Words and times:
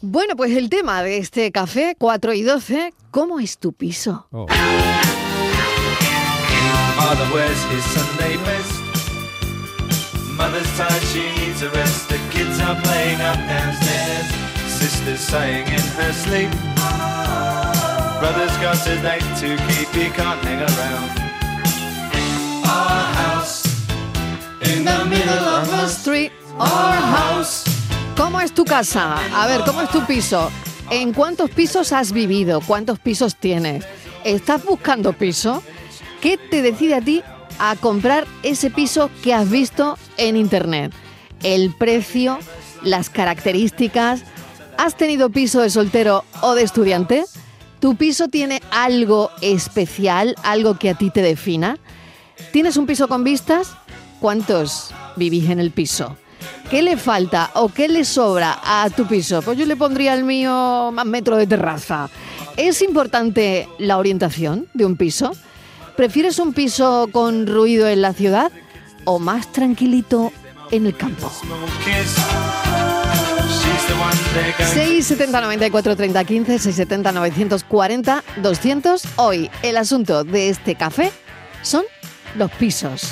Bueno, 0.00 0.36
pues 0.36 0.56
el 0.56 0.70
tema 0.70 1.02
de 1.02 1.18
este 1.18 1.50
café 1.50 1.96
4 1.98 2.32
y 2.32 2.42
12, 2.42 2.94
¿cómo 3.10 3.40
es 3.40 3.58
tu 3.58 3.72
piso? 3.72 4.28
Oh. 4.30 4.46
Father 6.96 7.26
wears 7.34 7.64
his 7.72 7.82
Sunday 7.86 8.36
best. 8.44 8.78
Mother's 10.36 10.70
tired, 10.76 11.02
she 11.12 11.28
needs 11.40 11.62
a 11.62 11.70
rest. 11.70 12.08
The 12.08 12.18
kids 12.30 12.60
are 12.60 12.80
playing 12.80 13.20
up 13.20 13.38
downstairs. 13.48 14.26
Sister's 14.68 15.18
sighing 15.18 15.66
in 15.66 15.82
her 15.98 16.12
sleep. 16.12 16.50
Brother's 18.20 18.56
got 18.58 18.78
a 18.86 19.02
date 19.02 19.26
to 19.40 19.56
keep, 19.66 19.88
he 19.88 20.10
can't 20.10 20.40
hang 20.44 20.60
around. 20.60 21.10
Our 22.64 23.02
house 23.14 23.64
in 24.60 24.84
the 24.84 25.04
middle 25.06 25.44
of 25.58 25.66
the 25.66 25.88
Street 25.88 26.30
or 26.54 26.62
house. 26.62 27.77
¿Cómo 28.18 28.40
es 28.40 28.52
tu 28.52 28.64
casa? 28.64 29.16
A 29.32 29.46
ver, 29.46 29.60
¿cómo 29.64 29.80
es 29.80 29.90
tu 29.90 30.04
piso? 30.04 30.50
¿En 30.90 31.12
cuántos 31.12 31.50
pisos 31.50 31.92
has 31.92 32.10
vivido? 32.10 32.60
¿Cuántos 32.60 32.98
pisos 32.98 33.36
tienes? 33.36 33.84
¿Estás 34.24 34.64
buscando 34.64 35.12
piso? 35.12 35.62
¿Qué 36.20 36.36
te 36.36 36.60
decide 36.60 36.96
a 36.96 37.00
ti 37.00 37.22
a 37.60 37.76
comprar 37.76 38.26
ese 38.42 38.70
piso 38.70 39.08
que 39.22 39.32
has 39.32 39.48
visto 39.48 39.96
en 40.16 40.36
internet? 40.36 40.92
El 41.44 41.72
precio, 41.72 42.40
las 42.82 43.08
características. 43.08 44.22
¿Has 44.76 44.96
tenido 44.96 45.30
piso 45.30 45.60
de 45.60 45.70
soltero 45.70 46.24
o 46.40 46.56
de 46.56 46.64
estudiante? 46.64 47.24
¿Tu 47.78 47.94
piso 47.94 48.26
tiene 48.26 48.60
algo 48.72 49.30
especial, 49.42 50.34
algo 50.42 50.76
que 50.76 50.90
a 50.90 50.94
ti 50.94 51.10
te 51.10 51.22
defina? 51.22 51.78
¿Tienes 52.50 52.76
un 52.78 52.86
piso 52.86 53.06
con 53.06 53.22
vistas? 53.22 53.76
¿Cuántos 54.18 54.90
vivís 55.14 55.48
en 55.50 55.60
el 55.60 55.70
piso? 55.70 56.16
¿Qué 56.70 56.82
le 56.82 56.96
falta 56.98 57.50
o 57.54 57.70
qué 57.70 57.88
le 57.88 58.04
sobra 58.04 58.60
a 58.62 58.90
tu 58.90 59.06
piso? 59.06 59.40
Pues 59.40 59.56
yo 59.56 59.64
le 59.64 59.76
pondría 59.76 60.12
al 60.12 60.24
mío 60.24 60.90
más 60.92 61.06
metro 61.06 61.36
de 61.36 61.46
terraza. 61.46 62.10
¿Es 62.58 62.82
importante 62.82 63.68
la 63.78 63.96
orientación 63.96 64.66
de 64.74 64.84
un 64.84 64.96
piso? 64.96 65.32
¿Prefieres 65.96 66.38
un 66.38 66.52
piso 66.52 67.08
con 67.10 67.46
ruido 67.46 67.88
en 67.88 68.02
la 68.02 68.12
ciudad 68.12 68.52
o 69.04 69.18
más 69.18 69.50
tranquilito 69.50 70.30
en 70.70 70.86
el 70.86 70.96
campo? 70.96 71.30
small 71.40 71.58
kiss. 71.84 72.16
She's 73.48 73.86
the 73.86 73.94
one 73.94 74.16
they're 74.34 74.54
going 74.58 74.68
670 74.74 75.40
94 75.40 75.96
30 75.96 76.24
15 76.24 76.58
670 76.58 77.12
940 77.12 78.24
200 78.42 79.02
Hoy 79.16 79.50
el 79.62 79.76
asunto 79.76 80.22
de 80.22 80.50
este 80.50 80.74
café 80.74 81.10
son 81.62 81.84
los 82.36 82.50
pisos. 82.52 83.10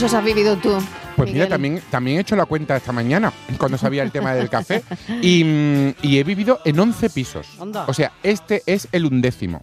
¿En 0.00 0.08
cuántos 0.08 0.12
pisos 0.12 0.14
has 0.14 0.24
vivido 0.24 0.56
tú? 0.56 0.70
Pues 1.14 1.30
mira, 1.30 1.44
Miguel? 1.44 1.48
también, 1.48 1.82
también 1.90 2.16
he 2.16 2.20
hecho 2.20 2.34
la 2.34 2.46
cuenta 2.46 2.74
esta 2.74 2.90
mañana, 2.90 3.32
cuando 3.58 3.76
sabía 3.76 4.02
el 4.02 4.10
tema 4.10 4.32
del 4.32 4.48
café, 4.50 4.82
y, 5.20 5.44
mm, 5.44 5.94
y 6.00 6.18
he 6.18 6.24
vivido 6.24 6.60
en 6.64 6.80
11 6.80 7.10
pisos. 7.10 7.46
O 7.86 7.92
sea, 7.92 8.12
este 8.22 8.62
es 8.64 8.88
el 8.92 9.04
undécimo. 9.04 9.62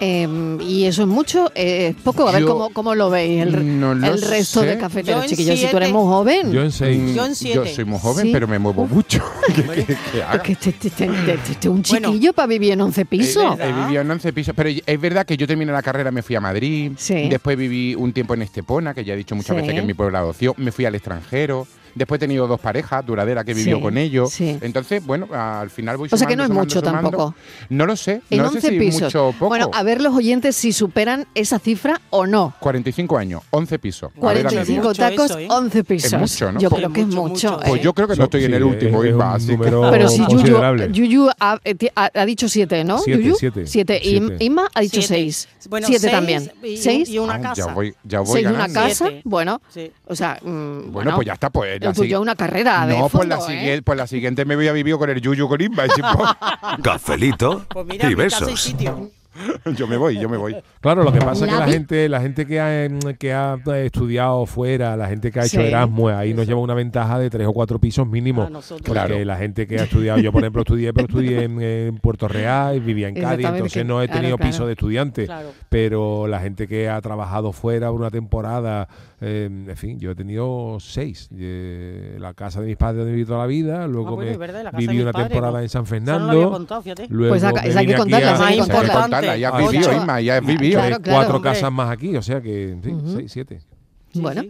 Eh, 0.00 0.58
y 0.60 0.84
eso 0.84 1.02
es 1.02 1.08
mucho, 1.08 1.50
eh, 1.54 1.88
es 1.88 2.02
poco. 2.02 2.28
A 2.28 2.32
ver 2.32 2.42
Yo 2.42 2.48
cómo, 2.48 2.70
cómo 2.70 2.94
lo 2.94 3.10
veis 3.10 3.42
el, 3.42 3.80
no 3.80 3.94
lo 3.94 4.06
el 4.06 4.22
resto 4.22 4.60
sé. 4.60 4.66
de 4.66 4.78
cafeteros, 4.78 5.22
Yo 5.24 5.28
chiquillos. 5.30 5.58
Si 5.58 5.66
tú 5.66 5.76
eres 5.76 5.90
muy 5.92 6.02
joven. 6.04 6.52
Yo 6.52 6.62
en 6.62 6.72
seis. 6.72 6.98
Mm, 6.98 7.14
Yo 7.14 7.24
en 7.24 7.30
Yo 7.30 7.34
siete. 7.34 7.74
soy 7.74 7.84
muy 7.84 7.98
joven, 7.98 8.26
Sí. 8.26 8.32
pero 8.32 8.46
me 8.48 8.58
muevo 8.58 8.86
mucho. 8.86 9.22
¿Qué, 9.46 9.54
qué- 9.54 9.62
qué 9.86 9.96
Pues 10.12 10.24
haga? 10.24 10.42
que 10.42 10.52
este, 10.52 10.70
este- 10.70 10.88
este- 10.88 11.04
este- 11.06 11.52
este- 11.52 11.68
un 11.68 11.82
Bueno. 11.82 12.08
chiquillo 12.12 12.32
para 12.32 12.46
vivir 12.46 12.72
en 12.72 12.80
11 12.80 13.04
pisos. 13.04 13.58
He, 13.58 13.68
he 13.68 13.72
vivido 13.72 14.02
en 14.02 14.10
11 14.10 14.32
pisos, 14.32 14.54
pero 14.56 14.68
es 14.84 15.00
verdad 15.00 15.26
que 15.26 15.36
yo 15.36 15.46
terminé 15.46 15.72
la 15.72 15.82
carrera, 15.82 16.10
me 16.10 16.22
fui 16.22 16.36
a 16.36 16.40
Madrid, 16.40 16.92
Sí. 16.96 17.28
después 17.28 17.56
viví 17.56 17.94
un 17.94 18.12
tiempo 18.12 18.34
en 18.34 18.42
Estepona, 18.42 18.94
que 18.94 19.04
ya 19.04 19.14
he 19.14 19.16
dicho 19.16 19.34
muchas 19.34 19.56
Sí. 19.56 19.60
veces 19.62 19.74
que 19.74 19.80
es 19.80 19.86
mi 19.86 19.94
pueblo 19.94 20.16
de 20.18 20.22
adopción, 20.24 20.54
me 20.58 20.70
fui 20.72 20.84
al 20.84 20.94
extranjero, 20.94 21.66
después 21.98 22.18
he 22.18 22.20
tenido 22.20 22.46
dos 22.46 22.60
parejas 22.60 23.04
duraderas 23.04 23.44
que 23.44 23.50
he 23.50 23.54
vivido 23.54 23.76
Sí, 23.78 23.82
con 23.82 23.98
ellos, 23.98 24.32
sí. 24.32 24.56
entonces, 24.62 25.04
bueno, 25.04 25.28
al 25.32 25.68
final 25.70 25.96
voy 25.98 26.08
O 26.10 26.16
sea 26.16 26.26
que 26.26 26.34
sumando, 26.34 26.36
no 26.36 26.42
es 26.44 26.48
sumando, 26.48 26.64
mucho 26.64 26.80
sumando. 26.80 27.10
tampoco. 27.10 27.34
No 27.68 27.86
lo 27.86 27.96
sé, 27.96 28.22
En 28.30 28.38
no 28.38 28.46
11 28.48 28.60
sé 28.60 28.68
si 28.70 28.78
pisos. 28.78 29.02
mucho 29.02 29.28
o 29.28 29.32
poco. 29.32 29.48
Bueno, 29.48 29.70
a 29.74 29.82
ver 29.82 30.00
los 30.00 30.14
oyentes 30.14 30.56
si 30.56 30.72
superan 30.72 31.26
esa 31.34 31.58
cifra 31.58 32.00
o 32.10 32.26
no. 32.26 32.54
45 32.60 33.18
años, 33.18 33.42
11 33.50 33.78
pisos. 33.78 34.10
A 34.22 34.32
ver, 34.32 34.46
a 34.46 34.50
mí. 34.50 34.56
45 34.56 34.88
mucho 34.88 35.02
tacos, 35.02 35.24
eso, 35.30 35.38
¿eh? 35.38 35.48
11 35.50 35.84
pisos. 35.84 36.12
Es 36.12 36.18
mucho, 36.18 36.52
¿no? 36.52 36.60
Yo 36.60 36.68
Sí, 36.70 36.76
creo 36.76 36.92
que 36.92 37.00
es 37.00 37.06
mucho, 37.08 37.22
mucho. 37.22 37.60
¿eh? 37.62 37.64
Pues 37.68 37.82
yo 37.82 37.92
creo 37.94 38.08
que 38.08 38.16
no 38.16 38.24
estoy 38.24 38.44
en 38.44 38.54
el 38.54 38.62
Sí, 38.62 38.68
último, 38.68 39.04
es 39.04 39.14
un 39.14 39.22
así 39.22 39.46
que- 39.48 39.52
número 39.56 39.90
Pero 39.90 40.08
si 40.08 40.18
Yuyu, 40.18 40.28
considerable. 40.28 40.88
Yuyu 40.92 41.28
ha, 41.40 41.58
eh, 41.64 41.74
ti- 41.74 41.88
ha- 41.94 42.10
ha 42.14 42.24
dicho 42.26 42.48
7, 42.48 42.84
¿no? 42.84 42.98
Siete, 42.98 43.22
Yuyu? 43.22 43.34
siete. 43.36 43.66
Siete. 43.66 44.00
Y 44.02 44.08
Siete. 44.18 44.36
Inma 44.44 44.68
ha 44.74 44.80
dicho 44.80 45.00
Siete. 45.02 45.08
6. 45.14 45.48
Bueno, 45.68 45.86
7 45.86 46.00
seis 46.00 46.12
también. 46.12 46.52
y- 46.62 46.76
6. 46.76 47.08
Y 47.08 47.18
una 47.18 47.34
Ah, 47.34 47.40
casa. 47.40 47.66
Ya 47.66 47.72
voy, 47.74 47.94
ya 48.04 48.20
voy 48.20 48.32
6 48.32 48.46
una 48.46 48.52
ganando. 48.58 48.80
casa. 48.80 49.08
Bueno, 49.24 49.60
Sí. 49.68 49.90
o 50.06 50.14
sea. 50.14 50.38
mm, 50.42 50.92
Bueno, 50.92 51.14
pues 51.16 51.26
ya 51.26 51.32
está, 51.34 51.50
pues 51.50 51.80
la 51.88 51.90
El 51.90 51.96
tuyo 51.96 52.08
sigui- 52.08 52.20
es 52.20 52.22
una 52.22 52.36
carrera 52.36 52.86
de 52.86 52.98
No, 52.98 53.08
pues 53.08 53.28
la, 53.28 53.36
¿eh? 53.36 53.40
siguiente, 53.40 53.82
pues 53.82 53.98
la 53.98 54.06
siguiente 54.06 54.44
me 54.44 54.56
voy 54.56 54.68
a 54.68 54.72
vivir 54.72 54.96
con 54.96 55.10
el 55.10 55.20
Yuyu 55.20 55.48
con 55.48 55.60
Inma. 55.60 55.86
y 55.86 55.90
si, 55.90 56.02
Cafelito 56.82 57.64
Pues 57.68 57.86
mira, 57.86 58.10
y 58.10 58.14
besos. 58.14 58.60
sitio. 58.60 59.10
pues, 59.62 59.76
yo 59.76 59.86
me 59.86 59.96
voy, 59.96 60.18
yo 60.18 60.28
me 60.28 60.36
voy. 60.36 60.56
Claro, 60.80 61.04
lo 61.04 61.12
que 61.12 61.20
pasa 61.20 61.44
es 61.46 61.52
que 61.52 61.58
La 61.58 61.68
gente, 61.68 62.08
la 62.08 62.20
gente 62.20 62.44
que 62.46 62.60
ha, 62.60 62.88
que 63.18 63.32
ha 63.32 63.54
eh, 63.66 63.86
estudiado 63.86 64.44
fuera, 64.46 64.96
la 64.96 65.06
gente 65.08 65.30
que 65.30 65.38
ha 65.38 65.42
hecho 65.44 65.60
Sí. 65.60 65.66
Erasmus, 65.66 66.12
ahí 66.12 66.34
nos 66.34 66.46
lleva 66.46 66.60
una 66.60 66.74
ventaja 66.74 67.18
de 67.20 67.30
tres 67.30 67.46
o 67.46 67.52
cuatro 67.52 67.78
pisos 67.78 68.06
mínimo. 68.06 68.48
Porque 68.50 68.82
Claro. 68.82 69.24
la 69.24 69.36
gente 69.36 69.66
que 69.68 69.78
ha 69.78 69.84
estudiado, 69.84 70.18
yo 70.18 70.32
por 70.32 70.42
ejemplo 70.42 70.62
estudié, 70.62 70.92
pero 70.92 71.06
estudié 71.06 71.44
en, 71.44 71.60
en 71.62 71.98
Puerto 71.98 72.26
Real 72.26 72.76
y 72.76 72.80
vivía 72.80 73.08
en 73.08 73.14
Cádiz, 73.14 73.46
entonces 73.46 73.72
que- 73.72 73.84
no 73.84 74.02
he 74.02 74.08
tenido 74.08 74.36
claro. 74.38 74.50
piso 74.50 74.66
de 74.66 74.72
estudiante. 74.72 75.26
Claro. 75.26 75.50
Pero 75.68 76.26
la 76.26 76.40
gente 76.40 76.66
que 76.66 76.88
ha 76.88 77.00
trabajado 77.00 77.52
fuera 77.52 77.92
una 77.92 78.10
temporada, 78.10 78.88
eh, 79.20 79.44
en 79.68 79.76
fin, 79.76 79.98
yo 79.98 80.12
he 80.12 80.14
tenido 80.14 80.78
seis. 80.80 81.28
Eh, 81.36 82.16
la 82.20 82.34
casa 82.34 82.60
de 82.60 82.66
mis 82.68 82.76
padres 82.76 82.98
donde 82.98 83.12
viví 83.12 83.24
toda 83.26 83.40
la 83.40 83.46
vida, 83.46 83.86
luego 83.86 84.08
Ah, 84.10 84.12
bueno, 84.14 84.30
me 84.32 84.36
verdad, 84.36 84.72
viví 84.76 85.00
una 85.00 85.12
padres, 85.12 85.28
temporada 85.28 85.58
¿no? 85.58 85.62
en 85.62 85.68
San 85.68 85.82
no 85.82 85.86
Fernando. 85.86 86.30
había 86.30 86.48
contado, 86.48 86.82
fíjate. 86.82 87.06
Luego 87.08 87.32
Pues 87.32 87.44
acá- 87.44 87.60
esa 87.62 87.80
hay 87.80 87.86
que 87.86 87.94
contarla, 87.96 88.32
esa 88.34 88.46
hay 88.46 88.54
que 88.56 88.60
Hay 88.62 88.68
que 88.86 88.92
contarla. 88.92 89.36
ya 89.36 89.48
has 89.48 89.54
Ocho. 89.62 89.70
vivido, 89.72 89.92
Inma, 89.92 90.20
ya 90.20 90.36
has 90.38 90.46
vivido. 90.46 90.80
Claro, 90.80 90.96
cuatro 91.04 91.36
hombre. 91.36 91.50
casas 91.52 91.72
más 91.72 91.90
aquí, 91.90 92.16
o 92.16 92.22
sea 92.22 92.40
que, 92.40 92.70
en 92.70 92.82
fin, 92.82 93.02
seis, 93.14 93.32
siete. 93.32 93.60
Sí, 94.12 94.20
Bueno. 94.20 94.42
sí. 94.42 94.48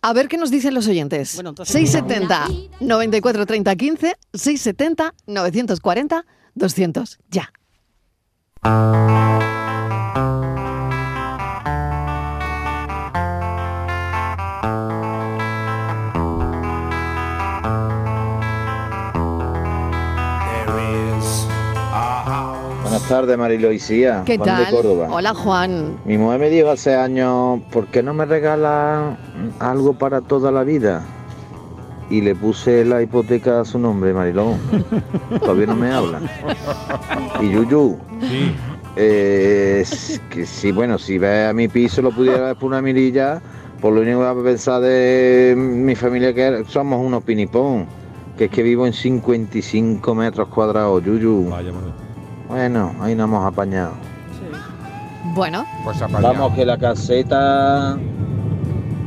A 0.00 0.12
ver 0.12 0.28
qué 0.28 0.36
nos 0.38 0.50
dicen 0.50 0.74
los 0.74 0.86
oyentes. 0.86 1.34
Bueno, 1.34 1.50
entonces- 1.50 1.72
670 1.72 2.46
94 2.80 3.46
30 3.46 3.74
15 3.76 4.14
670 4.32 5.12
940 5.26 6.24
200. 6.54 7.18
Ya. 7.30 7.52
Tardes, 23.08 23.38
Mariloisía. 23.38 24.22
¿Qué 24.26 24.36
Juan 24.36 24.46
tal? 24.48 24.64
de 24.66 24.70
Córdoba. 24.70 25.08
Hola, 25.10 25.34
Juan. 25.34 25.96
Mi 26.04 26.18
mujer 26.18 26.40
me 26.40 26.50
dijo 26.50 26.70
hace 26.70 26.94
años, 26.94 27.60
¿por 27.72 27.86
qué 27.86 28.02
no 28.02 28.12
me 28.14 28.24
regala 28.26 29.16
algo 29.58 29.94
para 29.94 30.20
toda 30.20 30.52
la 30.52 30.62
vida? 30.64 31.02
Y 32.10 32.20
le 32.22 32.34
puse 32.34 32.84
la 32.84 33.02
hipoteca 33.02 33.60
a 33.60 33.64
su 33.64 33.78
nombre, 33.78 34.12
Mariló. 34.14 34.54
Todavía 35.40 35.66
no 35.66 35.76
me 35.76 35.90
habla. 35.90 36.20
Y 37.40 37.50
Yuyu, 37.50 37.98
Sí. 38.20 38.54
eh, 38.96 39.78
es 39.82 40.20
que 40.30 40.46
si, 40.46 40.72
bueno, 40.72 40.98
si 40.98 41.18
ve 41.18 41.46
a 41.46 41.52
mi 41.52 41.68
piso 41.68 42.00
lo 42.02 42.10
pudiera 42.12 42.40
ver 42.40 42.56
por 42.56 42.68
una 42.68 42.80
mirilla, 42.80 43.42
por 43.80 43.92
lo 43.92 44.00
único 44.00 44.18
que 44.18 44.24
va 44.24 44.30
a 44.30 44.42
pensar 44.44 44.80
de 44.80 45.54
mi 45.56 45.94
familia 45.94 46.32
que 46.34 46.64
somos 46.68 47.04
unos 47.04 47.22
pinipón. 47.24 47.86
Que 48.38 48.44
es 48.44 48.50
que 48.52 48.62
vivo 48.62 48.86
en 48.86 48.92
55 48.92 50.14
metros 50.14 50.46
cuadrados, 50.48 51.02
Yuyu. 51.04 51.48
Vaya. 51.50 51.72
Bueno, 52.48 52.94
ahí 53.00 53.14
nos 53.14 53.24
hemos 53.28 53.46
apañado. 53.46 53.92
Bueno, 55.34 55.66
Pues 55.84 56.00
apañado. 56.00 56.32
Vamos, 56.34 56.54
que 56.54 56.64
la 56.64 56.78
caseta 56.78 57.96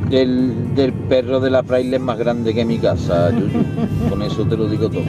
del, 0.08 0.74
del 0.74 0.92
perro 0.92 1.40
de 1.40 1.50
la 1.50 1.62
fraile 1.62 1.96
es 1.96 2.02
más 2.02 2.16
grande 2.18 2.54
que 2.54 2.64
mi 2.64 2.78
casa, 2.78 3.30
Yuyu. 3.30 3.64
Con 4.08 4.22
eso 4.22 4.46
te 4.46 4.56
lo 4.56 4.68
digo 4.68 4.88
todo. 4.88 5.02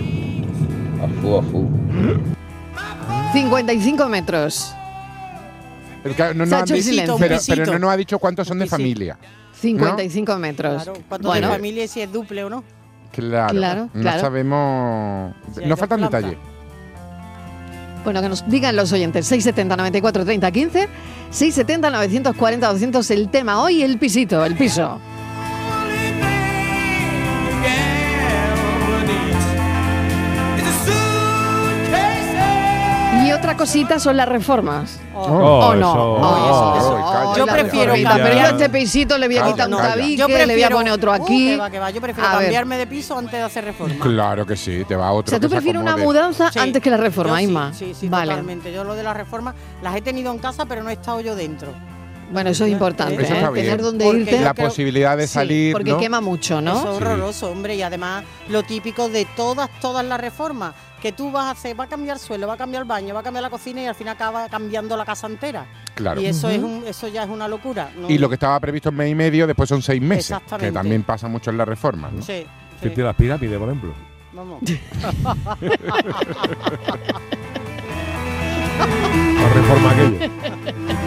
Afu, 1.04 1.38
afu. 1.38 1.70
55 3.34 4.10
metros. 4.10 4.74
El 6.04 6.16
que 6.16 6.24
no, 6.24 6.28
Se 6.28 6.32
ha 6.32 6.34
nos 6.34 6.48
hecho 6.48 6.56
han 6.56 6.62
el 6.62 6.68
dicho- 6.68 6.84
silencio. 6.90 7.16
pero, 7.20 7.36
Un 7.36 7.40
pisito. 7.40 7.56
pero 7.58 7.74
no 7.74 7.80
nos 7.80 7.90
ha 7.92 7.98
dicho 7.98 8.20
cuántos 8.20 8.48
son 8.48 8.58
de 8.60 8.66
pisito. 8.66 8.78
familia. 8.78 9.18
55 9.54 10.38
metros. 10.40 10.84
Claro, 10.84 11.00
¿Cuánto 11.08 11.28
Bueno. 11.30 11.48
de 11.48 11.54
familia 11.54 11.84
y 11.86 11.88
si 11.88 12.02
es 12.02 12.12
duple 12.12 12.44
o 12.44 12.50
no? 12.50 12.64
Claro, 13.12 13.54
Claro, 13.54 13.90
no 13.94 14.02
claro. 14.02 14.20
sabemos. 14.22 15.34
Si 15.54 15.60
hay 15.62 15.70
nos 15.70 15.70
dos 15.70 15.80
faltan 15.80 16.00
plantas. 16.00 16.24
detalles. 16.24 16.53
Bueno, 18.04 18.22
que 18.22 18.30
nos 18.30 18.48
digan 18.50 18.76
los 18.76 18.92
oyentes. 18.92 19.26
670 19.28 19.76
94 19.78 20.26
30 20.26 20.52
15 20.52 20.90
670 21.30 21.90
940 21.90 22.68
200 22.68 23.12
el 23.12 23.30
tema 23.30 23.62
hoy, 23.62 23.82
el 23.82 23.98
pisito, 23.98 24.44
el 24.46 24.56
piso. 24.56 25.00
Otra 33.44 33.58
cosita 33.58 34.00
son 34.00 34.16
las 34.18 34.28
reformas. 34.28 35.00
Oh, 35.14 35.22
¿O 35.26 35.76
no? 35.76 35.92
eso- 35.92 36.02
Oh, 36.04 36.18
oh, 36.22 36.76
eso, 36.78 36.94
oh, 36.94 37.08
oh, 37.08 37.12
calla, 37.12 37.36
Yo 37.38 37.46
la 37.46 37.54
prefiero 37.54 37.94
cambiar- 37.94 38.24
Pero 38.24 38.36
yo 38.36 38.42
a 38.42 38.50
este 38.50 38.70
pisito 38.70 39.18
le 39.18 39.28
voy 39.28 39.38
a 39.38 39.46
quitar 39.46 39.68
un 39.70 39.78
tabique, 39.78 40.46
le 40.46 40.54
voy 40.54 40.64
a 40.64 40.70
poner 40.70 40.94
otro 40.94 41.12
Uh, 41.12 41.14
aquí. 41.16 41.48
que 41.52 41.58
va, 41.58 41.70
que 41.70 41.80
va. 41.80 41.90
Yo 41.92 42.02
prefiero 42.02 42.30
A 42.30 42.34
ver. 42.34 42.42
cambiarme 42.44 42.78
de 42.78 42.88
piso 42.88 43.18
antes 43.18 43.34
de 43.34 43.42
hacer 43.42 43.66
reforma. 43.66 43.96
Claro 44.02 44.46
que 44.46 44.56
sí, 44.56 44.84
te 44.88 44.96
va 44.96 45.08
a 45.08 45.12
O 45.12 45.18
otro 45.18 45.30
sea, 45.32 45.40
tú 45.40 45.48
se 45.50 45.56
prefieres 45.56 45.82
una 45.82 45.98
mudanza 45.98 46.52
Sí. 46.52 46.60
antes 46.60 46.82
que 46.82 46.90
la 46.90 46.98
reforma, 46.98 47.34
Yo 47.34 47.38
sí, 47.38 47.44
Isma. 47.46 47.74
Sí, 47.74 47.94
sí, 47.94 48.10
vale. 48.10 48.32
totalmente. 48.32 48.72
Yo 48.74 48.84
lo 48.84 48.96
de 48.96 49.04
las 49.04 49.16
reformas 49.16 49.56
las 49.82 49.96
he 49.96 50.02
tenido 50.02 50.32
en 50.32 50.40
casa, 50.40 50.66
pero 50.66 50.82
no 50.84 50.90
he 50.90 50.94
estado 50.94 51.20
yo 51.22 51.36
dentro. 51.36 51.70
Bueno, 52.34 52.50
eso 52.50 52.66
es 52.66 52.72
importante, 52.72 53.22
Eso 53.24 53.34
¿eh? 53.36 53.50
Tener 53.54 53.82
donde 53.82 54.06
Porque 54.06 54.22
irte. 54.22 54.42
La 54.42 54.54
posibilidad 54.56 55.16
de 55.16 55.28
Sí, 55.28 55.34
salir, 55.34 55.74
porque 55.74 55.92
¿no? 55.92 56.00
quema 56.00 56.20
mucho, 56.20 56.56
Eso 56.56 56.62
¿no? 56.62 56.80
es 56.80 56.86
horroroso, 56.86 57.52
hombre. 57.52 57.76
Y 57.76 57.84
además, 57.84 58.24
lo 58.50 58.64
típico 58.64 59.08
de 59.08 59.26
todas, 59.36 59.70
todas 59.80 60.04
las 60.04 60.20
reformas 60.20 60.74
que 61.00 61.12
tú 61.12 61.32
vas 61.32 61.46
a 61.46 61.52
hacer, 61.52 61.80
va 61.80 61.84
a 61.84 61.88
cambiar 61.88 62.18
suelo, 62.18 62.48
va 62.48 62.54
a 62.54 62.58
cambiar 62.58 62.82
el 62.84 62.88
baño, 62.88 63.14
va 63.14 63.20
a 63.20 63.24
cambiar 63.24 63.44
la 63.44 63.50
cocina 63.50 63.84
y 63.84 63.86
al 63.86 63.94
final 63.96 64.16
acaba 64.16 64.50
cambiando 64.50 64.98
la 64.98 65.06
casa 65.06 65.28
entera. 65.28 65.66
Claro. 65.96 66.20
Y 66.22 66.26
eso, 66.26 66.50
es 66.50 66.64
un, 66.64 66.84
eso 66.88 67.08
ya 67.08 67.24
es 67.24 67.30
una 67.30 67.48
locura. 67.48 67.92
¿no? 67.96 68.10
Y 68.10 68.18
lo 68.18 68.30
que 68.30 68.36
estaba 68.36 68.60
previsto 68.60 68.90
en 68.90 68.96
mes 68.96 69.12
y 69.12 69.16
medio, 69.16 69.46
después 69.46 69.70
son 69.70 69.82
seis 69.82 70.02
meses, 70.02 70.30
que 70.30 70.34
Exactamente. 70.36 70.72
también 70.74 71.04
pasa 71.04 71.28
mucho 71.28 71.52
en 71.52 71.58
las 71.58 71.68
reformas, 71.68 72.14
¿no? 72.14 72.22
Sí, 72.24 72.46
¿Qué 72.82 72.90
sí. 72.96 73.02
las 73.02 73.16
pirámides, 73.16 73.60
por 73.60 73.70
ejemplo? 73.70 73.94
Vamos. 74.34 74.60
La 78.80 79.50
reforma 79.50 79.92
aquello. 79.92 80.18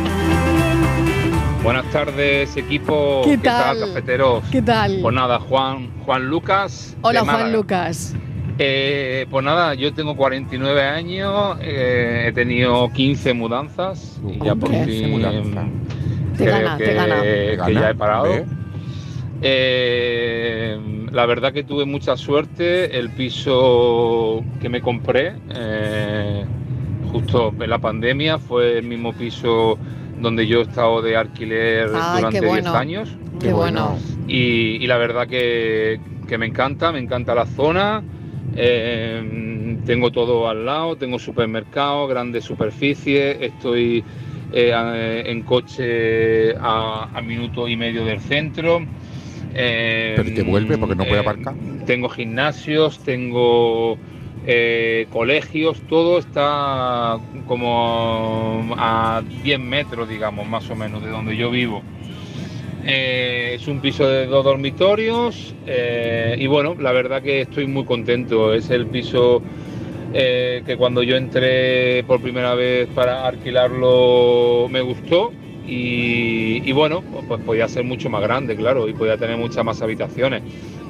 Buenas 1.67 1.91
tardes, 1.91 2.57
equipo. 2.57 3.23
¿Qué 3.25 3.39
tal? 3.39 3.81
cafeteros? 3.81 4.45
¿Qué 4.53 4.63
tal? 4.63 5.01
Pues 5.03 5.13
nada, 5.13 5.41
Juan, 5.41 5.91
Juan 6.05 6.29
Lucas. 6.29 6.97
Hola, 7.03 7.23
de 7.23 7.27
Juan. 7.27 7.53
Lucas. 7.53 8.15
Eh, 8.57 9.27
pues 9.29 9.45
nada, 9.45 9.75
yo 9.75 9.93
tengo 9.93 10.17
49 10.17 10.81
años, 10.83 11.59
eh, 11.61 12.27
he 12.29 12.33
tenido 12.33 12.89
15 12.93 13.35
mudanzas 13.35 14.21
y 14.29 14.45
ya 14.45 14.55
por 14.55 14.71
fin. 14.71 15.21
Te 16.37 16.45
creo 16.45 16.53
gana, 16.55 16.79
que, 16.79 16.85
te 16.85 16.95
gana. 16.95 17.23
que 17.23 17.29
Te 17.29 17.57
gana, 17.57 17.81
ya 17.81 17.91
he 17.91 17.95
parado. 17.97 18.45
Eh, 19.43 20.79
la 21.11 21.27
verdad 21.27 21.53
que 21.53 21.65
tuve 21.65 21.85
mucha 21.85 22.17
suerte. 22.17 22.97
El 22.97 23.11
piso 23.11 24.45
que 24.61 24.69
me 24.69 24.81
compré 24.81 25.35
eh, 25.53 26.45
justo 27.11 27.53
en 27.59 27.71
la 27.71 27.79
pandemia 27.79 28.39
fue 28.39 28.79
el 28.79 28.85
mismo 28.87 29.13
piso 29.13 29.77
donde 30.21 30.47
yo 30.47 30.61
he 30.61 30.63
estado 30.63 31.03
de 31.03 31.17
alquiler 31.17 31.91
Ay, 31.95 32.17
durante 32.17 32.41
qué 32.41 32.47
10 32.47 32.65
bueno. 32.65 32.75
años. 32.77 33.17
Qué 33.41 33.53
bueno. 33.53 33.97
Y, 34.27 34.77
y 34.83 34.87
la 34.87 34.97
verdad 34.97 35.27
que, 35.27 36.01
que 36.27 36.39
me 36.39 36.47
encanta, 36.47 36.93
me 36.93 36.99
encanta 36.99 37.35
la 37.35 37.47
zona. 37.47 38.03
Eh, 38.55 39.77
tengo 39.85 40.11
todo 40.11 40.49
al 40.49 40.65
lado, 40.65 40.97
tengo 40.97 41.19
supermercado, 41.19 42.07
grandes 42.09 42.45
superficies, 42.45 43.37
estoy 43.41 44.03
eh, 44.53 44.73
a- 44.73 45.21
en 45.29 45.43
coche 45.43 46.57
a, 46.57 47.09
a 47.13 47.21
minuto 47.23 47.69
y 47.69 47.77
medio 47.77 48.05
del 48.05 48.21
centro. 48.21 48.81
Eh, 49.55 50.15
Pero 50.17 50.35
te 50.35 50.43
vuelve 50.43 50.79
porque 50.79 50.95
no 50.95 51.05
puede 51.05 51.17
eh, 51.17 51.21
aparcar. 51.21 51.55
Tengo 51.87 52.09
gimnasios, 52.09 52.99
tengo 53.01 53.97
eh, 54.49 55.09
colegios, 55.11 55.81
todo 55.89 56.19
está 56.19 57.19
como 57.49 58.75
a 58.79 59.21
10 59.43 59.59
metros, 59.59 60.09
digamos, 60.09 60.47
más 60.47 60.71
o 60.71 60.77
menos, 60.77 61.03
de 61.03 61.11
donde 61.11 61.37
yo 61.37 61.51
vivo. 61.51 61.83
Eh, 62.85 63.57
es 63.57 63.67
un 63.67 63.81
piso 63.81 64.07
de 64.07 64.27
dos 64.27 64.45
dormitorios 64.45 65.53
eh, 65.67 66.37
y 66.39 66.47
bueno, 66.47 66.77
la 66.79 66.93
verdad 66.93 67.23
que 67.23 67.41
estoy 67.41 67.67
muy 67.67 67.85
contento. 67.85 68.55
Es 68.55 68.71
el 68.71 68.87
piso 68.87 69.43
que 70.13 70.77
cuando 70.79 71.03
yo 71.03 71.17
entré 71.17 72.03
por 72.05 72.23
primera 72.23 72.55
vez 72.55 72.89
para 72.95 73.27
alquilarlo 73.27 74.67
me 74.71 74.81
gustó 74.81 75.31
y, 75.67 76.63
y 76.65 76.73
bueno, 76.73 77.03
pues 77.29 77.43
podía 77.43 77.69
ser 77.69 77.85
mucho 77.85 78.09
más 78.09 78.23
grande, 78.23 78.57
claro, 78.57 78.89
y 78.89 78.95
podía 78.95 79.19
tener 79.19 79.37
muchas 79.37 79.65
más 79.65 79.83
habitaciones. 79.83 80.43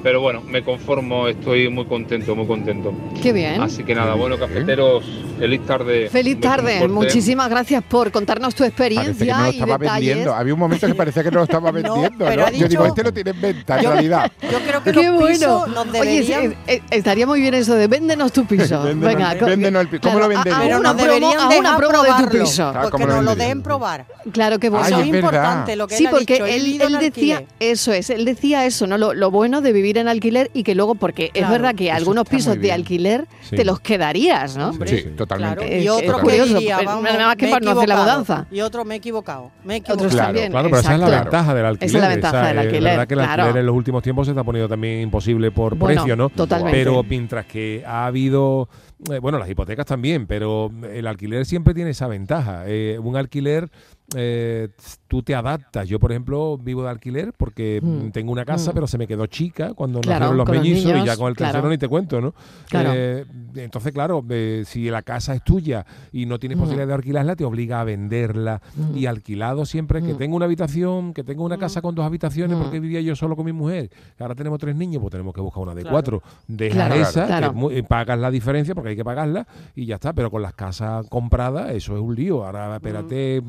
Pero 0.07 0.21
bueno, 0.21 0.41
me 0.47 0.63
conformo, 0.63 1.27
estoy 1.27 1.67
muy 1.67 1.83
contento, 1.83 2.33
muy 2.33 2.47
contento. 2.47 2.93
Qué 3.21 3.33
bien. 3.33 3.61
Así 3.61 3.83
que 3.83 3.93
nada, 3.93 4.13
bueno, 4.13 4.39
cafeteros, 4.39 5.03
feliz 5.37 5.65
tarde. 5.65 6.07
Feliz 6.09 6.39
tarde. 6.39 6.87
Muchísimas 6.87 7.49
gracias 7.49 7.83
por 7.83 8.09
contarnos 8.09 8.55
tu 8.55 8.63
que 8.63 8.69
experiencia 8.69 9.35
no 9.37 9.43
lo 9.43 9.47
y 9.47 9.55
estaba 9.55 9.77
detalles. 9.77 10.07
vendiendo. 10.07 10.33
Había 10.33 10.53
un 10.53 10.59
momento 10.61 10.87
que 10.87 10.95
parecía 10.95 11.23
que 11.23 11.31
no 11.31 11.39
lo 11.39 11.43
estaba 11.43 11.71
vendiendo, 11.71 12.09
pero 12.25 12.43
¿no? 12.43 12.47
ha 12.47 12.51
Yo 12.51 12.69
digo, 12.69 12.85
este 12.85 13.03
lo 13.03 13.11
tiene 13.11 13.31
en 13.31 13.41
venta, 13.41 13.75
en 13.79 13.83
Yo- 13.83 13.91
realidad. 13.91 14.31
Yo 14.49 14.59
creo 14.65 14.81
que 14.81 14.91
Qué 14.93 15.03
los 15.03 15.15
bueno. 15.19 15.27
pisos 15.27 15.67
nos 15.67 15.87
Oye, 15.89 15.99
deberían... 16.21 16.55
eh, 16.67 16.81
estaría 16.89 17.27
muy 17.27 17.41
bien 17.41 17.53
eso 17.55 17.75
de 17.75 17.87
véndenos 17.87 18.31
tu 18.31 18.45
piso. 18.45 18.81
Véndenos- 18.85 19.13
Venga, 19.13 19.33
véndenos 19.45 19.81
el 19.81 19.87
pi- 19.89 19.99
¿cómo 19.99 20.19
lo 20.19 20.29
claro, 20.29 20.41
vendemos? 20.45 20.57
haz 20.57 20.65
pero 20.67 20.79
una 20.79 20.89
nos 20.93 20.97
deberían 21.01 21.49
dejar 21.49 21.79
de 21.81 22.23
tu 22.23 22.29
piso. 22.45 22.71
Claro, 22.71 22.81
Porque 22.89 22.91
¿cómo 22.91 23.07
lo 23.07 23.15
nos 23.15 23.25
lo 23.25 23.35
dejen 23.35 23.61
probar. 23.61 24.05
Claro 24.31 24.57
que 24.57 24.69
bueno. 24.69 24.85
Ay, 24.85 24.93
Eso 24.93 25.01
es 25.01 25.07
es 25.09 25.15
importante, 25.15 25.75
lo 25.75 25.85
que 25.89 25.97
Sí, 25.97 26.05
él 26.05 26.09
porque 26.11 26.37
él, 26.55 26.97
decía 26.97 27.43
eso 27.59 27.91
es, 27.91 28.09
él 28.09 28.23
decía 28.23 28.65
eso, 28.65 28.87
no 28.87 28.97
lo, 28.97 29.13
lo 29.13 29.31
bueno 29.31 29.59
de 29.59 29.73
vivir 29.73 29.96
en 29.97 30.07
alquiler 30.07 30.49
y 30.53 30.63
que 30.63 30.75
luego 30.75 30.95
porque 30.95 31.25
es 31.25 31.31
Claro. 31.33 31.51
verdad 31.51 31.75
que 31.75 31.91
algunos 31.91 32.27
pisos 32.27 32.59
de 32.59 32.71
alquiler 32.71 33.25
Sí. 33.41 33.55
te 33.55 33.65
los 33.65 33.79
quedarías, 33.79 34.55
¿no? 34.57 34.69
Hombre, 34.69 34.89
Sí, 34.89 35.09
totalmente. 35.15 35.55
Claro. 35.57 35.71
Es- 35.71 35.83
Y 35.83 35.85
es 35.87 35.91
otro 35.91 36.15
que 36.17 36.21
curioso, 36.23 36.59
nada 36.61 37.25
más 37.27 37.35
que 37.35 37.45
me 37.45 37.49
he 37.49 37.53
para 37.53 37.65
no 37.65 37.71
hacer 37.71 37.89
la 37.89 37.95
equivocado. 37.95 38.19
mudanza. 38.23 38.47
Y 38.51 38.61
otro 38.61 38.85
me 38.85 38.95
he 38.95 38.97
equivocado. 38.97 39.51
Me 39.63 39.75
he 39.75 39.79
Otros 39.79 39.97
equivocado. 39.97 40.23
también. 40.27 40.51
Claro, 40.51 40.69
pero 40.69 40.79
esa 40.81 40.93
es 40.95 40.99
la 40.99 41.09
ventaja 41.21 41.53
del 41.53 41.65
alquiler. 41.65 41.89
Esa 41.89 41.97
es 41.97 42.01
la 42.03 42.09
ventaja 42.09 42.47
del 42.47 42.57
eh, 42.57 42.59
alquiler, 42.61 42.83
La 42.83 42.89
verdad 42.91 43.07
que 43.07 43.13
el 43.13 43.19
claro. 43.19 43.43
alquiler 43.43 43.59
en 43.61 43.65
los 43.65 43.75
últimos 43.75 44.03
tiempos 44.03 44.27
se 44.27 44.31
está 44.31 44.43
poniendo 44.43 44.69
también 44.69 45.01
imposible 45.01 45.51
por 45.51 45.75
Bueno, 45.75 46.01
precio, 46.01 46.15
¿no? 46.15 46.29
totalmente. 46.29 46.77
Pero 46.77 47.03
mientras 47.03 47.45
que 47.45 47.83
ha 47.85 48.05
habido, 48.05 48.69
eh, 49.11 49.19
bueno, 49.19 49.37
las 49.39 49.49
hipotecas 49.49 49.85
también, 49.85 50.27
pero 50.27 50.71
el 50.91 51.07
alquiler 51.07 51.45
siempre 51.45 51.73
tiene 51.73 51.91
esa 51.91 52.07
ventaja. 52.07 52.63
Eh, 52.67 52.99
un 53.01 53.15
alquiler, 53.17 53.69
eh, 54.15 54.69
tú 55.07 55.23
te 55.23 55.35
adaptas. 55.35 55.87
Yo, 55.87 55.99
por 55.99 56.11
ejemplo, 56.11 56.57
vivo 56.57 56.83
de 56.83 56.89
alquiler 56.89 57.33
porque 57.35 57.79
Mm, 57.81 58.09
tengo 58.11 58.31
una 58.31 58.45
casa, 58.45 58.71
mm. 58.71 58.73
pero 58.73 58.87
se 58.87 58.97
me 58.97 59.07
quedó 59.07 59.25
chica 59.27 59.73
cuando 59.73 60.01
Claro, 60.01 60.19
nacieron 60.31 60.37
los 60.37 60.49
mellizos 60.49 61.03
y 61.03 61.05
ya 61.05 61.17
con 61.17 61.29
el 61.29 61.35
tercero 61.35 61.59
claro. 61.59 61.69
ni 61.69 61.77
te 61.77 61.87
cuento, 61.87 62.21
¿no? 62.21 62.33
Claro. 62.69 62.91
Eh, 62.93 63.25
entonces, 63.55 63.91
claro, 63.91 64.23
eh, 64.29 64.63
si 64.65 64.89
la 64.89 65.01
casa 65.01 65.33
es 65.35 65.43
tuya 65.43 65.85
y 66.11 66.25
no 66.25 66.39
tienes 66.39 66.57
Mm. 66.57 66.61
posibilidad 66.61 66.87
de 66.87 66.93
alquilarla, 66.93 67.35
te 67.35 67.45
obliga 67.45 67.81
a 67.81 67.83
venderla. 67.83 68.61
Y 68.95 69.05
alquilado 69.05 69.65
siempre 69.65 70.01
que 70.01 70.13
tengo 70.13 70.35
una 70.35 70.45
habitación, 70.45 71.13
que 71.13 71.23
tengo 71.23 71.43
una 71.43 71.57
casa 71.57 71.81
con 71.81 71.95
dos 71.95 72.05
habitaciones, 72.05 72.57
porque 72.57 72.79
vivía 72.79 73.01
yo 73.01 73.15
solo 73.15 73.35
con 73.35 73.45
mi 73.45 73.53
mujer. 73.53 73.89
Ahora 74.19 74.35
tenemos 74.35 74.59
tres 74.59 74.75
niños, 74.75 75.01
pues 75.01 75.11
tenemos 75.11 75.33
que 75.33 75.41
buscar 75.41 75.63
una 75.63 75.75
de 75.75 75.83
cuatro. 75.85 76.21
Claro, 76.55 76.95
esa, 76.95 77.51
que 77.51 77.77
eh, 77.79 77.83
pagas 77.83 78.19
la 78.19 78.31
diferencia 78.31 78.73
porque 78.75 78.89
hay 78.91 78.95
que 78.95 79.05
pagarla 79.05 79.47
y 79.75 79.85
ya 79.85 79.95
está. 79.95 80.13
Pero 80.13 80.29
con 80.31 80.41
las 80.41 80.53
casas 80.53 81.07
compradas, 81.09 81.71
eso 81.71 81.95
es 81.95 82.01
un 82.01 82.15
lío. 82.15 82.45
Ahora, 82.45 82.75
espérate, 82.75 83.41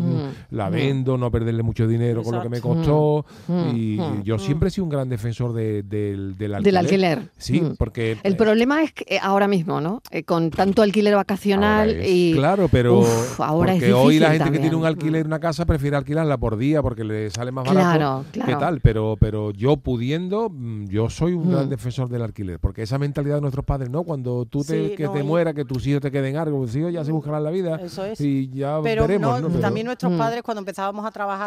la 0.50 0.68
vendo, 0.70 1.16
no 1.16 1.30
perderle 1.48 1.62
mucho 1.62 1.86
dinero 1.88 2.22
con 2.22 2.34
lo 2.34 2.42
que 2.42 2.48
me 2.50 2.60
costó. 2.60 3.24
Mm. 3.48 3.68
Y 3.76 3.96
Mm. 3.98 4.22
yo 4.22 4.38
siempre 4.38 4.68
he 4.68 4.70
sido 4.70 4.84
un 4.84 4.90
gran 4.90 5.08
defensor 5.08 5.52
de- 5.54 5.82
del, 5.82 6.36
del 6.36 6.54
alquiler. 6.54 6.62
Del 6.64 6.76
alquiler. 6.76 7.30
Sí, 7.38 7.60
Mm. 7.60 7.76
porque... 7.78 8.18
El 8.22 8.34
eh, 8.34 8.36
problema 8.36 8.82
es 8.82 8.92
que 8.92 9.04
eh, 9.08 9.18
ahora 9.22 9.48
mismo, 9.48 9.80
¿no? 9.80 10.02
Eh, 10.10 10.24
con 10.24 10.50
tanto 10.50 10.82
alquiler 10.82 11.14
vacacional 11.14 11.88
Ahora 11.88 12.02
es. 12.02 12.10
y 12.10 12.32
Claro, 12.34 12.68
pero 12.70 12.98
Uf, 13.00 13.40
ahora 13.40 13.72
es 13.74 13.78
porque 13.80 13.92
hoy 13.94 14.18
la 14.18 14.32
gente 14.32 14.50
que 14.52 14.58
tiene 14.58 14.76
un 14.76 14.84
alquiler 14.84 15.22
en 15.22 15.26
una 15.28 15.40
casa 15.40 15.64
prefiere 15.64 15.96
alquilarla 15.96 16.36
por 16.36 16.56
día 16.58 16.82
porque 16.82 17.04
le 17.04 17.30
sale 17.30 17.50
más 17.50 17.64
barato. 17.64 17.88
Claro, 17.98 18.24
¿Qué 18.32 18.40
claro. 18.40 18.58
tal? 18.58 18.80
Pero, 18.80 19.16
pero 19.18 19.50
yo 19.52 19.76
pudiendo, 19.78 20.50
mm, 20.50 20.86
yo 20.88 21.08
soy 21.08 21.32
un 21.32 21.50
gran 21.50 21.66
Mm. 21.66 21.70
defensor 21.70 22.08
del 22.10 22.22
alquiler, 22.22 22.58
porque 22.60 22.82
esa 22.82 22.98
mentalidad 22.98 23.36
de 23.36 23.40
nuestros 23.40 23.64
padres, 23.64 23.88
¿no? 23.90 24.02
Cuando 24.02 24.44
tú 24.44 24.62
te, 24.64 24.88
Sí, 24.90 24.94
que 24.96 25.04
no, 25.04 25.12
te 25.12 25.20
y- 25.20 25.22
mueras, 25.22 25.54
que 25.54 25.64
tus 25.64 25.86
hijos 25.86 26.02
te 26.02 26.10
queden 26.10 26.36
algo, 26.36 26.60
tus 26.62 26.76
hijos 26.76 26.92
ya 26.92 27.04
se 27.04 27.12
buscarán 27.12 27.42
la 27.42 27.50
vida 27.50 27.76
Eso 27.82 28.04
es. 28.04 28.20
y 28.20 28.50
ya 28.50 28.80
Pero 28.82 29.02
veremos, 29.02 29.30
no, 29.30 29.40
¿no? 29.40 29.48
Pero 29.48 29.60
también 29.60 29.86
nuestros 29.86 30.12
Mm. 30.12 30.18
padres 30.18 30.42
cuando 30.42 30.58
empezábamos 30.60 31.04
a 31.06 31.10
trabajar 31.10 31.37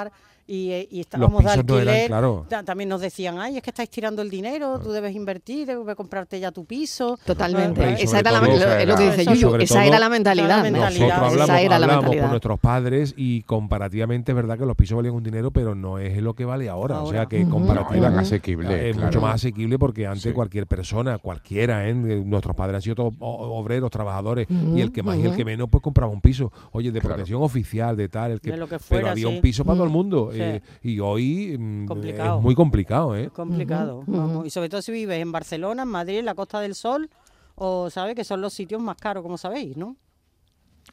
y, 0.47 0.71
eh, 0.71 0.87
y 0.91 0.99
estábamos 1.01 1.37
de 1.39 1.43
no 1.45 1.51
alquiler, 1.51 1.87
eran, 1.87 2.07
claro. 2.07 2.45
ta- 2.49 2.63
también 2.63 2.89
nos 2.89 2.99
decían, 2.99 3.39
ay, 3.39 3.55
es 3.57 3.63
que 3.63 3.69
estáis 3.69 3.89
tirando 3.89 4.21
el 4.21 4.29
dinero, 4.29 4.79
tú 4.79 4.91
debes 4.91 5.15
invertir, 5.15 5.65
debes 5.65 5.95
comprarte 5.95 6.39
ya 6.41 6.51
tu 6.51 6.65
piso. 6.65 7.17
Totalmente. 7.25 8.03
Esa 8.03 8.19
era 8.19 8.31
la, 8.31 8.41
lo- 8.41 8.47
es 8.51 8.87
lo 8.87 8.95
que 8.97 9.03
dice 9.11 9.21
Eso 9.21 9.31
Yuyu. 9.33 9.41
sobre 9.49 9.63
Esa 9.63 9.85
era 9.85 9.97
la 9.99 10.09
mentalidad. 10.09 10.65
hablamos, 10.65 11.33
Esa 11.35 11.61
era 11.61 11.79
la 11.79 11.85
hablamos 11.85 12.15
con 12.17 12.29
nuestros 12.31 12.59
padres 12.59 13.13
y 13.15 13.43
comparativamente 13.43 14.31
es 14.33 14.35
verdad 14.35 14.57
que 14.57 14.65
los 14.65 14.75
pisos 14.75 14.97
valían 14.97 15.13
un 15.15 15.23
dinero, 15.23 15.51
pero 15.51 15.73
no 15.73 15.99
es 15.99 16.17
lo 16.21 16.33
que 16.33 16.43
vale 16.43 16.67
ahora. 16.67 17.01
O 17.01 17.09
sea 17.11 17.27
que 17.27 17.37
Ujú. 17.41 17.47
No, 17.47 17.53
comparativa 17.53 17.97
eran 18.07 18.13
Ujú. 18.13 18.21
asequibles. 18.21 18.71
es 18.71 18.93
claro. 18.95 19.07
mucho 19.07 19.21
más 19.21 19.35
asequible 19.35 19.79
porque 19.79 20.05
antes 20.07 20.23
Sí. 20.23 20.31
cualquier 20.33 20.67
persona, 20.67 21.17
cualquiera, 21.19 21.87
¿eh? 21.87 21.93
Nuestros 21.93 22.55
padres 22.57 22.75
han 22.77 22.81
sido 22.81 22.95
todos 22.95 23.13
obreros, 23.19 23.89
trabajadores, 23.91 24.47
y 24.49 24.81
el 24.81 24.91
que 24.91 25.01
más 25.03 25.17
y 25.17 25.23
el 25.25 25.35
que 25.35 25.45
menos, 25.45 25.69
pues 25.69 25.81
compraba 25.81 26.11
un 26.11 26.19
piso. 26.19 26.51
Oye, 26.71 26.91
de 26.91 26.99
Claro. 26.99 27.15
protección 27.15 27.41
oficial, 27.41 27.95
de 27.95 28.09
tal, 28.09 28.31
el 28.31 28.41
que, 28.41 28.51
De 28.51 28.57
lo 28.57 28.67
que 28.67 28.77
pero 28.89 29.09
había 29.09 29.27
sí. 29.27 29.33
un 29.35 29.39
piso 29.41 29.63
para 29.63 29.77
todo 29.81 29.87
el 29.87 29.93
mundo. 29.93 30.29
Sí. 30.31 30.39
eh, 30.41 30.61
y 30.83 30.99
hoy 30.99 31.57
mm, 31.57 31.85
Complicado. 31.87 32.37
es 32.37 32.43
muy 32.43 32.55
complicado, 32.55 33.15
¿eh? 33.15 33.23
Es 33.25 33.31
complicado. 33.31 34.03
Vamos. 34.07 34.45
Y 34.45 34.49
sobre 34.49 34.69
todo 34.69 34.81
si 34.81 34.91
vives 34.91 35.19
en 35.21 35.31
Barcelona, 35.31 35.83
en 35.83 35.89
Madrid, 35.89 36.19
en 36.19 36.25
la 36.25 36.35
Costa 36.35 36.59
del 36.59 36.75
Sol, 36.75 37.09
o 37.55 37.89
sabes 37.89 38.15
que 38.15 38.23
son 38.23 38.41
los 38.41 38.53
sitios 38.53 38.81
más 38.81 38.97
caros, 38.97 39.23
como 39.23 39.37
sabéis, 39.37 39.75
¿no? 39.77 39.95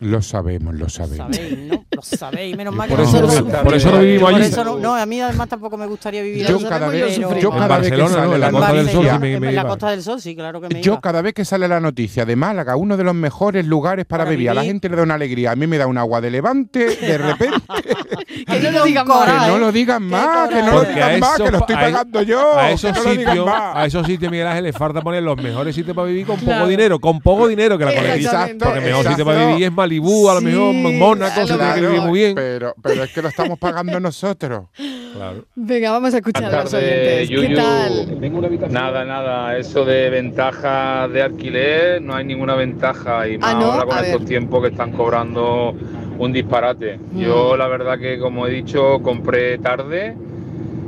Lo 0.01 0.23
sabemos, 0.23 0.75
lo 0.77 0.89
sabemos. 0.89 1.35
Sabéis, 1.35 1.59
¿no? 1.73 1.85
Lo 1.91 2.03
sabéis, 2.03 2.57
menos 2.57 2.73
mal 2.73 2.89
que 2.89 2.95
Por 2.95 3.05
No, 3.05 3.11
eso, 3.29 3.43
no, 3.43 3.63
por 3.65 3.75
eso 3.75 3.91
no 3.91 3.99
vivimos 3.99 4.31
Por 4.31 4.41
allí. 4.41 4.49
eso 4.53 4.65
no, 4.65 4.79
no, 4.79 4.95
a 4.95 5.05
mí 5.07 5.21
además 5.21 5.49
tampoco 5.49 5.77
me 5.77 5.87
gustaría 5.87 6.23
vivir 6.23 6.47
Yo 6.47 6.55
allí, 6.57 6.65
cada 6.67 6.89
vez, 6.89 7.17
sufrí. 7.17 7.41
yo 7.41 7.53
En 7.53 7.59
cada 7.59 7.79
vez 7.79 7.91
que 7.91 7.97
sale 8.09 8.27
¿no? 8.29 8.35
En 8.35 8.41
la 8.41 8.47
la 8.47 8.51
Costa 8.53 8.73
del 8.75 8.87
Sol 8.87 8.95
noticia, 8.95 9.15
sí 9.15 9.19
me- 9.41 9.49
en 9.49 9.55
la. 9.57 9.65
Costa 9.67 9.91
del 9.91 10.03
Sol 10.05 10.21
sí, 10.21 10.37
claro 10.37 10.61
que 10.61 10.69
me 10.73 10.81
Yo 10.83 10.93
iba. 10.93 11.01
cada 11.01 11.21
vez 11.23 11.35
que 11.35 11.45
sale 11.45 11.67
la 11.67 11.81
noticia 11.81 12.25
de 12.25 12.37
Málaga, 12.37 12.77
uno 12.77 12.97
de 12.97 13.03
los 13.03 13.15
mejores 13.17 13.67
lugares 13.67 14.05
para, 14.07 14.23
Para 14.23 14.31
vivir, 14.31 14.51
a 14.51 14.55
la 14.55 14.63
gente 14.63 14.89
le 14.89 14.95
da 14.95 15.03
una 15.03 15.15
alegría. 15.15 15.51
A 15.51 15.57
mí 15.57 15.67
me 15.67 15.79
da 15.79 15.89
un 15.89 15.99
agua 15.99 16.21
de 16.21 16.31
levante, 16.31 16.79
de 16.97 17.19
repente, 17.19 17.59
Que 18.47 18.61
no 18.61 18.71
lo 18.71 18.85
digan 18.85 19.09
más. 19.09 19.25
que 19.45 19.49
no 19.51 19.59
lo 19.59 19.73
digan 19.73 20.03
más, 20.05 20.49
que 20.49 20.63
no 20.63 20.71
lo 20.75 20.85
digan 20.85 21.19
más, 21.19 21.37
que 21.39 21.51
lo 21.51 21.59
estoy 21.59 21.75
pagando 21.75 22.23
yo. 22.23 22.57
A 22.57 22.71
esos 22.71 22.97
lo 22.97 23.11
sitios, 23.11 23.49
a 23.49 23.85
esos 23.85 24.07
sitios, 24.07 24.31
Miguel 24.31 24.47
Ángel, 24.47 24.63
le 24.65 24.73
falta 24.73 25.01
poner 25.01 25.25
los 25.25 25.37
mejores 25.43 25.75
sitios 25.75 25.97
para 25.97 26.07
vivir 26.07 26.25
con 26.25 26.39
poco 26.39 26.69
dinero, 26.69 27.01
con 27.01 27.21
poco 27.21 27.49
dinero 27.49 27.77
que 27.77 27.85
la. 27.85 28.15
Exactamente. 28.15 28.65
Porque 28.65 28.79
el 28.79 28.85
mejor 28.85 29.09
sitio 29.09 29.25
para 29.25 29.47
vivir 29.49 29.65
es 29.65 29.73
Malibú, 29.89 30.29
a 30.29 30.35
lo 30.35 30.41
Sí, 30.41 30.47
mejor 30.47 30.75
Mónaco, 30.93 31.47
se 31.47 31.55
tiene 31.57 31.75
que 31.75 31.81
vivir 31.81 32.01
muy 32.03 32.19
bien. 32.19 32.35
Pero, 32.35 32.75
pero 32.83 33.05
es 33.05 33.13
que 33.13 33.23
lo 33.23 33.29
estamos 33.29 33.59
pagando 33.59 33.99
nosotros. 34.01 34.67
Claro. 35.15 35.45
Venga, 35.55 35.91
vamos 35.93 36.13
a 36.13 36.19
escuchar 36.19 36.55
a 36.55 36.63
los. 36.65 36.73
Nada, 38.71 39.05
nada, 39.05 39.57
eso 39.57 39.85
de 39.85 40.11
ventaja 40.11 41.09
de 41.09 41.23
alquiler, 41.23 42.03
no 42.03 42.15
hay 42.15 42.25
ninguna 42.25 42.55
ventaja 42.55 43.27
y 43.29 43.39
más 43.39 43.55
Ah, 43.55 43.59
¿no? 43.59 43.73
ahora 43.73 43.87
con 43.87 43.97
A 43.99 44.01
ver. 44.03 44.11
estos 44.11 44.27
tiempos 44.27 44.63
que 44.63 44.69
están 44.69 44.93
cobrando 44.93 45.75
un 46.19 46.33
disparate. 46.33 46.99
Yo 47.17 47.55
Mm. 47.55 47.59
la 47.59 47.67
verdad 47.69 47.99
que 47.99 48.19
como 48.19 48.47
he 48.47 48.51
dicho 48.51 49.01
compré 49.03 49.57
tarde 49.59 50.15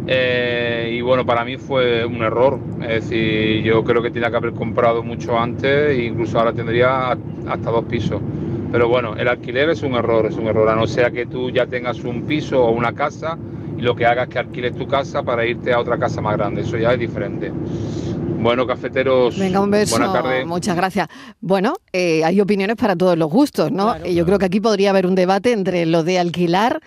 eh, 0.07 0.91
y 0.93 1.01
bueno, 1.03 1.25
para 1.25 1.45
mí 1.45 1.57
fue 1.57 2.05
un 2.05 2.23
error. 2.23 2.59
Es 2.83 3.05
decir, 3.09 3.63
yo 3.63 3.83
creo 3.85 4.03
que 4.03 4.11
tenía 4.11 4.31
que 4.31 4.37
haber 4.37 4.53
comprado 4.53 5.03
mucho 5.03 5.39
antes 5.39 5.91
e 5.91 6.05
incluso 6.05 6.39
ahora 6.39 6.53
tendría 6.53 7.11
hasta 7.13 7.71
dos 7.71 7.85
pisos. 7.87 8.21
Pero 8.73 8.89
bueno, 8.89 9.17
el 9.17 9.27
alquiler 9.29 9.71
es 9.71 9.83
un 9.83 9.95
error, 9.95 10.27
es 10.27 10.37
un 10.37 10.47
error, 10.47 10.69
a 10.69 10.77
no 10.77 10.87
sea 10.87 11.11
que 11.11 11.27
tú 11.27 11.51
ya 11.51 11.67
tengas 11.67 12.05
un 12.05 12.23
piso 12.23 12.65
o 12.65 12.71
una 12.71 12.93
casa 12.93 13.37
y 13.77 13.83
lo 13.83 13.97
que 13.97 14.07
hagas 14.07 14.29
es 14.29 14.33
que 14.35 14.39
alquiles 14.39 14.77
tu 14.77 14.87
casa 14.87 15.23
para 15.23 15.45
irte 15.45 15.73
a 15.73 15.81
otra 15.81 15.99
casa 15.99 16.21
más 16.21 16.37
grande, 16.37 16.61
eso 16.63 16.77
ya 16.77 16.93
es 16.93 16.99
diferente. 17.01 17.51
Bueno, 18.41 18.67
cafeteros, 18.67 19.39
Venga, 19.39 19.61
un 19.61 19.71
beso. 19.71 19.97
buenas 19.99 20.15
tardes. 20.15 20.47
Muchas 20.47 20.75
gracias. 20.75 21.09
Bueno, 21.41 21.75
eh, 21.93 22.25
hay 22.25 22.41
opiniones 22.41 22.77
para 22.77 22.97
todos 22.97 23.19
los 23.19 23.29
gustos, 23.29 23.71
¿no? 23.71 23.95
Claro. 23.95 24.07
Y 24.07 24.15
yo 24.15 24.25
creo 24.25 24.39
que 24.39 24.47
aquí 24.47 24.61
podría 24.61 24.91
haber 24.91 25.07
un 25.07 25.15
debate 25.15 25.53
entre 25.53 25.85
lo 25.85 26.05
de 26.05 26.19
alquilar 26.19 26.81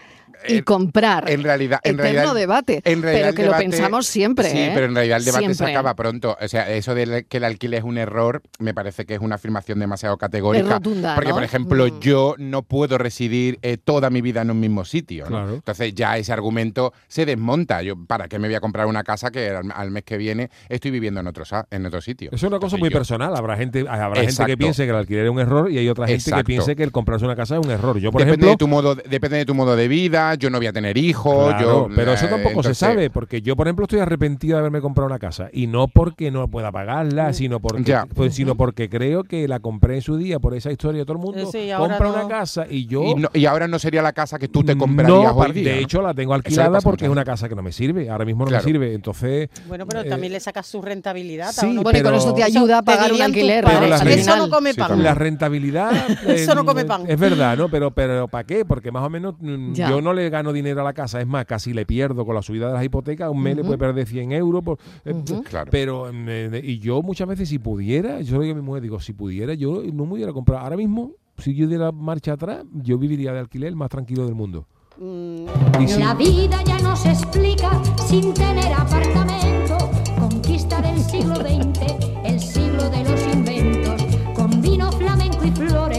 y 0.47 0.57
En- 0.57 0.63
comprar. 0.63 1.29
En 1.29 1.43
realidad, 1.43 1.79
en 1.83 1.95
Eterno 1.95 2.12
realidad, 2.12 2.33
debate. 2.35 2.81
en 2.85 3.01
realidad 3.01 3.25
pero 3.27 3.35
que 3.35 3.41
debate- 3.43 3.63
lo 3.65 3.71
pensamos 3.71 4.07
siempre. 4.07 4.50
Sí, 4.50 4.57
¿eh? 4.57 4.71
pero 4.73 4.85
en 4.88 4.95
realidad 4.95 5.17
el 5.19 5.25
debate 5.25 5.53
se 5.53 5.65
acaba 5.65 5.95
pronto. 5.95 6.38
O 6.39 6.47
sea, 6.47 6.69
eso 6.71 6.95
de 6.95 7.25
que 7.27 7.38
el 7.38 7.43
alquiler 7.43 7.79
es 7.79 7.83
un 7.85 7.97
error, 7.97 8.41
me 8.59 8.73
parece 8.73 9.05
que 9.05 9.13
es 9.15 9.19
una 9.21 9.35
afirmación 9.35 9.79
demasiado 9.79 10.15
Es 10.15 10.19
categórica. 10.19 10.75
rotunda, 10.75 11.15
Porque, 11.15 11.29
¿no? 11.29 11.35
por 11.35 11.43
ejemplo, 11.43 11.88
Mm. 11.88 12.00
yo 12.00 12.35
no 12.38 12.62
puedo 12.63 12.97
residir 12.97 13.59
eh, 13.62 13.77
toda 13.77 14.09
mi 14.09 14.21
vida 14.21 14.41
en 14.41 14.51
un 14.51 14.59
mismo 14.59 14.85
sitio. 14.85 15.23
¿no? 15.25 15.29
Claro. 15.29 15.53
Entonces 15.55 15.93
ya 15.95 16.17
ese 16.17 16.33
argumento 16.33 16.93
se 17.07 17.25
desmonta. 17.25 17.81
Yo, 17.81 17.95
¿Para 18.05 18.27
qué 18.27 18.39
me 18.39 18.47
voy 18.47 18.55
a 18.55 18.59
comprar 18.62 18.85
una 18.88 19.03
casa 19.03 19.31
que 19.31 19.50
al, 19.50 19.71
al 19.73 19.91
mes 19.91 20.03
que 20.03 20.17
viene 20.17 20.50
estoy 20.69 20.91
viviendo 20.91 21.19
en 21.19 21.27
otro, 21.27 21.45
sa- 21.45 21.67
en 21.71 21.85
otro 21.85 22.01
sitio? 22.01 22.29
Eso 22.29 22.35
es 22.35 22.43
una 22.43 22.57
cosa 22.59 22.75
Entonces 22.75 22.79
muy 22.79 22.89
yo- 22.89 22.97
personal. 22.97 23.35
Habrá 23.35 23.55
gente, 23.57 23.85
habrá 23.88 24.21
gente 24.21 24.45
que 24.45 24.57
piense 24.57 24.83
que 24.85 24.89
el 24.89 24.95
alquiler 24.97 25.25
es 25.25 25.31
un 25.31 25.39
error 25.39 25.71
y 25.71 25.77
hay 25.77 25.89
otra 25.89 26.07
gente 26.07 26.31
que 26.31 26.43
piense 26.43 26.75
que 26.75 26.83
el 26.83 26.91
comprarse 26.91 27.25
una 27.25 27.35
casa 27.35 27.57
es 27.57 27.65
un 27.65 27.71
error. 27.71 27.97
Yo, 28.00 28.12
por 28.12 28.21
depende, 28.21 28.45
ejemplo, 28.47 28.50
de 28.51 28.57
tu 28.57 28.67
modo, 28.67 28.95
depende 28.95 29.38
de 29.38 29.45
tu 29.45 29.53
modo 29.55 29.75
de 29.75 29.88
vida, 29.88 30.33
yo 30.36 30.50
no 30.50 30.58
voy 30.58 30.68
a 30.68 30.74
tener 30.74 30.98
hijos, 30.98 31.50
Claro, 31.50 31.88
yo... 31.90 31.96
pero 31.96 32.13
eso 32.13 32.25
eh, 32.25 32.30
tampoco 32.30 32.50
entonces- 32.50 32.78
se 32.78 32.86
sabe, 32.86 33.10
porque 33.10 33.42
yo, 33.42 33.56
por 33.56 33.68
ejemplo, 33.68 33.84
estoy 33.86 34.00
arrepentido 34.00 34.56
de 34.56 34.60
haberme 34.60 34.82
comprado 34.82 35.08
una 35.08 35.20
casa. 35.20 35.50
Y 35.54 35.68
no 35.68 35.88
porque 35.88 36.32
no 36.32 36.48
pueda 36.48 36.72
pagarla, 36.72 37.34
sino 37.34 37.60
porque, 37.60 37.84
Ya. 37.84 38.06
pues, 38.13 38.36
sino 38.36 38.56
porque 38.56 38.90
creo 38.90 39.24
que 39.24 39.48
la 39.48 39.60
compré 39.60 39.96
en 39.96 40.02
su 40.02 40.18
día 40.18 40.40
por 40.40 40.54
esa 40.56 40.72
historia 40.72 41.00
de 41.00 41.06
todo 41.06 41.18
el 41.18 41.24
mundo. 41.24 41.42
Eh, 41.42 41.46
sí, 41.52 41.70
compra 41.78 42.00
no. 42.00 42.13
una 42.13 42.28
casa 42.28 42.66
y 42.70 42.86
yo. 42.86 43.04
Y, 43.04 43.16
no- 43.16 43.30
y 43.34 43.46
ahora 43.46 43.68
no 43.68 43.80
sería 43.80 44.02
la 44.02 44.13
casa 44.13 44.38
que 44.40 44.48
tú 44.48 44.63
te 44.63 44.75
no, 44.75 44.80
comprarías 44.82 45.34
par- 45.34 45.48
hoy 45.48 45.54
día. 45.54 45.70
de 45.72 45.75
¿no? 45.78 45.82
hecho, 45.82 46.02
la 46.02 46.13
tengo 46.13 46.34
alquilada 46.34 46.80
porque 46.82 47.06
es 47.06 47.12
una 47.12 47.24
casa 47.25 47.48
que 47.50 47.56
no 47.56 47.62
me 47.63 47.72
sirve. 47.72 48.10
Ahora 48.10 48.25
mismo 48.25 48.44
no 48.46 48.50
Claro. 48.50 48.63
me 48.63 48.72
sirve. 48.72 48.94
Entonces. 48.94 49.50
Bueno, 49.68 49.86
pero 49.88 50.02
eh, 50.02 50.10
también 50.10 50.34
le 50.34 50.40
sacas 50.40 50.66
su 50.68 50.82
rentabilidad. 50.82 51.52
sí, 51.52 51.66
¿o 51.68 51.74
no? 51.74 51.82
Bueno, 51.84 52.00
y 52.00 52.02
con 52.04 52.13
eso 52.16 52.34
te 52.34 52.44
ayuda 52.44 52.80
a 52.80 52.82
pagar 52.82 53.12
un 53.13 53.22
alquiler. 53.22 53.63
¿no? 53.63 53.72
Eso 54.13 54.36
no 54.38 54.50
come 54.50 54.74
pan. 54.74 55.02
La 55.04 55.13
rentabilidad 55.16 55.92
Eso 56.28 56.56
no 56.56 56.62
eh, 56.62 56.66
come 56.66 56.86
pan. 56.86 57.04
Es 57.08 57.20
verdad, 57.20 57.58
¿no? 57.58 57.70
Pero, 57.70 57.92
pero 57.92 58.28
¿para 58.28 58.44
qué? 58.46 58.66
Porque 58.66 58.92
más 58.92 59.04
o 59.04 59.10
menos 59.10 59.36
mm, 59.40 59.74
Ya. 59.74 59.90
yo 59.90 60.02
no 60.02 60.13
le 60.13 60.23
gano 60.30 60.51
dinero 60.53 60.82
a 60.82 60.84
la 60.84 60.94
casa. 60.94 61.20
Es 61.22 61.27
más, 61.27 61.46
casi 61.46 61.74
le 61.74 61.86
pierdo 61.86 62.25
con 62.25 62.36
la 62.36 62.42
subida 62.42 62.68
de 62.68 62.74
las 62.74 62.84
hipotecas. 62.86 63.30
Un 63.30 63.42
mes 63.42 63.56
le 63.56 63.62
Ujú. 63.62 63.68
puede 63.70 63.77
perder 63.80 64.08
100 64.08 64.32
euros. 64.32 64.63
por- 64.63 64.77
eh, 65.06 65.13
Ujú. 65.13 65.44
Claro. 65.44 65.70
Pero, 65.72 66.10
eh, 66.13 66.62
y 66.63 66.80
yo 66.80 67.01
muchas 67.01 67.27
veces, 67.27 67.50
si 67.50 67.60
pudiera, 67.60 68.22
yo 68.22 68.38
le 68.39 68.46
digo 68.46 68.58
a 68.58 68.62
mi 68.62 68.65
mujer, 68.65 68.82
digo, 68.84 69.00
si 69.00 69.13
pudiera, 69.13 69.53
yo 69.53 69.82
no 69.94 70.06
me 70.06 70.13
hubiera 70.13 70.34
comprado. 70.34 70.62
Ahora 70.63 70.77
mismo, 70.77 71.12
si 71.38 71.53
yo 71.56 71.68
diera 71.68 71.92
marcha 71.92 72.34
atrás, 72.34 72.63
yo 72.74 72.98
viviría 72.98 73.34
de 73.34 73.39
alquiler 73.39 73.75
más 73.75 73.89
tranquilo 73.89 74.25
del 74.25 74.36
mundo. 74.36 74.65
Mm, 75.00 75.46
Y 75.82 75.88
sí, 75.88 76.00
La 76.00 76.13
vida 76.13 76.62
ya 76.65 76.77
no 76.80 76.96
se 76.96 77.10
explica 77.10 77.82
sin 78.08 78.34
tener 78.34 78.72
apartamento. 78.74 79.77
Conquista 80.20 80.82
del 80.82 81.00
siglo 81.01 81.36
XX, 81.36 81.82
el 82.25 82.39
siglo 82.39 82.89
de 82.89 83.03
los 83.03 83.34
inventos. 83.34 84.03
Con 84.36 84.62
vino 84.62 84.92
flamenco 84.92 85.44
y 85.46 85.51
flores, 85.51 85.92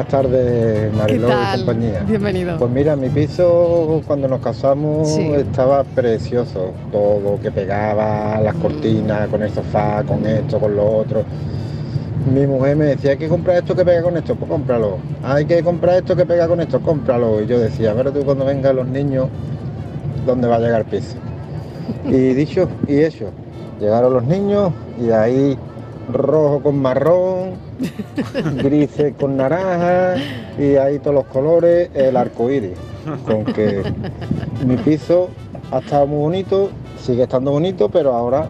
Buenas 0.00 0.12
tardes, 0.22 0.90
¿Qué 0.90 0.96
Mariló 0.96 1.28
y 1.28 1.56
compañía. 1.58 2.04
Bienvenido. 2.08 2.56
Pues 2.56 2.70
mira, 2.70 2.96
mi 2.96 3.10
piso 3.10 4.00
cuando 4.06 4.28
nos 4.28 4.40
casamos 4.40 5.06
Sí. 5.10 5.30
estaba 5.34 5.84
precioso. 5.84 6.72
Todo 6.90 7.38
que 7.38 7.50
pegaba, 7.50 8.40
las 8.40 8.54
cortinas, 8.54 9.28
con 9.28 9.42
el 9.42 9.50
sofá, 9.50 10.02
con 10.04 10.24
esto, 10.24 10.58
con 10.58 10.74
lo 10.74 10.90
otro. 10.90 11.22
Mi 12.34 12.46
mujer 12.46 12.76
me 12.78 12.86
decía, 12.86 13.10
hay 13.10 13.18
que 13.18 13.28
comprar 13.28 13.58
esto 13.58 13.76
que 13.76 13.84
pega 13.84 14.02
con 14.02 14.16
esto, 14.16 14.34
pues 14.36 14.50
cómpralo. 14.50 14.96
Hay 15.22 15.44
que 15.44 15.62
comprar 15.62 15.96
esto 15.96 16.16
que 16.16 16.24
pega 16.24 16.48
con 16.48 16.60
esto, 16.62 16.80
cómpralo. 16.80 17.42
Y 17.42 17.46
yo 17.46 17.58
decía, 17.58 17.92
pero 17.94 18.10
tú 18.10 18.24
cuando 18.24 18.46
vengan 18.46 18.76
los 18.76 18.88
niños, 18.88 19.26
¿dónde 20.24 20.48
va 20.48 20.56
a 20.56 20.60
llegar 20.60 20.80
el 20.80 20.86
piso? 20.86 21.16
Y 22.08 22.32
dicho 22.32 22.70
y 22.88 23.00
hecho, 23.00 23.26
llegaron 23.78 24.14
los 24.14 24.24
niños 24.24 24.72
y 24.98 25.10
ahí 25.10 25.58
rojo 26.12 26.62
con 26.62 26.80
marrón, 26.80 27.52
grises 28.62 29.14
con 29.18 29.36
naranja 29.36 30.14
y 30.58 30.76
ahí 30.76 30.98
todos 30.98 31.14
los 31.14 31.24
colores, 31.26 31.90
el 31.94 32.16
arco 32.16 32.50
iris. 32.50 32.72
Con 33.26 33.44
que 33.46 33.82
mi 34.66 34.76
piso 34.76 35.28
ha 35.72 35.78
estado 35.78 36.06
muy 36.06 36.18
bonito, 36.18 36.70
sigue 37.00 37.22
estando 37.22 37.50
bonito, 37.52 37.88
pero 37.88 38.14
ahora 38.14 38.48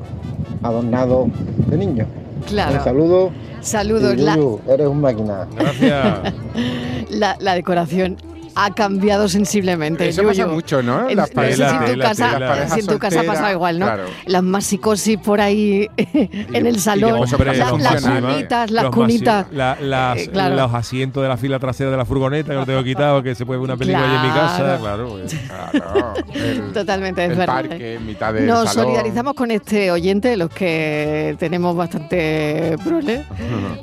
adornado 0.63 1.29
de 1.69 1.77
niño. 1.77 2.07
Un 2.37 2.43
Claro. 2.47 2.83
saludo. 2.83 3.31
Saludos. 3.61 4.15
y 4.15 4.23
La, 4.23 4.35
Yuyu, 4.37 4.61
eres 4.69 4.87
un 4.89 5.01
máquina. 5.01 5.47
Gracias. 5.57 6.35
la, 7.11 7.37
la 7.39 7.55
decoración 7.55 8.17
ha 8.65 8.75
cambiado 8.75 9.29
sensiblemente. 9.29 10.09
Eso 10.09 10.23
pasa 10.23 10.47
mucho, 10.47 10.83
¿no? 10.83 11.09
En- 11.09 11.17
Las 11.17 11.35
no 11.35 11.43
sé 11.43 11.53
si 11.53 11.61
parejas, 11.61 11.73
en 11.73 11.79
tu 11.81 11.85
tela, 11.87 12.05
casa, 12.05 12.33
tela. 12.33 12.69
si 12.69 12.81
en 12.81 12.87
tu 12.87 12.99
casa 12.99 13.21
ha 13.21 13.23
pasado 13.23 13.35
solteras, 13.35 13.53
igual, 13.53 13.79
¿no? 13.79 13.87
claro. 13.87 14.03
Las 14.27 14.43
masicosis 14.43 15.19
por 15.19 15.41
ahí 15.41 15.89
en 15.97 16.67
el 16.67 16.81
salón, 16.81 17.13
Hombre, 17.23 17.57
la- 17.57 17.65
las 17.79 18.03
cunitas, 18.03 18.71
las 18.71 18.85
Los 18.85 18.95
cunitas. 18.95 19.47
la- 19.53 20.15
Eh, 20.17 20.29
claro. 20.31 20.55
Los 20.57 20.75
asientos 20.75 21.23
de 21.23 21.29
la 21.29 21.37
fila 21.37 21.59
trasera 21.59 21.91
de 21.91 21.97
la 21.97 22.05
furgoneta 22.05 22.49
que 22.51 22.55
lo 22.59 22.67
tengo 22.67 22.83
quitado, 22.85 23.23
que 23.23 23.35
se 23.35 23.47
puede 23.47 23.61
ver 23.61 23.65
una 23.65 23.77
película 23.77 24.05
ahí 24.11 24.17
en 24.17 24.23
mi 24.23 24.29
casa. 24.39 24.57
Claro. 24.79 24.81
Claro. 24.81 25.09
pues. 25.11 25.37
Claro, 25.71 26.15
el- 26.35 26.73
Totalmente, 26.73 27.25
es 27.25 27.37
verdad. 27.37 27.47
parque 27.55 27.95
en 27.95 28.07
mitad 28.07 28.33
del 28.35 28.47
Nos 28.47 28.69
salón. 28.71 28.85
solidarizamos 28.87 29.35
con 29.35 29.51
este 29.51 29.91
oyente, 29.91 30.37
los 30.37 30.51
que 30.51 31.37
tenemos 31.39 31.77
bastante 31.77 32.77
prole, 32.85 33.25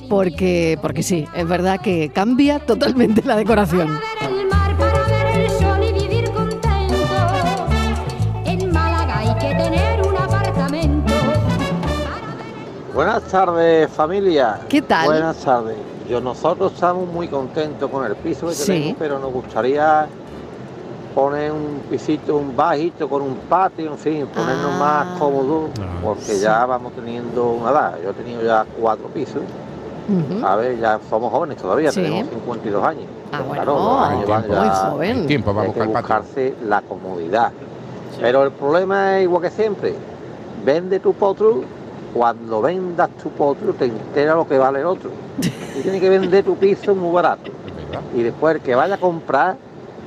porque, 0.09 0.77
porque 0.81 1.03
sí, 1.03 1.25
es 1.35 1.47
verdad 1.47 1.79
que 1.81 2.09
cambia 2.13 2.59
totalmente 2.59 3.21
la 3.25 3.35
decoración. 3.35 3.99
Buenas 12.97 13.21
tardes 13.25 13.91
familia. 13.91 14.61
¿Qué 14.67 14.81
tal? 14.81 15.05
Buenas 15.05 15.37
tardes. 15.37 15.77
Yo 16.09 16.19
nosotros 16.19 16.73
estamos 16.73 17.07
muy 17.07 17.27
contentos 17.27 17.91
con 17.91 18.03
el 18.03 18.15
piso 18.15 18.47
que 18.47 18.53
Sí. 18.53 18.65
tenemos, 18.65 18.95
pero 18.97 19.19
nos 19.19 19.31
gustaría 19.31 20.07
poner 21.13 21.51
un 21.51 21.83
pisito, 21.91 22.37
un 22.37 22.55
bajito 22.55 23.07
con 23.07 23.21
un 23.21 23.35
patio, 23.47 23.91
en 23.91 23.99
fin, 23.99 24.25
ponernos 24.33 24.71
Ah. 24.73 24.79
más 24.79 25.19
cómodos, 25.19 25.69
Ah. 25.79 25.83
porque 26.03 26.39
ya 26.39 26.65
vamos 26.65 26.91
teniendo 26.93 27.51
una 27.51 27.69
edad. 27.69 27.93
Yo 28.03 28.09
he 28.09 28.13
tenido 28.13 28.41
ya 28.41 28.65
cuatro 28.81 29.05
pisos, 29.09 29.43
Ujú. 30.09 30.41
¿sabes? 30.41 30.79
Ya 30.79 30.99
somos 31.07 31.31
jóvenes 31.31 31.57
todavía, 31.57 31.91
Sí. 31.91 32.01
tenemos 32.01 32.29
52 32.31 32.83
años. 32.83 33.05
Ah, 33.31 33.41
bueno, 33.41 33.53
claro, 33.53 33.99
años 33.99 34.27
van 34.27 34.43
tiempo, 34.43 34.59
muy 34.63 34.69
joven. 34.91 35.27
Tiempo 35.27 35.53
para 35.53 35.67
hay 35.67 35.71
que 35.71 35.79
buscar 35.83 36.01
patio. 36.01 36.15
buscarse 36.15 36.55
la 36.65 36.81
comodidad. 36.81 37.51
Pero 38.19 38.41
el 38.43 38.51
problema 38.53 39.19
es 39.19 39.25
igual 39.25 39.43
que 39.43 39.51
siempre. 39.51 39.93
Vende 40.65 40.99
tu 40.99 41.13
potro, 41.13 41.61
cuando 42.13 42.61
vendas 42.61 43.09
tu 43.21 43.29
potro 43.29 43.73
te 43.73 43.85
entera 43.85 44.35
lo 44.35 44.47
que 44.47 44.57
vale 44.57 44.79
el 44.79 44.85
otro. 44.85 45.11
Tú 45.41 45.81
tienes 45.81 46.01
que 46.01 46.09
vender 46.09 46.43
tu 46.43 46.55
piso 46.57 46.95
muy 46.95 47.13
barato. 47.13 47.51
Y 48.15 48.23
después 48.23 48.55
el 48.55 48.61
que 48.61 48.75
vaya 48.75 48.95
a 48.95 48.97
comprar, 48.97 49.57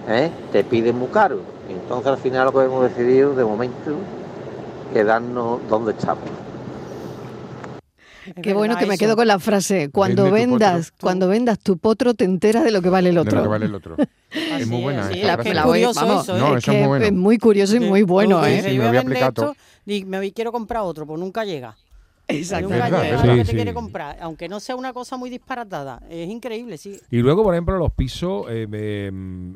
¿eh? 0.09 0.30
te 0.52 0.64
pide 0.64 0.92
muy 0.92 1.09
caro. 1.09 1.40
Entonces 1.69 2.07
al 2.09 2.19
final 2.19 2.47
lo 2.47 2.52
que 2.52 2.64
hemos 2.64 2.83
decidido 2.83 3.35
de 3.35 3.45
momento 3.45 3.92
quedarnos 4.92 5.61
donde 5.69 5.92
estamos. 5.92 6.25
Qué 8.42 8.52
bueno 8.54 8.76
que 8.76 8.87
me 8.87 8.99
quedo 8.99 9.16
con 9.16 9.26
la 9.26 9.38
frase. 9.38 9.90
Cuando 9.90 10.25
Vende 10.25 10.40
vendas, 10.47 10.92
cuando 11.00 11.26
vendas 11.28 11.59
tu 11.59 11.78
potro, 11.78 12.14
te 12.14 12.25
enteras 12.25 12.64
de 12.64 12.71
lo 12.71 12.83
que 12.83 12.88
vale 12.90 13.09
el 13.09 13.14
De 13.16 13.21
otro. 13.23 13.37
lo 13.38 13.42
que 13.45 13.49
vale 13.49 13.66
el 13.66 13.75
otro. 13.75 13.97
es 14.30 14.66
muy 14.69 14.83
buena 14.83 15.09
sí, 15.09 15.21
esa 15.21 15.35
frase. 15.35 15.54
la 15.54 15.64
voy- 15.64 15.83
vamos, 15.85 16.23
eso, 16.25 16.37
¿eh? 16.37 16.38
No, 16.38 16.47
es 16.47 16.50
eso 16.50 16.57
es 16.59 16.64
que 16.64 16.71
muy 16.80 16.87
bueno. 16.88 17.04
es 17.07 17.12
muy 17.12 17.38
curioso 17.38 17.76
y 17.76 17.80
muy 17.80 18.02
bueno, 18.02 18.40
Tú 18.40 18.47
¿eh? 18.47 18.62
Sí, 18.62 18.78
me 18.78 18.88
voy 18.88 18.97
a 18.97 19.00
aplicar 19.00 19.28
esto 19.30 19.57
y 19.87 20.04
me 20.04 20.19
voy- 20.19 20.33
quiero 20.33 20.52
comprar 20.52 20.83
otro, 20.83 21.07
pues 21.07 21.19
nunca 21.19 21.45
llega. 21.45 21.76
Exacto. 22.30 22.68
Lo 22.70 23.44
Sí, 23.44 23.52
quiere 23.54 23.75
comprar, 23.75 24.16
aunque 24.20 24.49
no 24.49 24.60
sea 24.60 24.76
una 24.76 24.92
cosa 24.92 25.16
muy 25.16 25.30
disparatada. 25.30 26.02
Es 26.08 26.28
increíble, 26.28 26.78
sí. 26.78 27.00
Y 27.10 27.18
luego, 27.18 27.42
por 27.42 27.54
ejemplo, 27.54 27.78
los 27.78 27.92
pisos, 27.92 28.46
eh, 28.50 28.66
eh, 28.72 29.10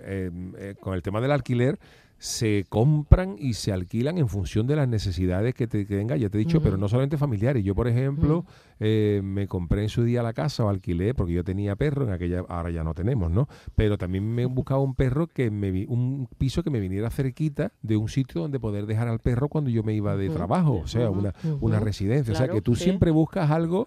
eh, 0.05 0.31
eh, 0.59 0.75
con 0.81 0.95
el 0.95 1.03
tema 1.03 1.21
del 1.21 1.33
alquiler, 1.33 1.79
se 2.25 2.65
compran 2.71 3.37
y 3.39 3.53
se 3.53 3.71
alquilan 3.71 4.17
en 4.17 4.29
función 4.31 4.67
de 4.67 4.77
las 4.77 4.89
necesidades 4.89 5.53
que, 5.53 5.67
te, 5.67 5.87
que 5.87 5.95
tenga, 5.99 6.17
ya 6.17 6.31
te 6.31 6.39
he 6.39 6.41
dicho, 6.41 6.63
pero 6.63 6.79
no 6.79 6.89
solamente 6.89 7.19
familiares. 7.19 7.63
Yo, 7.63 7.75
por 7.75 7.87
ejemplo, 7.87 8.47
eh, 8.81 9.21
me 9.23 9.47
compré 9.47 9.83
en 9.83 9.91
su 9.91 10.05
día 10.05 10.23
la 10.23 10.33
casa 10.33 10.65
o 10.65 10.71
alquilé, 10.71 11.13
porque 11.13 11.35
yo 11.35 11.45
tenía 11.45 11.77
perro, 11.77 12.07
en 12.07 12.13
aquella, 12.15 12.41
ahora 12.49 12.71
ya 12.71 12.83
no 12.83 12.95
tenemos, 12.95 13.31
¿no? 13.31 13.47
Pero 13.77 13.99
también 13.99 14.27
me 14.27 14.47
buscaba 14.47 14.81
un 14.81 14.95
perro 14.95 15.27
que 15.27 15.51
me 15.51 15.71
vi- 15.71 15.85
un 15.87 16.27
piso 16.39 16.63
que 16.63 16.71
me 16.71 16.81
viniera 16.81 17.11
cerquita 17.11 17.73
de 17.83 17.99
un 17.99 18.09
sitio 18.09 18.41
donde 18.41 18.59
poder 18.59 18.87
dejar 18.87 19.07
al 19.09 19.19
perro 19.19 19.51
cuando 19.51 19.69
yo 19.69 19.83
me 19.83 19.93
iba 19.93 20.17
de 20.17 20.31
trabajo, 20.31 20.81
o 20.83 20.87
sea, 20.87 21.11
una, 21.11 21.35
una 21.61 21.79
residencia. 21.79 22.33
o 22.33 22.37
sea, 22.39 22.49
que 22.49 22.63
tú 22.63 22.75
sí. 22.75 22.85
siempre 22.85 23.11
buscas 23.11 23.51
algo. 23.51 23.87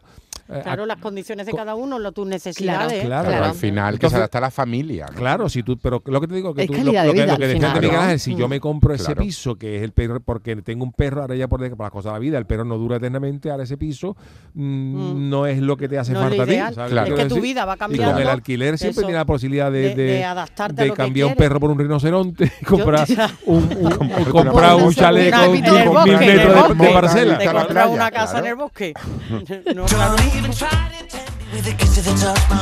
Eh, 0.49 0.61
Claro, 0.63 0.83
a- 0.83 0.87
las 0.87 0.97
condiciones 0.97 1.45
de 1.45 1.51
cada 1.53 1.75
uno, 1.75 1.99
lo- 1.99 2.11
tus 2.11 2.27
necesidades. 2.27 3.05
claro, 3.05 3.25
Pero 3.27 3.37
Claro. 3.37 3.45
al 3.51 3.55
final, 3.55 3.91
que 3.91 3.95
Entonces- 3.97 4.11
se 4.11 4.17
adapta 4.17 4.37
a 4.37 4.41
la 4.41 4.51
familia. 4.51 5.05
¿no? 5.11 5.15
Claro, 5.17 5.49
si 5.49 5.63
tú, 5.63 5.77
pero 5.77 6.01
lo 6.05 6.21
que 6.21 6.27
te 6.27 6.35
digo 6.35 6.53
que 6.53 6.61
Es 6.63 6.67
tú, 6.67 6.73
calidad 6.73 6.93
lo, 6.93 6.99
de 7.01 7.07
lo 7.07 7.13
que, 7.13 7.21
vida 7.23 7.31
lo 7.33 7.37
que 7.39 7.47
decía 7.47 7.67
final, 7.69 7.81
Miguel. 7.81 7.95
Ángel, 7.99 8.19
si 8.19 8.35
yo 8.35 8.47
me 8.47 8.59
compro 8.59 8.93
ese 8.93 9.05
Claro. 9.05 9.21
piso, 9.21 9.55
que 9.57 9.77
es 9.77 9.83
el 9.83 9.91
perro, 9.91 10.19
porque 10.21 10.55
tengo 10.57 10.83
un 10.83 10.93
perro 10.93 11.21
ahora 11.21 11.35
ya 11.35 11.47
por, 11.47 11.59
por 11.75 11.85
las 11.85 11.91
cosas 11.91 12.11
de 12.11 12.13
la 12.13 12.19
vida, 12.19 12.37
el 12.37 12.45
perro 12.45 12.63
no 12.65 12.77
dura 12.77 12.97
eternamente, 12.97 13.49
ahora 13.51 13.63
ese 13.63 13.77
piso 13.77 14.15
mm, 14.53 14.61
Mm. 14.63 15.29
no 15.29 15.45
es 15.45 15.59
lo 15.59 15.77
que 15.77 15.87
te 15.87 15.97
hace 15.99 16.13
No 16.13 16.21
falta 16.21 16.43
a 16.43 16.45
ti. 16.45 16.51
ideal. 16.53 16.73
¿sabes 16.73 16.91
Claro. 16.91 17.15
Es 17.15 17.23
que 17.23 17.29
tu 17.29 17.41
vida 17.41 17.65
va 17.65 17.73
Y 17.73 17.77
con 17.77 17.87
cambiando. 17.89 18.19
el 18.19 18.27
alquiler 18.29 18.77
siempre 18.77 19.03
tiene 19.03 19.17
la 19.17 19.25
posibilidad 19.25 19.71
de, 19.71 19.79
de- 19.89 19.95
de- 19.95 20.03
de 20.03 20.23
adaptarte 20.25 20.83
de 20.83 20.89
que 20.89 20.95
cambiar 20.95 21.27
un 21.27 21.35
perro 21.35 21.59
por 21.59 21.69
un 21.71 21.77
rinoceronte 21.79 22.51
y 22.61 22.65
comprar 22.65 23.05
ya. 23.07 23.29
un, 23.45 23.67
comprar 24.31 24.75
un 24.75 24.83
una 24.83 25.43
con, 25.43 25.51
mil 25.51 26.17
metros 26.17 26.77
de- 26.77 26.85
de, 26.85 26.93
parcela. 26.93 27.37
Playa, 27.37 27.87
una 27.87 28.11
casa 28.11 28.31
claro. 28.33 28.45
en 28.45 28.51
el 28.51 28.55
bosque. 28.55 28.93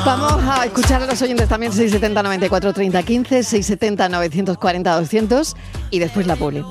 Vamos 0.05 0.44
a 0.44 0.65
escuchar 0.65 1.03
a 1.03 1.05
los 1.05 1.22
oyentes 1.22 1.48
también 1.50 1.72
670 1.72 2.24
94 2.24 2.74
30 2.74 3.03
15, 3.03 3.44
670 3.44 4.10
940 4.10 5.00
200 5.00 5.55
y 5.91 6.00
después 6.00 6.27
la 6.27 6.36
publi. 6.36 6.63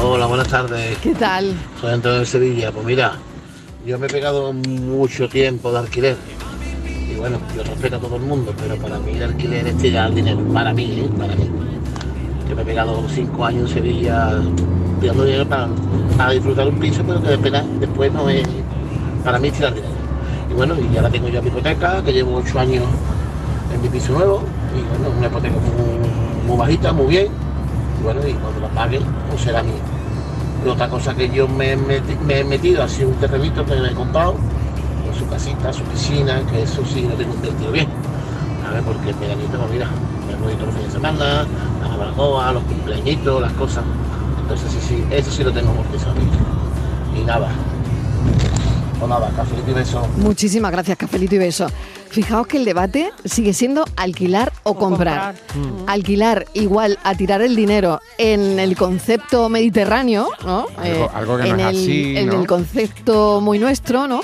Hola, 0.00 0.26
buenas 0.26 0.48
tardes. 0.48 0.98
¿Qué 0.98 1.14
tal? 1.14 1.54
Soy 1.80 1.92
Antonio 1.92 2.20
de 2.20 2.26
Sevilla. 2.26 2.72
Pues 2.72 2.84
mira, 2.84 3.18
yo 3.86 3.98
me 3.98 4.06
he 4.06 4.10
pegado 4.10 4.52
mucho 4.52 5.28
tiempo 5.28 5.70
de 5.72 5.78
alquiler. 5.78 6.16
Y 7.10 7.14
bueno, 7.16 7.38
yo 7.56 7.62
respeto 7.62 7.96
a 7.96 8.00
todo 8.00 8.16
el 8.16 8.22
mundo, 8.22 8.54
pero 8.56 8.76
para 8.76 8.98
mí 8.98 9.12
el 9.12 9.22
alquiler 9.22 9.66
es 9.66 9.78
tirar 9.78 10.12
dinero. 10.14 10.38
Para 10.52 10.72
mí, 10.72 11.00
¿eh? 11.00 11.10
Para 11.18 11.34
mí. 11.36 11.48
Yo 12.48 12.56
me 12.56 12.62
he 12.62 12.64
pegado 12.64 13.06
cinco 13.08 13.44
años 13.44 13.70
en 13.70 13.74
Sevilla 13.74 14.42
tirando 15.00 15.24
dinero 15.24 15.48
para, 15.48 15.68
para 16.16 16.30
disfrutar 16.30 16.68
un 16.68 16.78
piso, 16.78 17.02
pero 17.06 17.22
que 17.22 17.28
después, 17.28 17.52
después 17.80 18.12
no 18.12 18.28
es. 18.28 18.46
Para 19.24 19.38
mí 19.38 19.48
es 19.48 19.54
dinero. 19.54 19.76
Y 20.50 20.54
bueno, 20.54 20.74
y 20.78 20.96
ahora 20.96 21.10
tengo 21.10 21.28
yo 21.28 21.40
mi 21.42 21.48
hipoteca, 21.48 22.02
que 22.02 22.12
llevo 22.12 22.36
ocho 22.36 22.58
años 22.60 22.84
en 23.72 23.80
mi 23.82 23.88
piso 23.88 24.12
nuevo. 24.12 24.42
Y 24.76 24.82
bueno, 24.98 25.16
una 25.16 25.26
hipoteca 25.26 25.54
muy, 26.46 26.56
bajita, 26.58 26.92
muy 26.92 27.06
bien. 27.06 27.28
Y 28.00 28.02
bueno, 28.04 28.20
y 28.26 28.32
cuando 28.34 28.60
la 28.60 28.68
pague, 28.68 29.00
pues 29.30 29.40
será 29.42 29.62
mía. 29.62 29.72
Y 30.64 30.68
otra 30.68 30.88
cosa 30.88 31.14
que 31.14 31.28
yo 31.30 31.48
me, 31.48 31.72
he 31.72 31.78
meti- 31.78 32.18
me 32.26 32.40
he 32.40 32.44
metido 32.44 32.82
ha 32.82 32.88
sido 32.88 33.08
un 33.08 33.14
terrenito 33.16 33.64
que 33.64 33.74
me 33.76 33.88
he 33.88 33.94
comprado, 33.94 34.32
con 34.32 35.14
su 35.18 35.26
casita, 35.28 35.72
su 35.72 35.82
piscina, 35.84 36.40
que 36.50 36.62
eso 36.62 36.82
sí 36.84 37.02
lo 37.02 37.14
tengo 37.14 37.34
invertido 37.34 37.72
bien. 37.72 37.88
A 38.68 38.72
ver, 38.74 38.82
porque 38.82 39.10
el 39.10 39.16
veranito, 39.16 39.58
pues 39.58 39.70
mira, 39.70 39.86
me 40.28 40.36
voy 40.44 40.54
todos 40.54 40.66
los 40.66 40.74
fines 40.74 40.88
de 40.88 40.92
semana, 40.92 41.24
las 41.82 41.98
barbacoas, 41.98 42.54
los 42.54 42.62
cumpleañitos, 42.64 43.40
las 43.42 43.52
cosas. 43.52 43.84
Entonces 44.40 44.70
sí, 44.72 44.78
sí, 44.80 45.04
eso 45.10 45.30
sí 45.30 45.42
lo 45.44 45.52
tengo 45.52 45.70
amortizado. 45.70 46.14
Y 47.18 47.24
nada. 47.24 47.48
O 49.04 49.06
nada, 49.06 49.28
café 49.36 49.54
y 49.68 49.72
beso. 49.74 50.00
Muchísimas 50.16 50.72
gracias, 50.72 50.96
Cafelito 50.96 51.34
y 51.34 51.38
Beso. 51.38 51.66
Fijaos 52.08 52.46
que 52.46 52.56
el 52.56 52.64
debate 52.64 53.10
sigue 53.26 53.52
siendo 53.52 53.84
alquilar 53.96 54.50
o, 54.62 54.76
comprar. 54.76 55.34
comprar. 55.52 55.84
Alquilar 55.94 56.46
igual 56.54 56.98
a 57.04 57.14
tirar 57.14 57.42
el 57.42 57.54
dinero 57.54 58.00
en 58.16 58.58
el 58.58 58.74
concepto 58.76 59.50
mediterráneo, 59.50 60.28
¿no? 60.46 60.66
Eh, 60.82 61.02
Algo- 61.02 61.10
algo 61.14 61.36
que 61.36 61.42
no 61.42 61.54
en 61.54 61.60
es 61.60 61.66
el, 61.66 61.76
así, 61.76 62.16
En 62.16 62.26
¿no? 62.28 62.40
el 62.40 62.46
concepto 62.46 63.40
muy 63.42 63.58
nuestro, 63.58 64.06
¿no? 64.06 64.22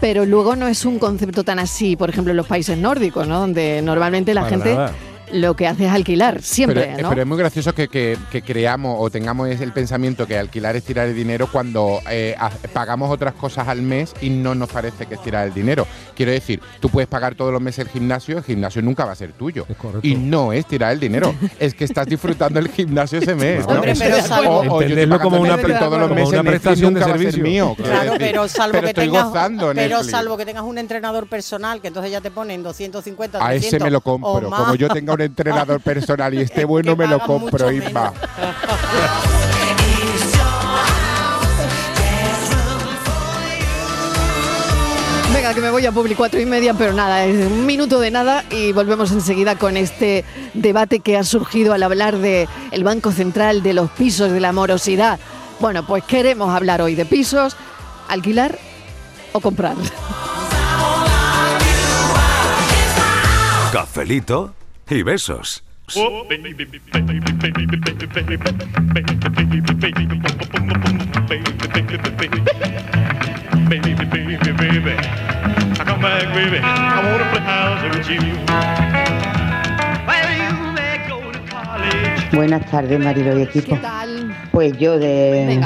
Pero 0.00 0.24
luego 0.24 0.56
no 0.56 0.68
es 0.68 0.86
un 0.86 0.98
concepto 0.98 1.44
tan 1.44 1.58
así, 1.58 1.94
por 1.96 2.08
ejemplo, 2.08 2.30
en 2.30 2.38
los 2.38 2.46
países 2.46 2.78
nórdicos, 2.78 3.28
¿no? 3.28 3.40
Donde 3.40 3.82
normalmente 3.82 4.32
la 4.32 4.42
Para 4.42 4.50
gente 4.50 4.74
nada. 4.74 4.92
Lo 5.34 5.54
que 5.54 5.66
hace 5.66 5.86
es 5.86 5.92
alquilar, 5.92 6.40
siempre, 6.42 6.90
pero, 6.94 7.02
¿no? 7.02 7.08
pero 7.10 7.22
es 7.22 7.26
muy 7.28 7.36
gracioso 7.38 7.74
que, 7.74 7.88
que- 7.88 8.16
que 8.30 8.42
creamos 8.42 8.96
o 9.00 9.10
tengamos 9.10 9.48
el 9.48 9.72
pensamiento 9.72 10.26
que 10.26 10.38
alquilar 10.38 10.76
es 10.76 10.84
tirar 10.84 11.08
el 11.08 11.14
dinero 11.14 11.48
cuando 11.50 12.00
eh, 12.10 12.36
pagamos 12.72 13.10
otras 13.10 13.34
cosas 13.34 13.68
al 13.68 13.82
mes 13.82 14.14
y 14.20 14.30
no 14.30 14.54
nos 14.54 14.68
parece 14.70 15.06
que 15.06 15.14
es 15.14 15.22
tirar 15.22 15.46
el 15.46 15.52
dinero. 15.54 15.86
Quiero 16.14 16.32
decir, 16.32 16.60
tú 16.80 16.88
puedes 16.88 17.08
pagar 17.08 17.34
todos 17.34 17.52
los 17.52 17.60
meses 17.60 17.86
el 17.86 17.88
gimnasio, 17.92 18.38
el 18.38 18.44
gimnasio 18.44 18.80
nunca 18.82 19.04
va 19.04 19.12
a 19.12 19.16
ser 19.16 19.32
tuyo. 19.32 19.66
Es 19.68 19.76
correcto. 19.76 20.06
Y 20.06 20.14
no 20.14 20.52
es 20.52 20.66
tirar 20.66 20.92
el 20.92 21.00
dinero, 21.00 21.34
es 21.58 21.74
que 21.74 21.84
estás 21.84 22.06
disfrutando 22.06 22.58
el 22.60 22.68
gimnasio 22.68 23.18
ese 23.18 23.34
mes. 23.34 23.66
¿no? 23.66 23.74
Hombre, 23.74 23.94
pero 23.98 24.16
O- 24.16 24.20
salvo- 24.22 24.60
o 24.70 24.82
yo 24.82 25.18
como 25.20 25.40
una 25.40 25.56
todos 25.56 25.98
los 25.98 26.08
como 26.08 26.14
meses, 26.14 26.32
una 26.32 26.42
prestación 26.50 26.94
de 26.94 27.00
nunca 27.00 27.06
va 27.10 27.14
a 27.14 27.18
ser 27.18 27.32
servicio. 27.32 27.42
mío, 27.42 27.74
Claro, 27.76 28.12
pero 28.18 28.46
salvo 28.48 28.72
Pero 28.74 28.86
que 28.88 28.94
tengas, 28.94 29.24
gozando 29.26 29.72
pero 29.74 29.88
Netflix. 29.96 30.10
salvo 30.10 30.36
que 30.36 30.44
tengas 30.46 30.62
un 30.64 30.78
entrenador 30.78 31.26
personal, 31.28 31.80
que 31.80 31.88
entonces 31.88 32.12
ya 32.12 32.20
te 32.20 32.30
ponen 32.30 32.62
250, 32.62 33.38
A 33.38 33.48
300 33.48 33.74
ese 33.74 33.84
me 33.84 33.90
lo 33.90 34.00
compro. 34.00 34.50
Como 34.50 34.74
yo 34.76 34.88
tenga 34.88 35.14
un 35.14 35.20
entrenador 35.24 35.80
personal 35.80 36.34
y 36.34 36.40
esté 36.40 36.62
Es 36.62 36.66
bueno, 36.66 36.96
me 36.96 37.06
lo 37.06 37.18
compro, 37.20 37.66
menos. 37.68 38.12
Venga, 45.32 45.52
que 45.52 45.60
me 45.60 45.70
voy 45.70 45.84
a 45.84 45.90
Publi 45.90 46.14
cuatro 46.14 46.40
y 46.40 46.46
media, 46.46 46.74
pero 46.74 46.92
nada, 46.92 47.24
es 47.24 47.50
un 47.50 47.66
minuto 47.66 47.98
de 47.98 48.10
nada 48.10 48.44
y 48.50 48.72
volvemos 48.72 49.10
enseguida 49.10 49.56
con 49.56 49.76
este 49.76 50.24
debate 50.54 51.00
que 51.00 51.16
ha 51.16 51.24
surgido 51.24 51.74
al 51.74 51.82
hablar 51.82 52.18
de 52.18 52.48
el 52.70 52.84
Banco 52.84 53.10
Central, 53.10 53.62
de 53.62 53.74
los 53.74 53.90
pisos, 53.90 54.30
de 54.30 54.40
la 54.40 54.52
morosidad. 54.52 55.18
Bueno, 55.58 55.86
pues 55.86 56.04
queremos 56.04 56.54
hablar 56.54 56.80
hoy 56.82 56.94
de 56.94 57.04
pisos, 57.04 57.56
alquilar 58.08 58.58
o 59.32 59.40
comprar. 59.40 59.74
Cafelito 63.72 64.54
y 64.90 65.02
besos. 65.02 65.62
Buenas 82.32 82.68
tardes, 82.70 82.98
Marilo 82.98 83.38
y 83.38 83.42
equipo. 83.42 83.76
¿Qué 83.76 83.80
tal? 83.80 84.36
Pues 84.50 84.76
yo 84.78 84.98
de 84.98 85.60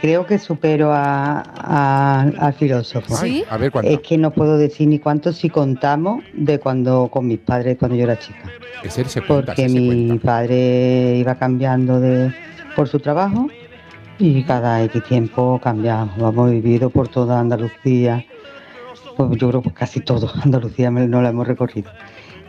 creo 0.00 0.26
que 0.26 0.38
supero 0.38 0.92
a, 0.92 1.42
a- 1.56 2.22
al 2.38 2.52
filósofo. 2.54 3.16
¿Sí? 3.16 3.44
A 3.50 3.56
ver, 3.56 3.70
¿cuánto? 3.70 3.90
Es 3.90 4.00
que 4.00 4.16
no 4.18 4.30
puedo 4.30 4.56
decir 4.58 4.88
ni 4.88 4.98
cuánto 4.98 5.32
si 5.32 5.48
contamos 5.50 6.22
de 6.32 6.58
cuando 6.58 7.08
con 7.08 7.26
mis 7.26 7.38
padres 7.38 7.76
cuando 7.78 7.96
yo 7.96 8.04
era 8.04 8.18
chica. 8.18 8.50
Ese 8.82 9.04
se 9.06 9.20
cuenta, 9.22 9.46
Porque 9.54 9.68
se 9.68 9.74
mi 9.78 10.06
cuenta. 10.08 10.24
padre 10.26 11.16
iba 11.16 11.34
cambiando 11.36 12.00
de 12.00 12.32
por 12.74 12.88
su 12.88 13.00
trabajo 13.00 13.48
y 14.18 14.42
cada 14.44 14.82
X 14.84 15.02
tiempo 15.04 15.60
cambiamos. 15.62 16.16
Hemos 16.18 16.50
vivido 16.50 16.90
por 16.90 17.08
toda 17.08 17.40
Andalucía. 17.40 18.24
Pues 19.16 19.30
yo 19.38 19.48
creo 19.48 19.62
que 19.62 19.72
casi 19.72 20.00
todo 20.00 20.30
Andalucía 20.44 20.90
no 20.90 21.22
la 21.22 21.30
hemos 21.30 21.46
recorrido. 21.46 21.90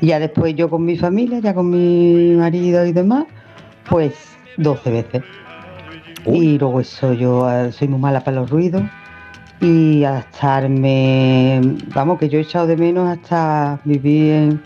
Y 0.02 0.08
ya 0.08 0.20
después 0.20 0.54
yo 0.56 0.70
con 0.70 0.86
mi 0.86 0.98
familia, 0.98 1.40
ya 1.40 1.54
con 1.54 1.70
mi 1.70 2.36
marido 2.36 2.86
y 2.86 2.92
demás, 2.92 3.26
pues 3.90 4.14
12 4.58 4.92
veces. 4.92 5.24
Y 6.26 6.58
luego 6.58 6.82
eso, 6.82 7.14
yo 7.14 7.50
eh, 7.50 7.72
soy 7.72 7.88
muy 7.88 8.00
mala 8.00 8.22
para 8.22 8.38
los 8.38 8.50
ruidos 8.50 8.84
y 9.60 10.04
adaptarme, 10.04 11.62
vamos, 11.94 12.20
que 12.20 12.30
yo 12.30 12.38
he 12.38 12.42
echado 12.42 12.68
de 12.68 12.78
menos 12.78 13.10
hasta 13.10 13.80
vivir 13.86 14.60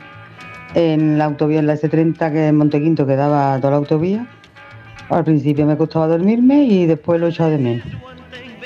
en, 0.76 1.18
la 1.18 1.26
autovía, 1.26 1.60
en 1.60 1.68
la 1.68 1.76
S30, 1.76 2.32
que 2.32 2.48
en 2.48 2.58
Montequinto, 2.58 3.06
que 3.06 3.16
daba 3.16 3.58
toda 3.58 3.72
la 3.72 3.78
autovía. 3.78 4.28
Al 5.10 5.24
principio 5.24 5.66
me 5.66 5.78
costaba 5.78 6.08
dormirme 6.08 6.64
y 6.64 6.86
después 6.86 7.20
lo 7.20 7.28
he 7.28 7.30
echado 7.30 7.52
de 7.52 7.58
menos. 7.58 7.88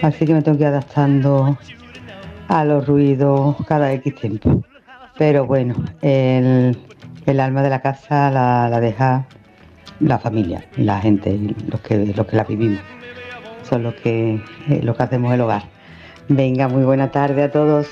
Así 0.01 0.25
que 0.25 0.33
me 0.33 0.41
tengo 0.41 0.57
que 0.57 0.63
ir 0.63 0.67
adaptando 0.67 1.57
a 2.47 2.65
los 2.65 2.87
ruidos 2.87 3.55
cada 3.67 3.91
X 3.93 4.15
tiempo. 4.15 4.63
Pero 5.17 5.45
bueno, 5.45 5.75
el, 6.01 6.77
el 7.25 7.39
alma 7.39 7.63
de 7.63 7.69
la 7.69 7.81
casa 7.81 8.29
la, 8.29 8.69
la 8.69 8.79
deja 8.79 9.25
la 9.99 10.19
familia, 10.19 10.65
la 10.77 10.99
gente, 10.99 11.39
los 11.69 11.81
que, 11.81 12.05
los 12.05 12.25
que 12.27 12.36
la 12.36 12.43
vivimos. 12.43 12.79
Eso 13.62 13.77
es 13.77 13.81
lo 13.81 13.95
que, 13.95 14.41
eh, 14.69 14.81
lo 14.84 14.95
que 14.95 15.03
hacemos 15.03 15.34
el 15.34 15.41
hogar. 15.41 15.63
Venga, 16.27 16.67
muy 16.67 16.84
buena 16.84 17.12
tarde 17.12 17.43
a 17.43 17.51
todos. 17.51 17.88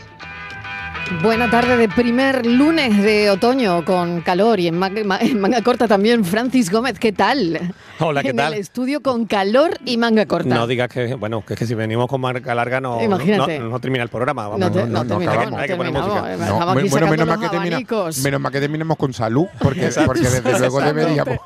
Buena 1.21 1.49
tarde 1.49 1.77
de 1.77 1.89
primer 1.89 2.45
lunes 2.45 3.01
de 3.03 3.29
otoño 3.29 3.83
con 3.85 4.21
calor 4.21 4.59
y 4.59 4.67
en 4.67 4.77
manga, 4.77 5.03
ma- 5.03 5.19
en 5.19 5.39
manga 5.39 5.61
corta 5.61 5.87
también 5.87 6.23
Francis 6.25 6.71
Gómez, 6.71 6.97
¿qué 6.97 7.11
tal? 7.11 7.73
Hola, 7.99 8.21
¿qué 8.23 8.29
en 8.29 8.37
tal? 8.37 8.53
el 8.53 8.59
estudio 8.59 9.01
con 9.01 9.25
calor 9.25 9.77
y 9.85 9.97
manga 9.97 10.25
corta. 10.25 10.55
No 10.55 10.65
digas 10.65 10.89
que, 10.89 11.13
bueno, 11.15 11.43
que, 11.45 11.53
es 11.53 11.59
que 11.59 11.67
si 11.67 11.75
venimos 11.75 12.07
con 12.07 12.21
marca 12.21 12.55
larga 12.55 12.79
no, 12.81 12.95
no, 12.97 13.03
Imagínate. 13.03 13.59
no- 13.59 13.69
no 13.69 13.79
termina 13.79 14.03
el 14.03 14.09
programa. 14.09 14.47
Vamos, 14.47 14.59
No 14.59 14.71
te- 14.71 14.87
no 14.87 15.05
terminamos, 15.05 15.27
acabamos. 15.27 15.51
no 15.51 15.57
Hay 15.57 15.67
que 15.67 15.75
poner 15.75 15.93
música. 15.93 16.21
No, 16.21 16.27
Estamos 16.27 16.77
aquí 16.77 16.89
bueno, 16.89 17.07
menos 17.07 17.27
mal, 17.27 17.39
que 17.39 17.49
termina- 17.49 17.79
menos 18.23 18.41
mal 18.41 18.51
que 18.51 18.59
terminemos 18.61 18.97
con 18.97 19.13
salud, 19.13 19.45
porque, 19.59 19.81
desde 19.81 20.05
luego 20.59 20.81
deberíamos, 20.81 21.37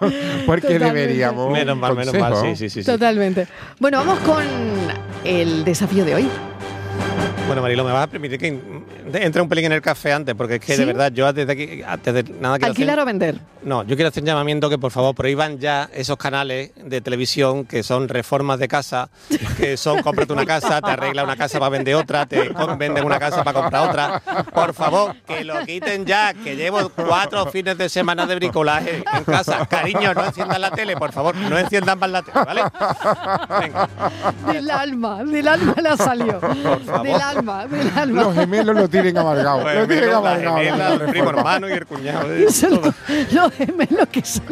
porque 0.45 0.61
Totalmente. 0.67 0.79
deberíamos 0.93 1.51
Menos 1.51 1.77
mal, 1.77 1.95
menos 1.95 2.13
mal, 2.17 2.35
sí, 2.41 2.55
sí. 2.55 2.69
sí. 2.69 2.83
Totalmente. 2.83 3.47
Bueno, 3.79 3.97
vamos 3.97 4.19
con 4.19 4.43
el 5.25 5.65
desafío 5.65 6.05
de 6.05 6.15
hoy. 6.15 6.29
Bueno, 7.47 7.61
Marilo, 7.61 7.83
me 7.85 7.93
vas 7.93 8.03
a 8.03 8.07
permitir 8.07 8.37
que 8.37 8.59
entre 9.13 9.41
un 9.41 9.47
pelín 9.47 9.65
en 9.65 9.71
el 9.71 9.81
café 9.81 10.11
antes, 10.11 10.35
porque 10.35 10.55
es 10.55 10.59
que 10.59 10.73
¿Sí? 10.73 10.79
de 10.79 10.85
verdad 10.85 11.11
yo 11.13 11.31
desde 11.31 11.51
aquí, 11.51 11.81
antes 11.81 12.13
de 12.13 12.23
nada 12.23 12.57
quiero 12.57 12.71
¿Alquilar 12.71 12.99
hacer, 12.99 13.03
o 13.03 13.05
vender? 13.05 13.39
No, 13.63 13.83
yo 13.83 13.95
quiero 13.95 14.09
hacer 14.09 14.23
un 14.23 14.27
llamamiento 14.27 14.69
que 14.69 14.77
por 14.77 14.91
favor 14.91 15.15
prohíban 15.15 15.57
ya 15.59 15.89
esos 15.93 16.17
canales 16.17 16.71
de 16.75 17.01
televisión 17.01 17.65
que 17.65 17.83
son 17.83 18.07
reformas 18.09 18.59
de 18.59 18.67
casa, 18.67 19.09
que 19.57 19.77
son 19.77 20.01
cómprate 20.03 20.33
una 20.33 20.45
casa, 20.45 20.81
te 20.81 20.91
arregla 20.91 21.23
una 21.23 21.35
casa 21.35 21.57
para 21.59 21.69
vender 21.69 21.95
otra, 21.95 22.25
te 22.25 22.49
venden 22.77 23.05
una 23.05 23.19
casa 23.19 23.43
para 23.43 23.61
comprar 23.61 23.89
otra. 23.89 24.21
Por 24.53 24.73
favor, 24.73 25.15
que 25.25 25.43
lo 25.43 25.65
quiten 25.65 26.05
ya, 26.05 26.33
que 26.33 26.55
llevo 26.55 26.89
cuatro 26.89 27.45
fines 27.47 27.77
de 27.77 27.89
semana 27.89 28.25
de 28.25 28.35
bricolaje 28.35 29.03
en 29.13 29.23
casa. 29.23 29.65
Cariño, 29.65 30.13
no 30.13 30.25
enciendan 30.25 30.61
la 30.61 30.71
tele, 30.71 30.95
por 30.97 31.11
favor, 31.11 31.35
no 31.35 31.57
enciendan 31.57 31.97
más 31.99 32.09
la 32.09 32.21
tele, 32.21 32.39
¿vale? 32.45 32.61
Venga. 33.61 33.89
Del 34.51 34.69
alma, 34.69 35.23
del 35.23 35.47
alma 35.47 35.75
la 35.81 35.97
salió. 35.97 36.39
favor. 36.39 37.03
Del 37.03 37.21
alma, 37.21 37.36
del 37.41 37.91
alma. 37.95 38.23
Los 38.23 38.35
gemelos 38.35 38.75
lo 38.75 38.87
tienen 38.89 39.17
amargado. 39.17 39.59
Lo 39.63 39.87
tienen 39.87 40.05
menos 40.07 40.23
la 40.23 40.31
amargado. 40.31 40.57
gemela, 40.57 40.89
la 40.89 40.95
el 41.05 41.09
primo 41.11 41.29
hermano 41.29 41.69
y 41.69 41.71
el 41.73 41.85
cuñado. 41.85 42.33
¿eh? 42.33 42.51
Son 42.51 42.71
los, 42.71 42.95
los 43.33 43.53
gemelos 43.53 44.07
que 44.11 44.23
son. 44.25 44.43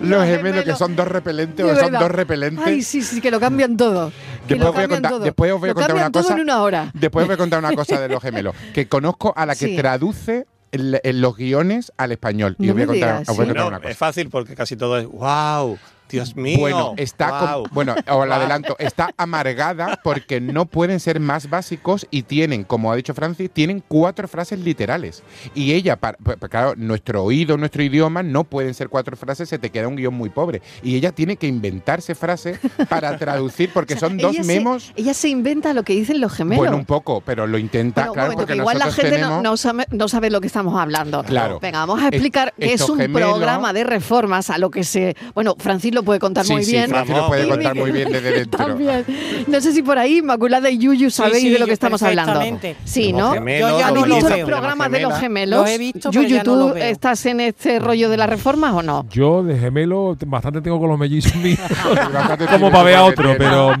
Los 0.00 0.24
gemelos 0.26 0.64
que 0.64 0.74
son 0.74 0.96
dos 0.96 1.08
repelentes 1.08 1.64
De 1.64 1.72
o 1.72 1.76
son 1.76 1.92
dos 1.92 2.10
repelentes. 2.10 2.66
Ay, 2.66 2.82
sí, 2.82 3.02
sí, 3.02 3.20
que 3.20 3.30
lo 3.30 3.38
cambian 3.40 3.76
todo. 3.76 4.12
Después 4.48 4.68
os 4.68 4.74
voy 4.74 4.84
a 4.84 4.88
contar- 4.88 5.10
todo. 5.12 5.24
después 5.24 5.52
os 5.52 5.60
voy 5.60 5.68
a 5.68 5.70
Lo 5.70 5.74
contar 5.74 5.88
cambian 5.90 6.06
una 6.08 6.12
cosa. 6.22 6.34
en 6.34 6.40
una 6.40 6.62
hora. 6.62 6.90
Después 6.94 7.22
os 7.22 7.28
voy 7.28 7.34
a 7.34 7.38
contar 7.38 7.58
una 7.60 7.72
cosa 7.74 8.00
de 8.00 8.08
los 8.08 8.22
gemelos, 8.22 8.54
que 8.74 8.88
conozco 8.88 9.32
a 9.36 9.46
la 9.46 9.54
que 9.54 9.66
Sí. 9.66 9.76
traduce 9.76 10.46
en 10.72 11.20
los 11.20 11.36
guiones 11.36 11.92
al 11.98 12.12
español. 12.12 12.56
Y 12.58 12.68
os 12.70 12.74
voy 12.74 12.82
a 12.82 12.86
contar, 12.86 13.08
digas, 13.18 13.28
os 13.28 13.36
voy 13.36 13.44
a 13.44 13.46
¿sí? 13.46 13.48
contar 13.50 13.62
No, 13.64 13.68
una 13.68 13.78
cosa. 13.78 13.90
es 13.90 13.96
fácil 13.98 14.30
porque 14.30 14.54
casi 14.54 14.74
todo 14.76 14.98
es 14.98 15.06
wow, 15.06 15.78
Dios 16.12 16.36
mío. 16.36 16.58
Bueno, 16.58 16.94
está 16.96 17.28
con- 17.30 17.38
guau". 17.40 17.64
bueno, 17.72 17.94
os 18.08 18.26
lo 18.26 18.34
adelanto, 18.34 18.76
está 18.78 19.10
amargada 19.16 20.00
porque 20.04 20.40
no 20.40 20.66
pueden 20.66 21.00
ser 21.00 21.18
más 21.20 21.48
básicos 21.50 22.06
y 22.10 22.22
tienen, 22.22 22.64
como 22.64 22.92
ha 22.92 22.96
dicho 22.96 23.14
Francis, 23.14 23.50
tienen 23.50 23.82
cuatro 23.86 24.28
frases 24.28 24.58
literales. 24.60 25.22
Y 25.54 25.72
ella, 25.72 25.96
para- 25.96 26.18
pa- 26.18 26.36
pa- 26.36 26.48
claro, 26.48 26.74
nuestro 26.76 27.24
oído, 27.24 27.56
nuestro 27.56 27.82
idioma, 27.82 28.22
no 28.22 28.44
pueden 28.44 28.74
ser 28.74 28.88
cuatro 28.88 29.16
frases, 29.16 29.48
se 29.48 29.58
te 29.58 29.70
queda 29.70 29.88
un 29.88 29.96
guion 29.96 30.14
muy 30.14 30.30
pobre. 30.30 30.62
Y 30.82 30.96
ella 30.96 31.12
tiene 31.12 31.36
que 31.36 31.46
inventarse 31.46 32.14
frases 32.14 32.58
para 32.88 33.16
traducir 33.18 33.70
porque 33.72 33.94
O 33.94 33.98
sea, 33.98 34.08
son 34.08 34.18
dos 34.18 34.34
ella 34.34 34.44
se- 34.44 34.46
memos. 34.54 34.92
ella 34.96 35.14
se 35.14 35.28
inventa 35.28 35.72
lo 35.72 35.82
que 35.82 35.94
dicen 35.94 36.20
los 36.20 36.32
gemelos. 36.32 36.58
Bueno, 36.58 36.76
un 36.76 36.84
poco, 36.84 37.20
pero 37.24 37.46
lo 37.46 37.58
intenta, 37.58 38.02
claro, 38.04 38.16
momento, 38.16 38.36
porque 38.42 38.52
que 38.52 38.58
igual 38.58 38.78
la 38.78 38.92
gente 38.92 39.10
no, 39.12 39.16
tenemos... 39.16 39.42
no 39.42 39.56
sabe, 39.56 39.86
no 39.90 40.08
sabe 40.08 40.30
lo 40.30 40.40
que 40.40 40.46
estamos 40.46 40.78
hablando. 40.78 41.22
Claro. 41.24 41.58
Venga, 41.60 41.78
vamos 41.80 42.02
a 42.02 42.08
explicar 42.08 42.52
Es- 42.58 42.68
que 42.68 42.74
es 42.74 42.88
un 42.88 42.98
gemelos- 42.98 43.30
programa 43.32 43.72
de 43.72 43.84
reformas 43.84 44.50
a 44.50 44.58
lo 44.58 44.70
que 44.70 44.84
se. 44.84 45.16
Bueno, 45.34 45.54
Francis 45.58 45.94
lo 45.94 46.01
puede 46.02 46.18
contar 46.20 46.44
Sí, 46.44 46.52
muy 46.52 46.64
sí, 46.64 46.72
bien. 46.72 46.88
Francis 46.90 47.16
lo 47.16 47.26
puede 47.28 47.48
contar 47.48 47.74
muy 47.74 47.90
bien 47.92 48.10
desde 48.12 48.30
dentro. 48.38 48.66
También. 48.66 49.04
No 49.46 49.60
sé 49.60 49.72
si 49.72 49.82
por 49.82 49.98
ahí 49.98 50.18
Inmaculada 50.18 50.70
y 50.70 50.78
Yuyu 50.78 51.10
sabéis 51.10 51.42
sí, 51.42 51.50
de 51.50 51.58
lo 51.58 51.64
que 51.66 51.70
yo 51.70 51.74
estamos 51.74 52.02
hablando. 52.02 52.40
Sí, 52.84 53.12
¿no? 53.12 53.32
gemelos, 53.32 53.70
Yo 53.70 53.78
ya 53.78 53.90
no 53.90 53.94
lo 54.06 54.14
¿Has 54.16 54.20
visto 54.22 54.36
los 54.36 54.46
programas 54.46 54.90
de 54.90 55.00
los 55.00 55.14
gemelos? 55.18 55.60
Los 55.60 55.70
he 55.70 55.78
visto, 55.78 56.10
pero 56.10 56.22
Yuyu, 56.22 56.34
ya 56.36 56.42
no 56.42 56.52
¿tú 56.52 56.58
los 56.58 56.74
veo. 56.74 56.84
estás 56.84 57.26
en 57.26 57.40
este 57.40 57.78
rollo 57.78 58.08
de 58.10 58.16
las 58.16 58.28
reformas 58.28 58.74
o 58.74 58.82
no? 58.82 59.06
Yo 59.10 59.42
de 59.42 59.58
gemelo 59.58 60.16
bastante 60.26 60.60
tengo 60.60 60.78
con 60.80 60.88
los 60.90 60.98
mellizos 60.98 61.34
míos, 61.36 61.58
bastante 62.12 62.46
como 62.46 62.70
para 62.70 62.82
ver 62.84 62.96
a 62.96 63.04
otro, 63.04 63.34
pero 63.38 63.74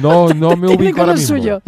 no, 0.00 0.28
no 0.28 0.56
me 0.56 0.68
ubico 0.74 0.92
con 0.98 1.00
ahora 1.00 1.12
lo 1.12 1.18
mismo. 1.18 1.36
suyo. 1.36 1.62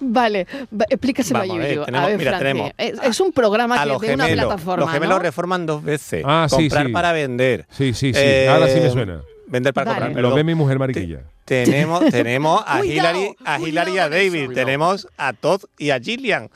Vale, 0.00 0.46
va- 0.72 0.86
explícaselo 0.90 1.40
Vamos 1.40 1.52
a 1.52 1.54
a 1.54 1.58
ver, 1.62 1.74
Yuyu. 1.74 1.84
tenemos- 1.84 2.06
ver, 2.08 2.18
mira, 2.18 2.38
tenemos 2.38 2.70
Es, 2.78 2.94
es 3.02 3.20
un 3.20 3.32
programa 3.32 3.80
a 3.80 3.84
que 4.00 4.08
de 4.08 4.14
una 4.14 4.24
gemelos. 4.24 4.46
plataforma. 4.46 4.84
los 4.84 4.92
gemelos 4.92 5.16
¿no? 5.16 5.22
reforman 5.22 5.66
dos 5.66 5.82
veces. 5.82 6.22
Ah, 6.26 6.46
sí, 6.48 6.56
comprar 6.56 6.86
sí. 6.86 6.92
para 6.92 7.12
vender. 7.12 7.66
Sí, 7.70 7.92
sí, 7.94 8.12
sí. 8.12 8.20
Eh, 8.20 8.48
ahora 8.48 8.68
sí 8.68 8.80
me 8.80 8.90
suena. 8.90 9.20
Vender 9.46 9.74
para 9.74 9.90
Vale. 9.92 10.00
comprar. 10.06 10.22
Lo 10.22 10.28
perdón. 10.28 10.36
ve 10.36 10.44
mi 10.44 10.54
mujer 10.54 10.78
mariquilla. 10.78 11.22
Tenemos, 11.44 12.04
tenemos 12.10 12.62
a 12.66 12.84
Hillary, 12.84 13.36
a 13.44 13.60
Hillary 13.60 13.92
y 13.94 13.98
a. 13.98 14.08
David. 14.08 14.52
Tenemos 14.52 15.08
a 15.16 15.32
Todd 15.32 15.62
y 15.78 15.90
a 15.90 16.00
Gillian. 16.00 16.50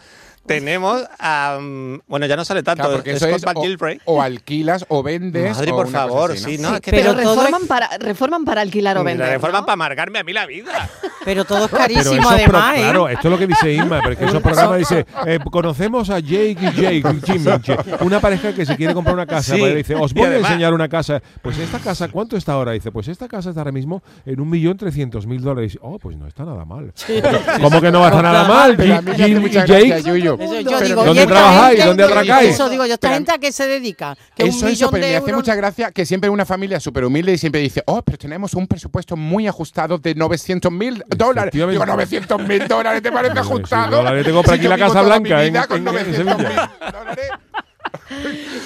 Tenemos 0.49 1.05
a. 1.19 1.59
mm, 1.61 2.01
Bueno, 2.09 2.27
ya 2.27 2.37
no 2.37 2.45
sale 2.45 2.63
tanto. 2.63 2.83
Claro, 2.83 2.97
porque 2.97 3.13
eso 3.13 3.27
es 3.29 3.45
McGilvray. 3.45 4.01
o, 4.05 4.15
o 4.17 4.23
alquilas 4.23 4.85
o 4.89 5.03
vendes. 5.03 5.57
Madre, 5.57 5.71
o 5.73 5.77
por 5.77 5.87
una 5.87 5.99
cosa 6.03 6.09
favor, 6.09 6.31
así, 6.33 6.43
¿no? 6.43 6.49
sí, 6.49 6.59
no, 6.59 6.75
es 6.75 6.81
que 6.81 6.91
Pero, 6.91 7.15
Pero 7.15 7.31
reforman, 7.31 7.63
es- 7.63 7.69
para, 7.69 7.89
reforman 7.99 8.45
para 8.45 8.61
alquilar 8.63 8.99
o 8.99 9.05
vender. 9.05 9.27
La 9.27 9.33
reforma 9.35 9.61
¿no? 9.61 9.67
para 9.67 9.75
amargarme 9.75 10.19
a 10.19 10.25
mí 10.25 10.33
la 10.33 10.47
vida. 10.47 10.89
Pero 11.25 11.45
todo 11.45 11.65
es 11.67 11.71
Pero 11.71 11.83
carísimo 11.83 12.21
pro- 12.23 12.31
además, 12.31 12.77
¿eh? 12.77 12.81
Claro, 12.81 13.09
esto 13.09 13.29
es 13.29 13.33
lo 13.33 13.39
que 13.39 13.47
dice 13.47 13.73
Inma, 13.75 14.01
porque 14.03 14.25
esos 14.25 14.43
programas 14.43 14.79
dice, 14.79 15.07
eh, 15.27 15.39
conocemos 15.51 16.11
a 16.11 16.19
Jake 16.21 16.57
y 16.61 16.81
Jake, 16.81 17.03
Jimmy, 17.27 17.51
una 18.01 18.21
pareja 18.21 18.53
que 18.55 18.65
se 18.65 18.77
quiere 18.77 18.95
comprar 18.95 19.15
una 19.15 19.27
casa, 19.27 19.55
Sí, 19.55 19.61
pues 19.61 19.75
dice, 19.77 19.95
os 19.95 20.13
voy 20.15 20.25
a 20.27 20.37
enseñar 20.39 20.73
una 20.73 20.89
casa. 20.89 21.21
Pues 21.43 21.59
esta 21.59 21.79
casa, 21.79 22.09
¿cuánto 22.09 22.37
está 22.37 22.53
ahora? 22.53 22.73
Dice, 22.73 22.91
pues 22.91 23.09
esta 23.09 23.29
casa 23.29 23.51
está 23.51 23.61
ahora 23.61 23.73
mismo 23.73 24.03
en 24.25 24.41
un 24.41 24.49
millón 24.49 24.77
trescientos 24.77 25.27
mil 25.27 25.43
dólares. 25.43 25.79
Oh, 25.83 25.99
pues 25.99 26.17
no 26.17 26.27
está 26.27 26.45
nada 26.45 26.65
mal. 26.65 26.93
¿Cómo 27.61 27.81
que 27.81 27.91
no 27.91 28.01
va 28.01 28.07
a 28.07 28.09
estar 28.11 28.23
nada 28.25 28.49
mal? 28.49 28.77
Pero 28.77 29.01
Jake. 29.67 30.38
Eso, 30.39 30.61
yo 30.61 30.81
digo, 30.81 31.05
¿dónde 31.05 31.21
¿y 31.21 31.25
esta 31.25 31.35
trabajáis? 31.35 31.85
¿Dónde 31.85 32.05
atracáis? 32.05 32.51
Eso 32.55 32.69
digo 32.69 32.87
yo, 32.87 32.95
¿esta 32.95 33.09
Pero- 33.09 33.15
gente 33.17 33.33
a 33.33 33.39
qué 33.39 33.53
se 33.53 33.67
dedica? 33.67 34.17
Que 34.35 34.45
un 34.45 34.49
Eso, 34.51 34.59
eso, 34.59 34.67
millón 34.69 34.91
pero 34.93 35.05
de 35.07 35.11
me 35.13 35.17
hace 35.19 35.33
mucha 35.33 35.55
gracia 35.55 35.91
que 35.91 36.07
siempre 36.07 36.31
una 36.31 36.45
familia 36.47 36.79
súper 36.81 37.05
humilde 37.05 37.33
y 37.33 37.39
siempre 37.39 37.61
dice, 37.61 37.83
oh, 37.87 38.03
pero 38.03 38.19
tenemos 38.19 38.55
un 38.55 38.67
presupuesto 38.67 39.17
muy 39.17 39.47
ajustado 39.49 39.99
de 39.99 40.15
900 40.15 40.71
mil 40.73 41.03
dólares. 41.09 41.53
Digo, 41.53 41.85
900 41.85 42.41
mil 42.47 42.69
dólares, 42.69 43.03
¿te 43.03 43.11
parece 43.13 43.35
Sí, 43.35 43.41
sí, 43.43 43.47
ajustado? 43.53 43.97
dólares, 43.97 44.25
tengo 44.25 44.43
por 44.43 44.55
Si 44.55 44.61
aquí 44.61 44.69
la 44.69 44.79
Casa 44.79 45.03
Blanca 45.03 45.37
con 45.37 45.45
en- 45.45 45.57
en 45.57 45.85
900 45.85 46.37
mil 46.37 46.47
dólares. 46.47 47.29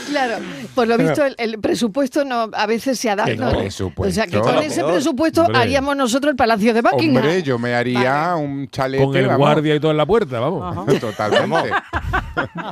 Claro, 0.09 0.37
por 0.75 0.87
lo 0.89 0.97
visto 0.99 1.25
el, 1.25 1.35
el 1.39 1.59
presupuesto 1.59 2.25
no 2.25 2.49
a 2.53 2.67
veces 2.67 2.99
se 2.99 3.11
adapta. 3.11 3.33
El 3.33 3.41
¿no? 3.41 3.51
presupuesto. 3.51 4.11
O 4.11 4.15
sea 4.15 4.27
que 4.27 4.39
con 4.41 4.59
ese 4.59 4.85
presupuesto 4.85 5.43
Hombre. 5.43 5.59
haríamos 5.59 5.97
nosotros 5.97 6.31
el 6.31 6.37
Palacio 6.37 6.73
de 6.75 6.83
Buckingham. 6.83 7.25
Hombre, 7.25 7.43
yo 7.43 7.59
me 7.59 7.75
haría 7.75 8.35
un 8.37 8.69
chalete. 8.69 9.05
Con 9.05 9.17
el 9.17 9.27
vamos, 9.27 9.39
guardia 9.39 9.75
y 9.75 9.81
todo 9.81 9.91
en 9.91 9.97
la 9.97 10.07
puerta, 10.07 10.39
vamos. 10.41 10.87
Totalmente. 11.01 11.71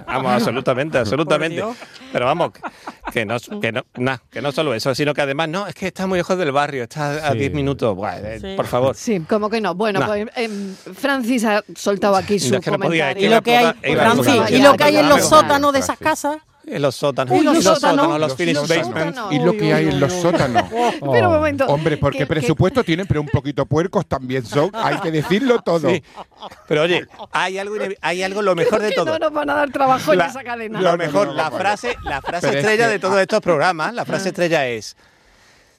Vamos, 0.07 0.33
absolutamente, 0.33 0.99
absolutamente. 0.99 1.65
Pero 2.13 2.27
vamos, 2.27 2.53
que 3.13 3.25
no, 3.25 3.37
que 3.61 3.73
no, 3.73 3.85
nah, 3.97 4.17
que 4.31 4.41
no 4.43 4.53
solo 4.53 4.75
eso, 4.75 4.95
sino 4.95 5.15
que 5.15 5.23
además, 5.23 5.49
no, 5.49 5.67
es 5.67 5.75
que 5.75 5.87
está 5.89 6.07
muy 6.07 6.19
lejos 6.19 6.37
del 6.39 6.53
barrio, 6.53 6.85
está 6.85 7.29
a 7.29 7.33
Sí. 7.33 7.39
10 7.39 7.53
minutos. 7.53 7.95
Buah, 7.97 8.19
eh, 8.19 8.39
Sí. 8.41 8.55
Por 8.57 8.67
favor. 8.67 8.95
Sí, 8.97 9.21
como 9.21 9.51
que 9.51 9.61
no. 9.61 9.75
Bueno, 9.75 10.01
Nah. 10.01 10.07
pues 10.07 10.27
em, 10.37 10.75
Francis 10.95 11.45
ha 11.45 11.63
soltado 11.75 12.17
aquí 12.17 12.39
su 12.39 12.51
No, 12.53 12.59
es 12.59 12.65
que 12.65 12.73
podía. 12.73 13.19
Y 13.19 13.29
lo 13.29 13.43
que 13.43 13.57
hay, 13.57 13.73
Francis, 13.95 14.51
y 14.51 14.63
lo 14.63 14.77
que 14.77 14.85
hay 14.85 14.97
en 14.97 15.09
los 15.09 15.29
sótanos 15.29 15.73
de 15.73 15.79
esas 15.81 15.99
casas. 15.99 16.37
En 16.71 16.83
los 16.83 16.95
sótanos. 16.97 17.37
Uy, 17.39 17.45
los 17.45 17.55
los 17.57 17.65
sótanos, 17.65 18.05
sótanos, 18.07 18.21
los 18.21 18.33
sótanos. 18.33 18.69
basements. 18.69 19.21
Y 19.31 19.39
lo 19.41 19.53
que 19.57 19.75
hay 19.75 19.89
en 19.89 20.01
los 20.01 20.13
sótanos. 20.13 20.65
Pero 21.13 21.29
un 21.29 21.35
momento. 21.35 21.67
Hombre, 21.67 21.97
porque 21.97 22.19
que- 22.19 22.25
que- 22.25 22.27
presupuesto 22.29 22.85
tienen, 22.85 23.07
pero 23.07 23.21
un 23.21 23.29
poquito 23.29 23.67
puercos 23.67 24.07
también 24.07 24.45
son. 24.47 24.71
Hay 24.75 24.99
que 25.01 25.11
decirlo 25.11 25.61
todo. 25.63 25.91
Sí. 25.91 26.03
Pero 26.69 26.83
oye, 26.83 27.07
hay 27.33 27.59
algo, 27.59 27.75
hay 28.01 28.23
algo 28.23 28.43
lo 28.43 28.55
mejor 28.55 28.81
de 28.81 28.93
todo. 28.93 29.07
no 29.07 29.19
nos 29.19 29.33
van 29.33 29.51
a 29.51 29.55
dar 29.55 29.71
trabajo 29.71 30.15
La- 30.15 30.25
en 30.25 30.31
esa 30.31 30.45
cadena. 30.45 30.81
Lo 30.81 30.91
No, 30.91 30.97
no, 30.97 31.05
mejor, 31.05 31.27
no, 31.29 31.35
la 31.35 31.51
frase, 31.51 31.97
la 32.05 32.21
frase 32.23 32.47
Pero 32.47 32.59
es 32.59 32.65
estrella 32.65 32.87
que- 32.87 32.93
de 32.93 32.99
todos 32.99 33.19
estos 33.21 33.41
programas, 33.41 33.93
la 33.95 34.05
frase 34.05 34.29
estrella 34.29 34.67
es. 34.69 34.97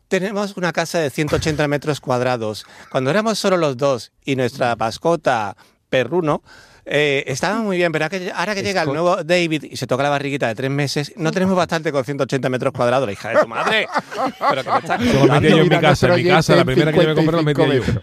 Tenemos 0.08 0.58
una 0.58 0.74
casa 0.74 1.00
de 1.00 1.10
180 1.10 1.68
metros 1.70 2.02
cuadrados. 2.02 2.66
Cuando 2.92 3.10
éramos 3.10 3.40
solo 3.40 3.56
los 3.58 3.78
dos 3.78 4.12
y 4.26 4.36
nuestra 4.36 4.76
mascota 4.76 5.56
perruno, 5.90 6.44
eh, 6.86 7.24
estaba 7.28 7.60
muy 7.62 7.78
bien, 7.78 7.92
pero 7.92 8.06
ahora 8.36 8.54
que, 8.56 8.64
llega 8.64 8.82
el 8.84 8.88
nuevo 8.90 9.24
David 9.24 9.66
y 9.72 9.78
se 9.78 9.88
toca 9.88 10.04
la 10.04 10.10
barriguita 10.10 10.48
de 10.48 10.56
tres 10.56 10.70
meses, 10.72 11.14
no 11.16 11.32
tenemos 11.32 11.56
bastante 11.56 11.92
con 11.92 12.04
180 12.04 12.50
metros 12.50 12.74
cuadrados, 12.74 13.06
la 13.08 13.14
hija 13.14 13.30
de 13.30 13.40
tu 13.40 13.48
madre. 13.48 13.88
Pero 14.50 14.64
que 14.64 14.70
me 14.72 14.78
estás 14.80 15.02
Yo 15.02 15.26
lo 15.26 15.34
metía 15.34 15.50
yo 15.52 15.58
en 15.58 15.64
mi 15.70 15.80
casa, 15.80 16.08
en 16.08 16.16
mi 16.24 16.30
casa, 16.30 16.56
la 16.56 16.66
primera 16.66 16.92
que 16.92 17.02
yo 17.02 17.08
me 17.10 17.16
compré 17.16 17.32
lo 17.34 17.40
55 17.40 17.68
metía 17.68 17.76
yo. 17.80 17.94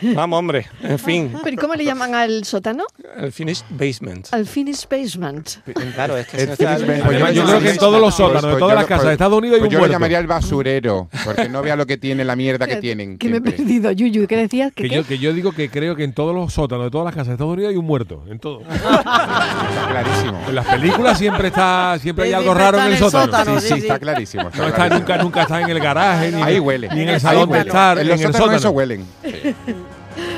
metros. 0.00 0.14
Vamos, 0.16 0.38
hombre. 0.38 0.66
En 0.82 0.98
fin, 0.98 1.32
¿Pero 1.42 1.54
¿y 1.54 1.56
cómo 1.56 1.74
le 1.74 1.84
llaman 1.84 2.14
al 2.14 2.44
sótano? 2.44 2.84
el 3.16 3.32
finished 3.32 3.64
basement. 3.70 4.28
Al 4.32 4.46
finished 4.46 4.88
basement. 4.90 5.48
Claro, 5.94 6.16
es 6.16 6.26
que 6.28 6.36
El 6.38 6.46
se 6.46 6.52
está- 6.52 6.76
finished 6.76 6.86
basement. 6.88 7.06
Además, 7.06 7.34
yo 7.34 7.42
Pues 7.42 7.50
creo 7.54 7.62
que 7.62 7.70
en 7.70 7.76
todos 7.78 8.00
los 8.00 8.14
sótanos, 8.14 8.42
pues 8.42 8.54
de 8.54 8.58
todas 8.60 8.74
yo 8.74 8.80
las 8.80 8.86
casas 8.86 9.02
de 9.02 9.06
pues- 9.06 9.12
Estados 9.12 9.38
Unidos 9.38 9.54
hay 9.56 9.60
pues 9.60 9.68
un 9.68 9.72
yo 9.80 9.86
lo 9.86 9.92
llamaría 9.92 10.18
el 10.18 10.26
basurero, 10.26 11.08
porque 11.24 11.48
no 11.48 11.62
vea 11.62 11.76
lo 11.76 11.86
que 11.86 11.96
tiene, 11.98 12.24
la 12.24 12.36
mierda 12.36 12.66
que 12.66 12.76
tienen. 12.76 13.18
Que 13.18 13.28
me 13.28 13.38
he 13.38 13.40
perdido, 13.40 13.90
Yuyu. 13.92 14.26
¿Qué 14.26 14.36
decías? 14.36 14.72
¿Que 14.72 14.84
Que 14.84 14.88
qué? 14.88 14.94
yo, 14.96 15.06
que 15.06 15.18
yo 15.18 15.32
digo 15.34 15.52
que 15.52 15.68
creo 15.70 15.94
que 15.96 16.04
en 16.04 16.12
todos 16.12 16.34
los 16.34 16.52
sótanos 16.52 16.84
de 16.86 16.90
todas 16.90 17.04
las 17.04 17.14
casas 17.14 17.28
de 17.28 17.32
Estados 17.34 17.52
Unidos 17.52 17.70
hay 17.70 17.76
un 17.76 17.84
muerto, 17.86 18.21
en 18.28 18.38
todo. 18.38 18.60
Está 18.60 19.02
clarísimo. 19.90 20.40
En 20.48 20.54
las 20.54 20.66
películas 20.66 21.18
siempre 21.18 21.48
está, 21.48 21.98
siempre 22.00 22.24
hay 22.26 22.32
algo 22.32 22.54
raro 22.54 22.78
en 22.80 22.86
el 22.92 22.98
sótano. 22.98 23.24
sótano. 23.26 23.60
Sí, 23.60 23.68
sí, 23.68 23.74
está 23.80 23.98
clarísimo. 23.98 24.48
está 24.48 24.58
No 24.58 24.64
está 24.68 24.76
clarísimo. 24.76 24.98
nunca, 25.00 25.22
nunca 25.22 25.42
está 25.42 25.60
en 25.60 25.68
el 25.70 25.80
garaje, 25.80 26.30
ni, 26.32 26.42
Ahí 26.42 26.58
huele. 26.58 26.88
ni 26.88 27.02
en 27.02 27.08
el 27.08 27.14
Ahí 27.14 27.20
salón 27.20 27.50
de 27.50 27.58
estar, 27.60 27.98
En 27.98 28.04
en 28.04 28.08
los 28.10 28.20
el 28.20 28.32
sótano. 28.34 28.52
eso 28.56 28.70
huelen. 28.70 29.06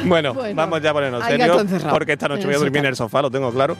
Bueno, 0.05 0.35
Bueno, 0.35 0.55
vamos 0.55 0.81
ya 0.83 0.90
a 0.90 0.92
ponernos 0.92 1.23
hay 1.25 1.33
serio, 1.33 1.47
gato 1.49 1.61
encerrado 1.62 1.94
porque 1.94 2.12
esta 2.12 2.29
noche 2.29 2.44
voy 2.44 2.55
a 2.55 2.59
dormir 2.59 2.77
en 2.79 2.87
el 2.87 2.97
sofá, 2.97 3.23
lo 3.23 3.31
tengo 3.31 3.51
claro. 3.53 3.77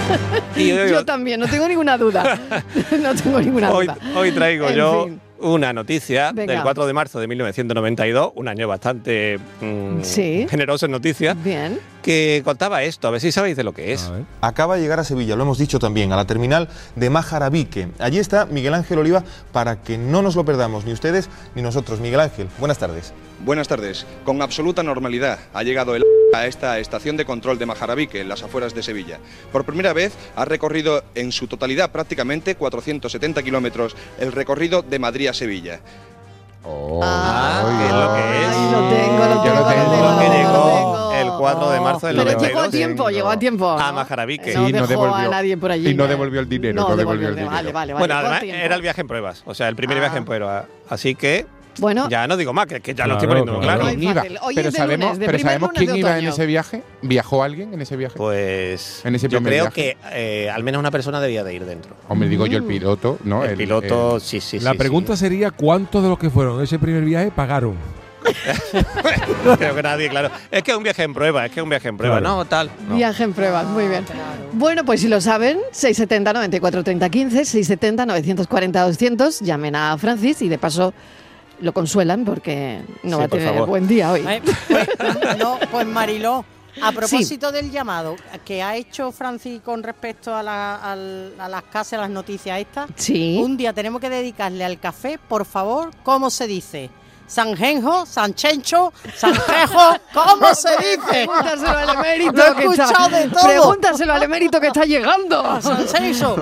Y 0.56 0.68
Yo 0.68 1.04
también, 1.04 1.38
no 1.40 1.46
tengo 1.48 1.68
ninguna 1.68 1.98
duda. 1.98 2.38
no 3.02 3.14
tengo 3.14 3.40
ninguna 3.40 3.70
hoy, 3.70 3.86
duda. 3.86 3.98
hoy 4.16 4.30
traigo 4.32 4.68
En 4.68 4.76
yo 4.76 5.04
fin. 5.06 5.20
Una 5.44 5.72
noticia 5.72 6.32
Venga. 6.32 6.54
del 6.54 6.62
4 6.62 6.86
de 6.86 6.92
marzo 6.92 7.20
de 7.20 7.26
1992, 7.28 8.32
un 8.34 8.48
año 8.48 8.66
bastante 8.66 9.38
mm, 9.60 10.02
Sí. 10.02 10.46
generoso 10.48 10.86
en 10.86 10.92
noticias, 10.92 11.36
Bien. 11.44 11.78
que 12.02 12.40
contaba 12.44 12.82
esto, 12.82 13.08
a 13.08 13.10
ver 13.10 13.20
si 13.20 13.30
sabéis 13.30 13.56
de 13.56 13.64
lo 13.64 13.72
que 13.72 13.92
es. 13.92 14.10
Acaba 14.40 14.76
de 14.76 14.82
llegar 14.82 15.00
a 15.00 15.04
Sevilla, 15.04 15.36
lo 15.36 15.42
hemos 15.42 15.58
dicho 15.58 15.78
también, 15.78 16.12
a 16.12 16.16
la 16.16 16.24
terminal 16.26 16.68
de 16.96 17.10
Majarabique. 17.10 17.88
Allí 17.98 18.18
está 18.18 18.46
Miguel 18.46 18.74
Ángel 18.74 18.98
Oliva 18.98 19.22
para 19.52 19.76
que 19.82 19.98
no 19.98 20.22
nos 20.22 20.34
lo 20.36 20.44
perdamos, 20.44 20.84
ni 20.84 20.92
ustedes 20.92 21.28
ni 21.54 21.62
nosotros. 21.62 22.00
Miguel 22.00 22.20
Ángel, 22.20 22.48
buenas 22.58 22.78
tardes. 22.78 23.12
Buenas 23.44 23.68
tardes. 23.68 24.06
Con 24.24 24.40
absoluta 24.40 24.82
normalidad 24.82 25.38
ha 25.52 25.62
llegado 25.62 25.94
el 25.94 26.02
a 26.32 26.46
esta 26.46 26.78
estación 26.80 27.16
de 27.16 27.24
control 27.24 27.58
de 27.60 27.66
Majarabique, 27.66 28.20
en 28.20 28.28
las 28.28 28.42
afueras 28.42 28.74
de 28.74 28.82
Sevilla. 28.82 29.18
Por 29.52 29.64
primera 29.64 29.92
vez 29.92 30.12
ha 30.34 30.44
recorrido 30.44 31.04
en 31.14 31.30
su 31.30 31.46
totalidad 31.46 31.92
prácticamente 31.92 32.56
470 32.56 33.42
kilómetros 33.44 33.94
el 34.18 34.32
recorrido 34.32 34.82
de 34.82 34.98
Madrid 34.98 35.28
a 35.28 35.32
Sevilla. 35.34 35.78
Ah, 36.66 37.62
que 37.78 37.86
es 37.86 37.92
lo 37.92 38.14
que 38.14 38.42
es. 38.42 38.72
Lo 38.72 38.88
tengo, 38.88 39.18
lo 39.18 39.34
Yo 39.34 39.42
tengo, 39.42 39.60
lo 39.60 39.68
tengo, 39.68 39.94
lo 39.94 40.10
lo 40.10 40.18
que 40.18 40.24
tengo, 40.24 40.34
llegó 40.34 40.52
lo 40.52 40.74
tengo. 40.74 41.12
el 41.12 41.38
4 41.38 41.70
de 41.70 41.80
marzo 41.80 42.06
del 42.08 42.16
Pero 42.16 42.30
92. 42.32 42.48
llegó 42.48 42.60
a 42.60 42.70
tiempo, 42.70 43.10
llegó 43.10 43.28
a 43.30 43.38
tiempo. 43.38 43.70
A 43.70 43.86
¿no? 43.88 43.92
Majarabique. 43.92 44.54
No 44.56 44.86
dejó 44.86 45.14
a 45.14 45.28
nadie 45.28 45.56
por 45.58 45.70
allí. 45.70 45.90
Y 45.90 45.94
no 45.94 46.06
devolvió 46.08 46.40
el 46.40 46.48
dinero. 46.48 46.74
No 46.82 46.88
No, 46.88 46.96
devolvió 46.96 47.28
devolvió 47.28 47.28
el 47.28 47.34
dinero. 47.36 47.50
dinero. 47.58 47.72
Vale, 47.72 47.92
vale, 47.92 47.92
vale. 47.92 48.00
Bueno, 48.00 48.14
además 48.16 48.40
tiempo. 48.40 48.62
era 48.64 48.74
el 48.74 48.82
viaje 48.82 49.00
en 49.02 49.06
pruebas, 49.06 49.42
o 49.44 49.54
sea, 49.54 49.68
el 49.68 49.76
primer 49.76 49.98
Ah. 49.98 50.00
viaje 50.00 50.18
en 50.18 50.24
pruebas. 50.24 50.64
Así 50.88 51.14
que 51.14 51.46
Bueno, 51.78 52.08
ya 52.08 52.26
no 52.26 52.36
digo 52.36 52.52
más, 52.52 52.66
que, 52.66 52.80
que 52.80 52.94
ya 52.94 53.06
lo 53.06 53.18
Claro, 53.18 53.18
estoy 53.18 53.28
poniendo 53.28 53.60
claro. 53.60 53.84
claro. 53.98 54.48
Pero 54.54 54.70
sabemos, 54.70 55.12
lunes, 55.14 55.26
pero 55.28 55.38
sabemos 55.38 55.70
quién 55.74 55.96
iba 55.96 56.18
en 56.18 56.26
ese 56.28 56.46
viaje. 56.46 56.82
¿Viajó 57.02 57.42
alguien 57.42 57.74
en 57.74 57.80
ese 57.82 57.96
viaje? 57.96 58.14
Pues 58.16 59.00
En 59.04 59.14
ese 59.14 59.28
yo 59.28 59.42
creo 59.42 59.64
viaje. 59.64 59.72
que 59.74 59.96
eh, 60.12 60.50
al 60.50 60.62
menos 60.62 60.78
una 60.80 60.90
persona 60.90 61.20
debía 61.20 61.44
de 61.44 61.54
ir 61.54 61.64
dentro. 61.64 61.94
Hombre, 62.08 62.28
digo 62.28 62.44
Mm. 62.46 62.48
yo 62.48 62.58
el 62.58 62.64
piloto, 62.64 63.18
¿no? 63.24 63.44
El 63.44 63.56
piloto, 63.56 64.20
sí, 64.20 64.40
sí, 64.40 64.60
La 64.60 64.72
sí, 64.72 64.78
pregunta 64.78 65.16
sería 65.16 65.50
cuántos 65.50 66.02
de 66.02 66.08
los 66.08 66.18
que 66.18 66.30
fueron 66.30 66.58
en 66.58 66.64
ese 66.64 66.78
primer 66.78 67.04
viaje 67.04 67.30
pagaron. 67.30 67.74
Creo 69.58 69.74
que 69.76 69.82
nadie, 69.82 70.08
claro. 70.08 70.30
Es 70.50 70.62
que 70.62 70.70
es 70.70 70.76
un 70.76 70.82
viaje 70.82 71.02
en 71.02 71.12
prueba, 71.14 71.44
es 71.46 71.52
que 71.52 71.60
es 71.60 71.64
un 71.64 71.68
viaje 71.68 71.88
en 71.88 71.96
prueba, 71.96 72.20
Claro. 72.20 72.36
no, 72.36 72.44
tal. 72.44 72.70
no. 72.88 72.96
Viaje 72.96 73.22
en 73.24 73.32
pruebas, 73.32 73.66
muy 73.66 73.86
bien. 73.88 74.04
Bueno, 74.52 74.84
pues 74.84 75.00
si 75.00 75.08
lo 75.08 75.20
saben, 75.20 75.58
670 75.72 76.32
94 76.32 76.84
30 76.84 77.08
15, 77.10 77.44
670 77.44 78.06
940 78.06 78.82
200, 78.82 79.40
llamen 79.40 79.76
a 79.76 79.96
Francis 79.98 80.42
y 80.42 80.48
de 80.48 80.58
paso 80.58 80.94
lo 81.60 81.72
consuelan 81.72 82.24
porque 82.24 82.80
no 83.02 83.16
Sí, 83.16 83.20
va 83.20 83.24
a 83.24 83.28
tener 83.28 83.52
favor. 83.54 83.68
buen 83.68 83.86
día 83.86 84.10
hoy. 84.12 84.24
Ay, 84.26 84.40
pues, 84.40 85.38
no, 85.38 85.58
pues 85.70 85.86
Mariló, 85.86 86.44
a 86.82 86.90
propósito 86.92 87.52
del 87.52 87.70
llamado 87.70 88.16
que 88.44 88.62
ha 88.62 88.76
hecho 88.76 89.12
Francis 89.12 89.60
con 89.62 89.82
respecto 89.82 90.34
a, 90.34 90.42
la- 90.42 90.74
al- 90.76 91.32
a 91.38 91.48
las 91.48 91.62
casas, 91.64 91.94
a 91.94 92.02
las 92.02 92.10
noticias 92.10 92.58
estas, 92.58 92.90
Sí. 92.96 93.38
un 93.42 93.56
día 93.56 93.72
tenemos 93.72 94.00
que 94.00 94.10
dedicarle 94.10 94.64
al 94.64 94.80
café, 94.80 95.18
por 95.28 95.44
favor, 95.44 95.90
¿cómo 96.02 96.30
se 96.30 96.46
dice? 96.46 96.90
Sanjenjo, 97.26 98.04
Sanchencho, 98.04 98.92
Sanjejo, 99.16 99.96
¿cómo 100.12 100.54
se 100.54 100.68
dice? 100.76 101.26
Pregúntaselo 101.26 101.70
al 101.78 101.88
emérito 101.96 102.32
Lo 102.32 102.44
he 102.44 102.54
que 102.54 102.64
está. 102.66 102.84
escuchado 102.84 103.08
de 103.16 103.28
todo. 103.28 103.42
Pregúntaselo 103.44 104.12
al 104.12 104.22
emérito 104.24 104.60
que 104.60 104.66
está 104.66 104.84
llegando. 104.84 105.60
Sanjenjo. 105.62 106.36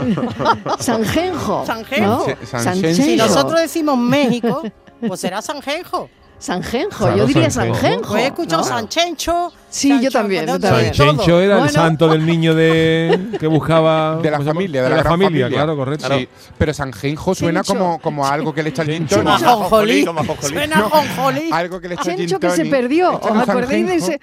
Sanjenjo. 0.80 1.64
Sanjenjo. 1.66 2.06
¿no? 2.06 2.46
San- 2.46 2.64
Sanjenjo. 2.64 3.02
Si 3.02 3.16
nosotros 3.16 3.60
decimos 3.60 3.96
México, 3.96 4.62
pues 5.06 5.20
será 5.20 5.42
Sanjenjo. 5.42 6.08
Sanjenjo, 6.42 7.04
Claro, 7.04 7.16
yo 7.18 7.26
diría 7.26 7.50
Sanjenjo. 7.50 8.08
Pues 8.10 8.22
he 8.24 8.26
escuchado 8.26 8.62
¿no? 8.62 8.68
Sanchencho. 8.68 9.52
Sí, 9.70 9.88
yo 9.88 9.94
Sancho, 9.94 10.10
también, 10.10 10.46
yo 10.46 10.52
de- 10.54 10.58
de 10.58 10.68
también. 10.68 10.92
todo. 10.92 11.06
Chencho 11.16 11.40
era 11.40 11.54
el 11.54 11.58
Bueno. 11.60 11.72
santo 11.72 12.08
del 12.08 12.26
niño 12.26 12.54
de 12.54 13.18
que 13.40 13.46
buscaba 13.46 14.16
De 14.16 14.30
la 14.30 14.36
¿cómo 14.38 14.42
se 14.44 14.48
llama? 14.50 14.54
familia, 14.60 14.82
de 14.82 14.90
la, 14.90 14.96
gran 14.96 15.06
familia, 15.12 15.48
claro, 15.48 15.76
correcto. 15.76 16.08
Sí, 16.14 16.28
pero 16.58 16.74
Sanjenjo 16.74 17.34
suena 17.36 17.62
como, 17.62 17.98
como 18.00 18.26
a 18.26 18.32
algo 18.32 18.52
que 18.52 18.62
le 18.64 18.70
echa 18.70 18.82
el 18.82 19.06
tonic. 19.06 19.16
Como 19.16 19.30
a 19.30 19.38
jonjolí. 19.38 20.04
Suena 20.42 20.78
a 20.78 20.82
jonjolí. 20.82 21.50
Algo 21.52 21.80
que 21.80 21.88
le 21.88 21.94
echa 21.94 22.10
el 22.10 22.16
Chencho 22.18 22.40
que 22.40 22.50
se 22.50 22.64
perdió. 22.66 23.12
Echa 23.18 23.24
¿Os 23.26 23.30
un 23.30 23.40
acordáis 23.40 23.86
de 23.86 23.94
ese? 23.94 24.20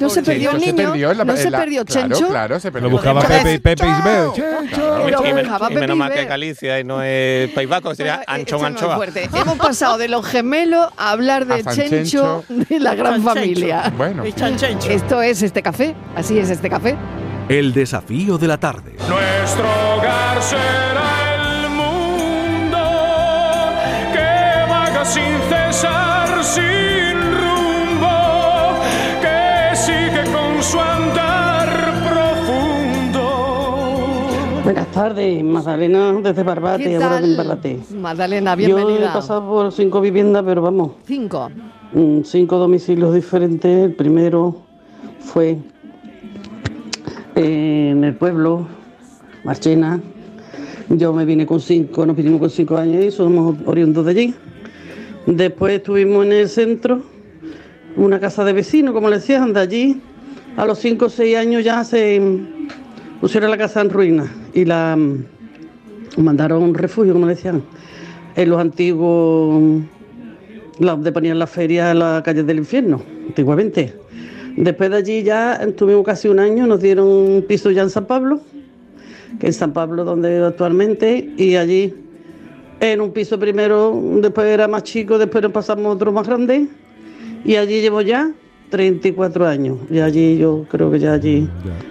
No 0.00 0.08
se 0.10 0.22
perdió 0.22 0.50
el 0.50 0.56
Chencho 0.58 0.72
niño. 0.72 0.82
Se 0.82 0.88
perdió 0.90 1.10
en 1.12 1.18
la- 1.18 1.24
no 1.24 1.36
se 1.36 1.50
la- 1.50 1.58
perdió 1.58 1.84
Chencho. 1.84 2.28
Claro, 2.28 2.58
se 2.58 2.72
perdió. 2.72 2.88
Lo 2.88 2.96
buscaba. 2.96 3.20
Pepe, 3.20 3.60
Pepe 3.60 3.86
Isbel. 3.86 4.28
Y, 4.34 4.40
buscaba 5.10 5.28
y 5.28 5.34
menos 5.34 5.58
Pepe 5.68 5.94
mal 5.94 6.12
que 6.12 6.24
Galicia 6.24 6.80
y 6.80 6.84
no 6.84 7.02
es 7.02 7.50
País 7.50 7.68
Vasco, 7.68 7.94
sería 7.94 8.16
Bueno, 8.16 8.22
eh, 8.22 8.34
Anchón 8.40 8.42
esto 8.44 8.56
es 8.56 8.60
muy 8.62 8.66
Anchoa. 8.80 8.96
fuerte. 8.96 9.28
Hemos 9.34 9.58
pasado 9.58 9.98
de 9.98 10.08
los 10.08 10.26
gemelos 10.26 10.88
a 10.96 11.10
hablar 11.10 11.33
de 11.40 11.54
A 11.54 11.62
San 11.62 11.88
Chencho, 11.88 12.44
de 12.48 12.78
la 12.78 12.94
gran 12.94 13.22
familia. 13.22 13.92
Bueno. 13.96 14.22
Esto 14.24 15.22
es 15.22 15.42
este 15.42 15.62
café. 15.62 15.94
Así 16.14 16.38
es 16.38 16.50
este 16.50 16.70
café. 16.70 16.96
El 17.48 17.72
desafío 17.72 18.38
de 18.38 18.46
la 18.48 18.58
tarde. 18.58 18.92
Nuestro 19.08 19.64
hogar 19.94 20.40
será 20.40 21.62
el 21.62 21.70
mundo 21.70 22.78
que 24.12 24.70
vaga 24.70 25.04
sin 25.04 25.38
cesar, 25.50 26.44
sin 26.44 26.93
Buenas 34.74 34.90
tardes, 34.90 35.44
Magdalena 35.44 36.12
desde 36.20 36.42
Barbate, 36.42 36.82
¿Qué 36.82 36.96
ahora 36.96 37.20
en? 37.20 37.36
Barbate. 37.36 37.78
Magdalena, 37.96 38.56
Yo 38.56 38.62
he 38.62 38.66
bienvenida. 38.84 39.12
pasado 39.12 39.46
por 39.48 39.70
cinco 39.70 40.00
viviendas, 40.00 40.42
pero 40.44 40.62
vamos, 40.62 40.94
Cinco. 41.06 41.48
mm, 41.92 42.22
cinco 42.24 42.58
domicilios 42.58 43.14
diferentes. 43.14 43.84
El 43.84 43.94
primero 43.94 44.62
fue 45.20 45.58
en 47.36 48.02
el 48.02 48.16
pueblo, 48.16 48.66
Marchena. 49.44 50.00
Yo 50.88 51.12
me 51.12 51.24
vine 51.24 51.46
con 51.46 51.60
cinco, 51.60 52.04
nos 52.04 52.16
vinimos 52.16 52.40
con 52.40 52.50
cinco 52.50 52.76
años 52.76 53.04
y 53.04 53.10
somos 53.12 53.54
oriundos 53.66 54.04
de 54.06 54.10
allí. 54.10 54.34
Después 55.26 55.74
estuvimos 55.74 56.26
en 56.26 56.32
el 56.32 56.48
centro, 56.48 57.00
una 57.94 58.18
casa 58.18 58.44
de 58.44 58.52
vecinos, 58.54 58.92
como 58.92 59.08
le 59.08 59.18
decían, 59.18 59.52
de 59.52 59.60
allí. 59.60 60.00
A 60.56 60.66
los 60.66 60.80
cinco 60.80 61.06
o 61.06 61.08
seis 61.08 61.36
años 61.36 61.62
ya 61.62 61.84
se 61.84 62.16
pusieron 63.20 63.50
la 63.50 63.58
casa 63.58 63.80
en 63.80 63.90
ruinas 63.90 64.28
y 64.52 64.64
la 64.64 64.96
mm, 64.96 65.24
mandaron 66.18 66.62
a 66.62 66.66
un 66.66 66.74
refugio, 66.74 67.12
como 67.12 67.26
decían, 67.26 67.62
en 68.36 68.50
los 68.50 68.60
antiguos, 68.60 69.82
donde 70.78 71.12
ponían 71.12 71.38
la 71.38 71.46
feria 71.46 71.92
en 71.92 72.00
la 72.00 72.22
calle 72.24 72.42
del 72.42 72.58
infierno, 72.58 73.02
antiguamente. 73.28 73.94
Después 74.56 74.90
de 74.90 74.96
allí 74.96 75.22
ya 75.22 75.54
estuvimos 75.54 76.04
casi 76.04 76.28
un 76.28 76.38
año, 76.38 76.66
nos 76.66 76.80
dieron 76.80 77.08
un 77.08 77.44
piso 77.46 77.70
ya 77.70 77.82
en 77.82 77.90
San 77.90 78.06
Pablo, 78.06 78.40
que 79.40 79.48
es 79.48 79.56
San 79.56 79.72
Pablo 79.72 80.04
donde 80.04 80.44
actualmente, 80.44 81.32
y 81.36 81.56
allí 81.56 81.94
en 82.80 83.00
un 83.00 83.12
piso 83.12 83.38
primero, 83.38 84.00
después 84.20 84.46
era 84.46 84.68
más 84.68 84.84
chico, 84.84 85.18
después 85.18 85.42
nos 85.42 85.52
pasamos 85.52 85.94
otro 85.94 86.12
más 86.12 86.26
grande, 86.26 86.68
y 87.44 87.56
allí 87.56 87.80
llevo 87.80 88.00
ya 88.00 88.32
34 88.70 89.46
años, 89.46 89.78
y 89.90 90.00
allí 90.00 90.38
yo 90.38 90.64
creo 90.68 90.90
que 90.90 90.98
ya 90.98 91.12
allí, 91.12 91.48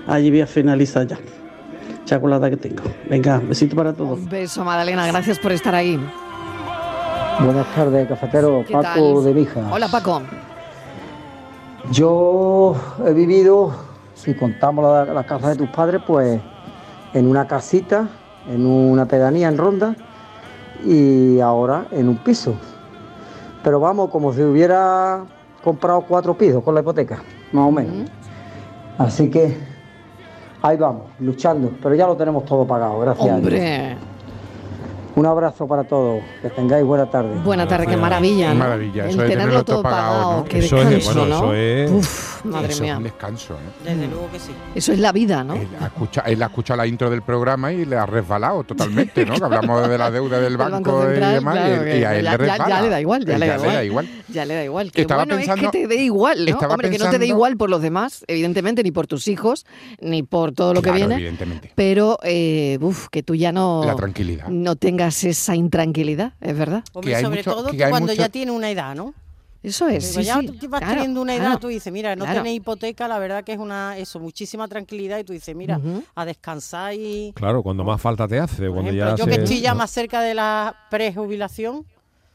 allí 0.08 0.30
voy 0.30 0.42
a 0.42 0.48
finalizar 0.48 1.08
ya, 1.08 1.18
edad 2.16 2.50
que 2.50 2.58
tengo. 2.58 2.84
Venga, 3.10 3.40
besito 3.40 3.76
para 3.76 3.94
todos. 3.94 4.20
Un 4.20 4.30
beso, 4.30 4.64
Magdalena. 4.64 5.08
Gracias 5.08 5.40
por 5.40 5.52
estar 5.52 5.74
ahí. 5.74 6.00
Buenas 7.44 7.66
tardes, 7.74 8.08
cafetero. 8.08 8.64
¿Qué 8.68 8.74
Paco 8.74 9.14
tal? 9.16 9.24
de 9.24 9.34
Mija. 9.34 9.70
Hola, 9.72 9.88
Paco. 9.88 10.22
Yo 11.92 12.76
he 13.06 13.14
vivido, 13.14 13.74
si 14.14 14.34
contamos 14.34 14.86
la, 14.86 15.14
la 15.14 15.24
casa 15.24 15.50
de 15.50 15.56
tus 15.56 15.70
padres, 15.70 16.02
pues 16.06 16.40
en 17.14 17.28
una 17.28 17.48
casita, 17.48 18.08
en 18.50 18.66
una 18.66 19.06
pedanía 19.06 19.48
en 19.48 19.58
Ronda 19.58 19.96
y 20.86 21.40
ahora 21.40 21.86
en 21.92 22.10
un 22.10 22.18
piso. 22.18 22.56
Pero 23.64 23.80
vamos, 23.80 24.10
como 24.10 24.34
si 24.34 24.42
hubiera 24.42 25.24
comprado 25.64 26.02
cuatro 26.08 26.38
pisos 26.38 26.64
con 26.64 26.76
la 26.76 26.82
hipoteca, 26.82 27.22
más 27.52 27.68
o 27.68 27.72
menos. 27.72 28.10
Así 28.98 29.30
que 29.30 29.58
ahí 30.62 30.78
vamos, 30.78 31.04
luchando, 31.20 31.72
pero 31.82 31.96
ya 31.96 32.06
lo 32.08 32.16
tenemos 32.16 32.46
todo 32.46 32.66
pagado, 32.66 33.00
gracias. 33.00 33.28
a 33.28 33.38
Dios. 33.38 33.38
Hombre. 33.40 33.98
Un 35.16 35.26
abrazo 35.28 35.68
para 35.68 35.84
todos, 35.84 36.22
que 36.42 36.50
tengáis 36.50 36.84
buena 36.84 37.06
tarde. 37.06 37.36
Buena 37.46 37.68
tarde, 37.68 37.86
qué 37.86 37.96
maravilla. 37.98 38.48
Qué 38.50 38.54
¿no? 38.56 38.60
maravilla, 38.60 39.04
El 39.04 39.10
eso 39.12 39.22
de 39.22 39.28
tenerlo 39.30 39.44
tenerlo 39.52 39.64
todo 39.66 39.84
pagado, 39.84 40.14
pagado. 40.14 40.38
¿no? 40.40 40.44
Qué 40.46 40.58
Eso 40.60 40.78
es, 40.82 41.06
bueno, 41.06 41.26
¿no? 41.28 41.36
eso 41.36 41.54
es- 41.54 41.92
Uf, 41.92 42.33
madre 42.44 42.68
Eso 42.68 42.76
es 42.76 42.82
mía. 42.82 42.98
un 42.98 43.04
descanso, 43.04 43.54
¿no? 43.54 43.90
Desde 43.90 44.08
luego 44.08 44.30
que 44.32 44.40
sí. 44.40 44.52
Eso 44.76 44.92
es 44.94 45.00
la 45.00 45.12
vida, 45.12 45.44
¿no? 45.44 45.56
Él 45.56 45.68
ha, 45.80 45.86
escuchado, 45.88 46.28
él 46.28 46.42
ha 46.44 46.46
escuchado 46.48 46.78
la 46.78 46.88
intro 46.88 47.10
del 47.10 47.22
programa 47.22 47.72
y 47.72 47.86
le 47.86 47.96
ha 47.96 48.06
resbalado 48.06 48.64
totalmente, 48.64 49.26
¿no? 49.26 49.36
Que 49.36 49.44
hablamos 49.44 49.88
de 49.88 49.98
la 49.98 50.12
deuda 50.12 50.40
del 50.40 50.58
banco, 50.58 50.72
Banco 50.74 51.02
Central, 51.06 51.32
y 51.32 51.34
demás, 51.36 51.56
claro, 51.56 51.76
y, 51.76 51.86
que 51.92 52.00
y 52.00 52.04
a 52.04 52.16
él 52.16 52.24
ya, 52.26 52.32
le 52.38 52.38
ya- 52.38 52.38
resbala. 52.38 52.70
ya 52.76 52.82
le 52.82 52.90
da 52.90 53.02
igual, 53.02 53.26
ya 53.26 53.38
le 53.38 53.48
da 53.48 53.56
igual. 53.58 53.86
igual. 53.86 54.10
Ya 54.30 54.46
le 54.46 54.54
da 54.56 54.64
igual. 54.64 54.92
Qué 54.92 55.02
Estaba 55.02 55.24
bueno 55.26 55.36
pensando- 55.38 55.66
es 55.68 55.72
que 55.72 55.78
te 55.80 55.88
dé 55.88 56.02
igual, 56.04 56.46
¿no? 56.46 56.52
estaba 56.52 56.74
Hombre, 56.74 56.90
que 56.90 56.98
no 56.98 57.10
te 57.10 57.20
dé 57.20 57.28
igual 57.28 57.58
por 57.58 57.70
los 57.70 57.82
demás, 57.82 58.24
evidentemente, 58.28 58.84
ni 58.84 58.92
por 58.92 59.08
tus 59.08 59.28
hijos, 59.28 59.66
ni 60.02 60.24
por 60.24 60.54
todo 60.54 60.74
lo 60.74 60.82
Claro, 60.82 60.96
que 60.96 61.00
viene. 61.02 61.16
evidentemente. 61.16 61.72
Pero, 61.76 62.18
eh, 62.24 62.78
uf, 62.82 63.08
que 63.10 63.24
tú 63.24 63.36
ya 63.36 63.52
no, 63.52 63.84
La 63.86 63.96
tranquilidad. 63.96 64.48
no 64.48 64.76
tengas 64.76 65.24
esa 65.24 65.56
intranquilidad, 65.56 66.34
es 66.42 66.58
verdad. 66.58 66.84
Hombre, 66.94 67.12
Que 67.12 67.16
hay 67.18 67.24
sobre 67.24 67.38
mucho- 67.38 67.52
todo 67.54 67.72
que 67.72 67.84
hay 67.84 67.90
cuando 67.92 68.12
mucho- 68.12 68.22
ya 68.22 68.30
tiene 68.30 68.52
una 68.52 68.70
edad, 68.70 68.96
¿no? 68.96 69.14
Eso 69.64 69.88
es, 69.88 70.10
Digo, 70.10 70.20
sí, 70.20 70.26
ya 70.26 70.40
sí, 70.42 70.48
tú 70.48 70.70
vas 70.70 70.82
claro, 70.82 70.96
teniendo 70.96 71.22
una 71.22 71.34
edad, 71.36 71.46
claro, 71.46 71.60
tú 71.60 71.68
dices, 71.70 71.92
mira, 71.92 72.16
no 72.18 72.26
claro. 72.26 72.46
hipoteca, 72.46 73.08
la 73.08 73.18
verdad 73.18 73.46
que 73.46 73.54
es 73.54 73.58
una, 73.60 73.98
eso, 73.98 74.20
muchísima 74.20 74.68
tranquilidad 74.68 75.20
y 75.20 75.24
tú 75.24 75.32
dices, 75.32 75.56
mira, 75.56 75.80
a 76.16 76.26
descansar 76.26 76.94
y... 76.94 77.32
Claro, 77.34 77.64
cuando 77.64 77.86
más 77.86 78.02
falta 78.02 78.28
te 78.28 78.38
hace, 78.40 78.70
cuando 78.70 78.92
ya 78.92 79.16
yo 79.16 79.26
que 79.26 79.36
estoy 79.36 79.62
ya 79.62 79.74
más 79.74 79.90
cerca 79.90 80.22
de 80.22 80.34
la 80.34 80.76
prejubilación, 80.92 81.86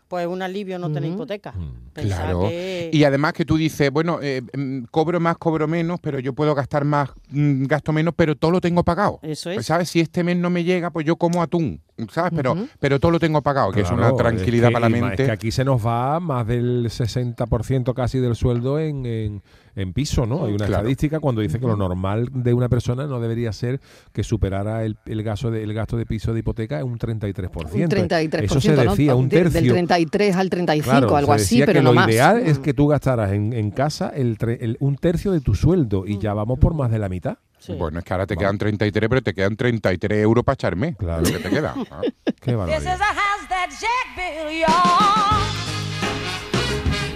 pues 0.08 0.26
un 0.26 0.40
alivio 0.40 0.78
no 0.78 0.90
tener 0.90 1.12
hipoteca. 1.12 1.52
Pensar 1.92 2.22
Claro. 2.22 2.40
que- 2.48 2.90
Y 2.92 3.04
además 3.04 3.34
que 3.34 3.44
tú 3.44 3.56
dices, 3.58 3.90
bueno, 3.90 4.20
eh, 4.22 4.40
mm, 4.56 4.84
cobro 4.90 5.20
más, 5.20 5.36
cobro 5.36 5.68
menos, 5.68 6.00
pero 6.00 6.18
yo 6.20 6.32
puedo 6.32 6.54
gastar 6.54 6.84
más, 6.84 7.10
mm, 7.28 7.64
gasto 7.66 7.92
menos, 7.92 8.14
pero 8.16 8.34
todo 8.36 8.52
lo 8.52 8.60
tengo 8.62 8.82
pagado. 8.84 9.18
Eso 9.22 9.50
Pues, 9.52 9.66
¿Sabes? 9.66 9.90
Si 9.90 10.00
este 10.00 10.24
mes 10.24 10.36
no 10.38 10.48
me 10.48 10.64
llega, 10.64 10.90
pues 10.90 11.04
yo 11.04 11.16
como 11.16 11.42
atún, 11.42 11.82
¿sabes? 12.10 12.32
Pero, 12.34 12.56
pero 12.78 13.00
todo 13.00 13.10
lo 13.12 13.18
tengo 13.20 13.42
pagado, 13.42 13.72
que 13.72 13.80
es 13.80 13.90
una 13.90 14.14
tranquilidad 14.14 14.68
que- 14.68 14.72
para 14.74 14.88
la 14.88 15.00
mente. 15.00 15.22
Es 15.22 15.28
que 15.28 15.32
aquí 15.32 15.50
se 15.50 15.64
nos 15.64 15.84
va 15.84 16.20
más 16.20 16.46
del 16.46 16.88
60% 16.90 17.94
casi 17.94 18.18
del 18.18 18.34
sueldo 18.36 18.78
en, 18.78 19.04
en, 19.06 19.42
en 19.76 19.92
piso, 19.92 20.26
¿no? 20.26 20.44
Hay 20.44 20.52
una 20.52 20.66
Claro. 20.66 20.82
estadística 20.82 21.20
cuando 21.20 21.40
dice 21.40 21.58
que 21.58 21.66
lo 21.66 21.76
normal 21.76 22.28
de 22.32 22.54
una 22.54 22.68
persona 22.68 23.06
no 23.06 23.20
debería 23.20 23.52
ser 23.52 23.80
que 24.12 24.22
superara 24.22 24.84
el, 24.84 24.96
el 25.06 25.22
gasto, 25.22 25.50
de, 25.50 25.62
el 25.62 25.74
gasto 25.74 25.96
de 25.96 26.06
piso 26.06 26.32
de 26.32 26.40
hipoteca 26.40 26.78
en 26.80 26.86
un 26.86 26.98
33%. 26.98 27.74
Un 27.74 27.88
33%, 27.90 28.42
Eso 28.44 28.60
se 28.60 28.72
¿no? 28.74 28.82
decía, 28.90 29.14
un 29.14 29.28
De- 29.28 29.36
tercio. 29.42 29.60
Del 29.60 29.72
33 29.72 30.36
al 30.36 30.50
35, 30.50 30.90
Claro, 30.90 31.16
algo 31.16 31.34
se 31.38 31.42
así, 31.42 31.58
pero 31.60 31.72
que 31.74 31.82
no 31.82 31.90
lo 31.90 31.94
más. 31.94 32.08
ideal 32.08 32.38
es 32.44 32.58
Mm. 32.58 32.62
que 32.62 32.74
tú 32.74 32.86
gastaras 32.88 33.32
en, 33.32 33.52
en 33.52 33.70
casa 33.70 34.08
el, 34.10 34.38
tre- 34.38 34.58
el- 34.60 34.76
un 34.80 34.96
tercio 34.96 35.32
de 35.32 35.40
tu 35.40 35.54
sueldo 35.54 36.04
y 36.06 36.18
ya 36.18 36.34
vamos 36.34 36.58
por 36.58 36.74
más 36.74 36.90
de 36.90 36.98
la 36.98 37.08
mitad. 37.08 37.38
Bueno, 37.76 37.98
es 37.98 38.04
que 38.04 38.12
ahora 38.12 38.26
te 38.26 38.36
quedan 38.36 38.56
33, 38.56 39.08
pero 39.08 39.22
te 39.22 39.34
quedan 39.34 39.56
33 39.56 40.22
euros 40.22 40.44
para 40.44 40.54
echarme. 40.54 40.94
Claro. 40.94 41.22
Lo 41.22 41.28
que 41.32 41.38
te 41.38 41.50
queda. 41.50 41.74
Ah. 41.90 42.00
Qué 42.40 42.52
This 42.52 42.56
barbaridad. 42.56 42.94
is 42.94 43.00
a 43.00 43.04
house 43.04 43.48
that 43.48 43.68
Jack 43.70 44.16
built, 44.16 44.52
y'all. 44.52 45.42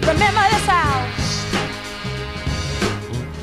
Remember 0.02 0.42
this 0.50 0.66
house. 0.66 1.46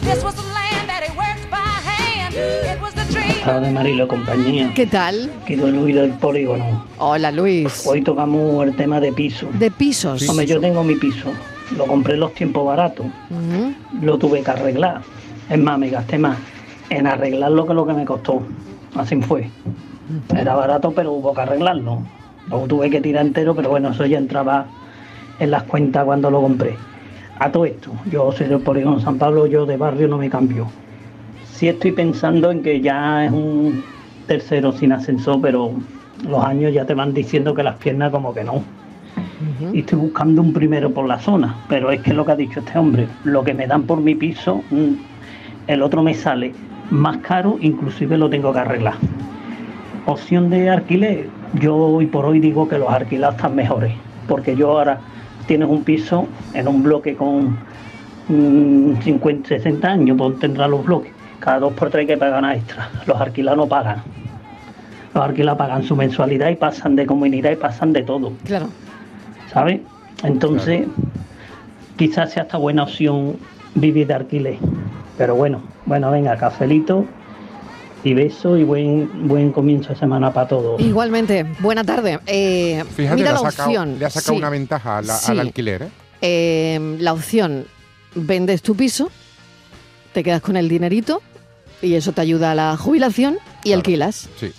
This 0.02 0.24
was 0.24 0.36
the 0.36 0.44
land 0.44 0.88
that 0.88 1.04
he 1.04 1.12
worked 1.18 1.50
by 1.50 1.58
hand. 1.58 2.36
It 2.36 2.82
was 2.82 2.94
the 2.94 3.06
dream. 3.14 3.34
tardes, 3.44 3.72
Marilo, 3.72 4.08
compañía. 4.08 4.72
¿Qué 4.76 4.86
tal? 4.88 5.32
Que 5.46 5.58
soy 5.58 5.72
Luis 5.72 5.96
del 5.96 6.12
Polígono. 6.12 6.86
Hola, 6.98 7.32
Luis. 7.32 7.86
Hoy 7.88 8.02
tocamos 8.02 8.66
el 8.68 8.76
tema 8.76 9.00
de 9.00 9.14
piso. 9.14 9.48
De 9.54 9.72
pisos. 9.72 10.28
Hombre, 10.28 10.46
yo 10.46 10.60
tengo 10.60 10.84
mi 10.84 10.96
piso. 10.96 11.32
Lo 11.78 11.86
compré 11.86 12.16
en 12.16 12.20
los 12.22 12.34
tiempos 12.34 12.66
baratos. 12.66 13.06
Ujú. 13.30 13.74
Lo 14.02 14.18
tuve 14.18 14.44
que 14.44 14.52
arreglar. 14.52 15.02
Es 15.50 15.58
más, 15.58 15.80
me 15.80 15.90
gasté 15.90 16.18
más 16.18 16.38
en 16.90 17.08
arreglarlo 17.08 17.66
que 17.66 17.74
lo 17.74 17.86
que 17.86 17.94
me 17.94 18.06
costó. 18.06 18.42
Así 18.96 19.22
fue. 19.22 19.50
Era 20.36 20.56
barato, 20.56 20.92
pero 20.92 21.14
hubo 21.14 21.34
que 21.34 21.42
arreglarlo. 21.42 22.00
Lo 22.50 22.62
tuve 22.62 22.90
que 22.90 23.02
tirar 23.02 23.26
entero, 23.26 23.56
pero 23.56 23.70
bueno, 23.70 23.90
eso 23.90 24.06
ya 24.06 24.18
entraba 24.18 24.66
en 25.40 25.52
las 25.52 25.64
cuentas 25.64 26.06
cuando 26.06 26.32
lo 26.32 26.42
compré. 26.42 26.76
A 27.40 27.52
todo 27.52 27.66
esto, 27.66 27.92
yo 28.12 28.32
soy 28.32 28.48
del 28.48 28.60
Polígono 28.60 29.00
San 29.00 29.18
Pablo, 29.18 29.46
yo 29.46 29.66
de 29.66 29.78
barrio 29.78 30.08
no 30.08 30.18
me 30.18 30.30
cambio. 30.30 30.68
Sí 31.46 31.70
estoy 31.70 31.92
pensando 31.92 32.52
en 32.52 32.64
que 32.64 32.82
ya 32.82 33.26
es 33.26 33.32
un 33.32 33.84
tercero 34.28 34.72
sin 34.72 34.92
ascensor, 34.92 35.40
pero 35.42 35.72
los 36.28 36.44
años 36.44 36.74
ya 36.74 36.86
te 36.86 36.94
van 36.94 37.14
diciendo 37.14 37.54
que 37.54 37.64
las 37.64 37.76
piernas 37.78 38.12
como 38.12 38.34
que 38.34 38.44
no. 38.44 38.64
Y 39.74 39.80
estoy 39.80 40.00
buscando 40.00 40.42
un 40.42 40.52
primero 40.52 40.92
por 40.92 41.08
la 41.08 41.18
zona, 41.20 41.56
pero 41.70 41.92
es 41.92 42.02
que 42.02 42.14
lo 42.14 42.26
que 42.26 42.32
ha 42.34 42.36
dicho 42.36 42.60
este 42.60 42.78
hombre, 42.78 43.08
lo 43.24 43.44
que 43.44 43.54
me 43.54 43.68
dan 43.68 43.84
por 43.84 44.02
mi 44.02 44.16
piso, 44.16 44.62
mm, 44.70 44.94
el 45.68 45.82
otro 45.82 46.04
me 46.04 46.14
sale 46.14 46.54
más 46.92 47.18
caro, 47.18 47.58
inclusive 47.62 48.18
lo 48.18 48.30
tengo 48.30 48.54
que 48.54 48.60
arreglar. 48.60 48.96
Opción 50.06 50.50
de 50.50 50.70
alquiler, 50.70 51.28
yo 51.54 51.76
hoy 51.76 52.08
por 52.08 52.26
hoy 52.26 52.40
digo 52.40 52.68
que 52.68 52.78
los 52.78 52.90
alquilados 52.90 53.36
están 53.36 53.56
mejores, 53.56 53.94
porque 54.28 54.56
yo 54.56 54.72
ahora 54.72 55.00
tienes 55.46 55.70
un 55.70 55.84
piso 55.84 56.28
en 56.54 56.68
un 56.68 56.84
bloque 56.84 57.16
con 57.16 57.58
mm, 58.28 59.02
50, 59.02 59.50
60 59.50 59.88
años, 59.88 60.18
pues 60.18 60.40
tendrá 60.40 60.68
los 60.68 60.86
bloques. 60.86 61.12
Cada 61.40 61.60
dos 61.60 61.74
por 61.74 61.90
tres 61.90 62.02
hay 62.02 62.08
que 62.08 62.18
pagar 62.18 62.40
una 62.40 62.56
extra. 62.56 62.90
Los 63.08 63.20
alquilados 63.20 63.58
no 63.58 63.68
pagan. 63.68 64.04
Los 65.14 65.24
alquilados 65.24 65.58
pagan 65.58 65.84
su 65.84 65.96
mensualidad 65.96 66.50
y 66.50 66.56
pasan 66.56 66.96
de 66.96 67.06
comunidad 67.06 67.52
y 67.52 67.56
pasan 67.56 67.94
de 67.94 68.04
todo. 68.04 68.34
Claro. 68.46 68.68
¿Sabes? 69.52 69.82
Entonces, 70.24 70.88
quizás 71.98 72.32
sea 72.32 72.44
esta 72.44 72.58
buena 72.58 72.84
opción 72.84 73.38
vivir 73.76 74.08
de 74.08 74.14
alquiler. 74.14 74.58
Pero 75.18 75.36
bueno, 75.36 75.62
bueno, 75.90 76.10
venga, 76.12 76.38
cafelito 76.38 77.04
y 78.04 78.14
beso 78.14 78.56
y 78.58 78.64
buen 78.64 79.28
buen 79.28 79.52
comienzo 79.52 79.90
de 79.90 79.96
semana 80.00 80.32
para 80.32 80.48
todos. 80.48 80.80
Igualmente, 80.80 81.46
buena 81.60 81.84
tarde. 81.84 82.20
Eh, 82.28 82.84
Fíjate, 82.96 83.16
mira 83.18 83.34
la 83.34 83.40
sacado, 83.40 83.68
opción. 83.70 84.00
le 84.00 84.06
ha 84.06 84.10
sacado 84.10 84.34
Sí. 84.34 84.38
una 84.38 84.50
ventaja 84.50 84.98
a 85.00 85.02
la- 85.02 85.18
Sí. 85.18 85.32
al 85.32 85.40
alquiler, 85.42 85.82
¿eh? 85.84 85.88
Eh, 86.22 86.98
la 87.00 87.12
opción, 87.14 87.66
vendes 88.16 88.62
tu 88.62 88.76
piso, 88.76 89.10
te 90.14 90.24
quedas 90.24 90.42
con 90.42 90.56
el 90.58 90.70
dinerito 90.70 91.22
y 91.82 91.96
eso 91.96 92.12
te 92.14 92.22
ayuda 92.22 92.52
a 92.52 92.56
la 92.56 92.78
jubilación 92.78 93.38
y 93.64 93.74
alquilas. 93.74 94.30
Sí. 94.40 94.52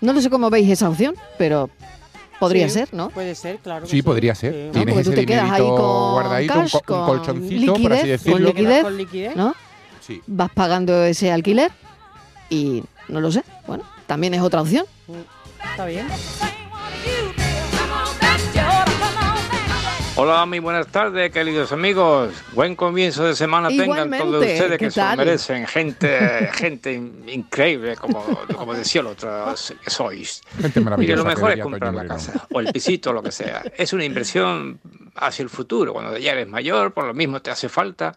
No 0.00 0.12
lo 0.12 0.20
sé 0.20 0.30
cómo 0.30 0.50
veis 0.50 0.70
esa 0.70 0.88
opción, 0.88 1.14
pero 1.38 1.68
podría 2.38 2.68
Sí, 2.68 2.74
ser, 2.74 2.88
¿no? 2.92 3.08
Puede 3.10 3.34
ser, 3.34 3.58
claro. 3.58 3.86
Sí, 3.86 4.02
podría 4.02 4.34
ser. 4.34 4.52
¿no? 4.52 4.72
Tienes 4.72 4.94
Porque 4.94 5.04
tú 5.04 5.10
ese 5.12 5.20
te 5.20 5.26
quedas 5.26 5.50
ahí 5.52 5.60
con 5.62 6.12
guardadito, 6.12 6.54
un 6.54 6.60
cash, 6.60 6.72
co- 6.72 6.78
un, 6.78 6.84
con 6.84 7.06
colchoncito, 7.18 7.72
por 7.74 7.92
así 7.92 8.02
liquidez, 8.02 8.02
decirlo. 8.24 8.32
Con 8.36 8.44
liquidez, 8.44 8.82
Con 8.82 8.96
liquidez. 8.98 9.36
¿no? 9.36 9.54
Sí. 10.04 10.22
Vas 10.26 10.50
pagando 10.52 11.02
ese 11.04 11.32
alquiler 11.32 11.70
y 12.50 12.82
no 13.08 13.20
lo 13.20 13.32
sé. 13.32 13.42
Bueno, 13.66 13.84
también 14.06 14.34
es 14.34 14.42
otra 14.42 14.60
opción. 14.60 14.84
Está 15.72 15.86
bien. 15.86 16.06
Hola, 20.16 20.46
muy 20.46 20.60
buenas 20.60 20.86
tardes, 20.86 21.32
queridos 21.32 21.72
amigos. 21.72 22.32
Buen 22.52 22.76
comienzo 22.76 23.24
de 23.24 23.34
semana 23.34 23.66
tengan 23.68 23.84
Igualmente, 23.84 24.24
todos 24.24 24.40
ustedes 24.42 24.70
¿qué 24.70 24.78
que 24.78 24.90
se 24.92 25.00
lo 25.00 25.06
tal? 25.06 25.16
merecen. 25.18 25.66
Gente, 25.66 26.50
gente 26.54 26.92
in- 26.92 27.24
increíble, 27.28 27.96
como, 27.96 28.24
como 28.56 28.74
decía 28.74 29.00
el 29.00 29.08
otro 29.08 29.52
que 29.82 29.90
sois. 29.90 30.40
Gente 30.60 30.80
maravillosa. 30.80 31.16
lo 31.16 31.24
mejor 31.24 31.50
es 31.52 31.60
comprar 31.60 31.92
la 31.94 32.06
casa 32.06 32.46
o 32.52 32.60
el 32.60 32.72
pisito, 32.72 33.12
lo 33.12 33.24
que 33.24 33.32
sea. 33.32 33.64
Es 33.76 33.92
una 33.92 34.04
inversión 34.04 34.78
hacia 35.16 35.42
el 35.42 35.48
futuro. 35.50 35.92
Cuando 35.92 36.16
ya 36.16 36.30
eres 36.30 36.46
mayor, 36.46 36.92
por 36.92 37.06
lo 37.06 37.14
mismo 37.14 37.42
te 37.42 37.50
hace 37.50 37.68
falta 37.68 38.14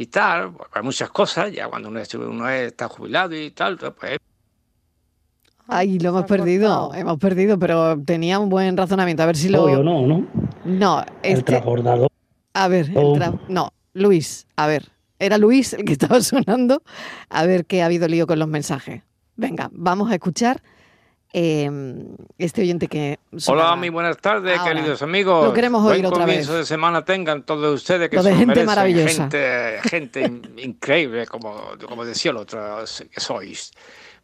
y 0.00 0.06
tal. 0.06 0.52
Hay 0.72 0.82
muchas 0.82 1.10
cosas. 1.10 1.50
Ya 1.52 1.68
cuando 1.68 1.88
uno, 1.88 1.98
es- 2.00 2.14
uno 2.14 2.48
está 2.48 2.88
jubilado 2.88 3.34
y 3.34 3.50
tal, 3.50 3.76
pues 3.78 4.18
Ay, 5.66 5.98
lo 5.98 6.10
hemos 6.10 6.24
perdido, 6.24 6.94
hemos 6.94 7.18
perdido, 7.18 7.58
pero 7.58 8.00
tenía 8.02 8.38
un 8.38 8.48
buen 8.48 8.76
razonamiento. 8.76 9.22
A 9.22 9.26
ver 9.26 9.36
si 9.36 9.48
lo. 9.50 9.64
Obvio, 9.64 9.82
no, 9.82 10.06
¿no? 10.06 10.26
No, 10.64 11.04
El 11.22 11.32
este, 11.38 11.42
transbordador. 11.52 12.08
a 12.54 12.68
ver, 12.68 12.88
el 12.90 12.96
Oh. 12.96 13.16
tra- 13.16 13.38
no, 13.48 13.72
Luis, 13.92 14.46
a 14.56 14.66
ver, 14.66 14.88
era 15.18 15.36
Luis 15.36 15.74
el 15.74 15.84
que 15.84 15.92
estaba 15.98 16.22
sonando. 16.22 16.82
A 17.28 17.44
ver 17.44 17.66
qué 17.66 17.82
ha 17.82 17.86
habido 17.86 18.08
lío 18.08 18.26
con 18.26 18.38
los 18.38 18.48
mensajes. 18.48 19.02
Venga, 19.36 19.68
vamos 19.72 20.10
a 20.10 20.14
escuchar 20.14 20.62
eh, 21.32 21.70
este 22.38 22.62
oyente 22.62 22.88
que. 22.88 23.18
Hola, 23.46 23.76
muy 23.76 23.88
buenas 23.90 24.16
tardes, 24.18 24.58
Ahora. 24.58 24.72
queridos 24.74 25.02
amigos. 25.02 25.44
Lo 25.46 25.52
queremos 25.52 25.82
Buen 25.82 25.96
oír 25.96 26.06
otra 26.06 26.24
comienzo 26.24 26.52
vez. 26.52 26.60
de 26.60 26.66
semana 26.66 27.04
tengan 27.04 27.42
todos 27.44 27.74
ustedes 27.74 28.08
que 28.08 28.16
Lo 28.16 28.22
de 28.22 28.30
lo 28.30 28.36
gente 28.36 28.46
merecen. 28.48 28.66
maravillosa. 28.66 29.22
Gente, 29.22 29.80
gente 29.88 30.20
in- 30.22 30.54
increíble, 30.58 31.26
como, 31.26 31.72
como 31.86 32.04
decía 32.04 32.30
el 32.30 32.38
otro 32.38 32.84
que 33.10 33.20
sois. 33.20 33.72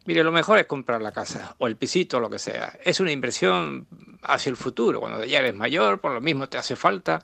Mire, 0.05 0.23
lo 0.23 0.31
mejor 0.31 0.59
es 0.59 0.65
comprar 0.67 1.01
la 1.01 1.11
casa 1.11 1.55
o 1.57 1.67
el 1.67 1.77
pisito, 1.77 2.19
lo 2.19 2.29
que 2.29 2.37
sea. 2.39 2.77
Es 2.83 2.99
una 2.99 3.11
inversión 3.11 3.87
hacia 4.21 4.49
el 4.49 4.55
futuro. 4.57 4.99
Cuando 4.99 5.23
ya 5.25 5.39
eres 5.39 5.55
mayor, 5.55 5.99
por 5.99 6.11
lo 6.11 6.21
mismo 6.21 6.47
te 6.47 6.57
hace 6.57 6.75
falta 6.75 7.23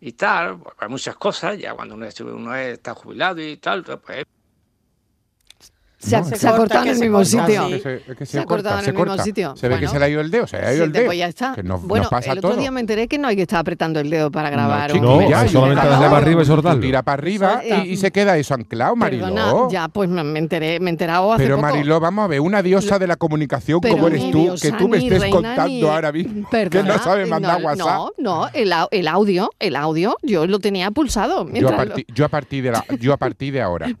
y 0.00 0.12
tal. 0.12 0.58
Hay 0.78 0.88
muchas 0.88 1.16
cosas. 1.16 1.56
Ya 1.58 1.74
cuando 1.74 1.94
uno, 1.94 2.06
es- 2.06 2.20
uno 2.20 2.54
está 2.56 2.94
jubilado 2.94 3.40
y 3.40 3.56
tal, 3.58 3.84
pues 3.84 4.24
Se 5.98 6.14
ha, 6.14 6.20
No, 6.20 6.26
se 6.26 6.48
cortado 6.52 6.84
en 6.84 6.90
el 6.90 6.98
mismo 7.00 7.24
sitio. 7.24 7.68
se- 7.68 8.38
ha 8.38 8.44
corta, 8.44 8.46
cortado 8.46 8.78
en 8.80 8.86
el 8.86 8.94
mismo 8.94 9.18
sitio. 9.18 9.56
Se 9.56 9.68
ve 9.68 9.80
que 9.80 9.88
se 9.88 9.98
le 9.98 10.04
ha 10.04 10.08
ido 10.08 10.20
el 10.20 10.30
dedo, 10.30 10.46
se 10.46 10.60
le 10.60 10.66
ha 10.66 10.74
ido 10.74 10.84
el 10.84 10.92
dedo. 10.92 11.06
Pues 11.06 11.18
ya 11.18 11.26
está. 11.26 11.54
Que 11.56 11.62
nos- 11.64 11.80
nos 11.80 11.88
bueno, 11.88 12.08
pasa 12.08 12.30
el 12.32 12.38
otro 12.38 12.50
todo. 12.50 12.60
día 12.60 12.70
me 12.70 12.78
enteré 12.80 13.08
que 13.08 13.18
no 13.18 13.26
hay 13.26 13.34
que 13.34 13.42
estar 13.42 13.58
apretando 13.58 13.98
el 13.98 14.08
dedo 14.08 14.30
para 14.30 14.48
grabar. 14.48 14.92
chico, 14.92 15.16
un- 15.16 15.28
ya, 15.28 15.40
No, 15.40 15.46
y 15.46 15.48
solamente 15.48 15.86
darle 15.88 16.06
para 16.06 16.16
arriba 16.18 16.42
y 16.42 16.44
soltarlo. 16.44 16.80
Tira 16.80 17.02
para 17.02 17.14
arriba 17.14 17.62
y, 17.64 17.88
y 17.90 17.96
se 17.96 18.12
queda 18.12 18.36
eso 18.38 18.54
anclado, 18.54 18.94
Mariló. 18.94 19.24
Perdona, 19.26 19.52
ya, 19.70 19.88
pues 19.88 20.08
me 20.08 20.38
enteré, 20.38 20.78
me 20.78 20.88
he 20.88 20.92
enterado 20.92 21.32
hace 21.32 21.42
Pero 21.42 21.56
poco. 21.56 21.68
Mariló, 21.68 21.98
vamos 21.98 22.24
a 22.24 22.28
ver, 22.28 22.40
una 22.40 22.62
diosa 22.62 22.98
de 23.00 23.06
la 23.08 23.16
comunicación 23.16 23.80
Pero 23.80 23.94
como 23.96 24.06
eres 24.06 24.30
tú, 24.30 24.42
diosa, 24.42 24.70
que 24.70 24.76
tú 24.76 24.88
me 24.88 24.98
estés 24.98 25.20
reina, 25.20 25.34
contando 25.36 25.66
ni- 25.66 25.82
ahora 25.82 26.12
mismo 26.12 26.48
que 26.70 26.82
no 26.84 26.98
sabes 26.98 27.28
mandar 27.28 27.60
no, 27.60 27.66
WhatsApp. 27.66 27.86
No, 27.86 28.10
no, 28.18 28.48
el, 28.54 28.70
au- 28.72 28.88
el 28.92 29.08
audio, 29.08 29.50
el 29.58 29.74
audio, 29.74 30.16
yo 30.22 30.46
lo 30.46 30.60
tenía 30.60 30.92
pulsado. 30.92 31.48
Yo 31.52 31.68
a, 31.70 31.76
partir, 31.76 32.06
yo, 32.14 32.24
a 32.24 32.28
partir 32.28 32.62
de 32.62 32.70
la, 32.70 32.84
yo 33.00 33.12
a 33.12 33.16
partir 33.16 33.52
de 33.52 33.62
ahora, 33.62 33.88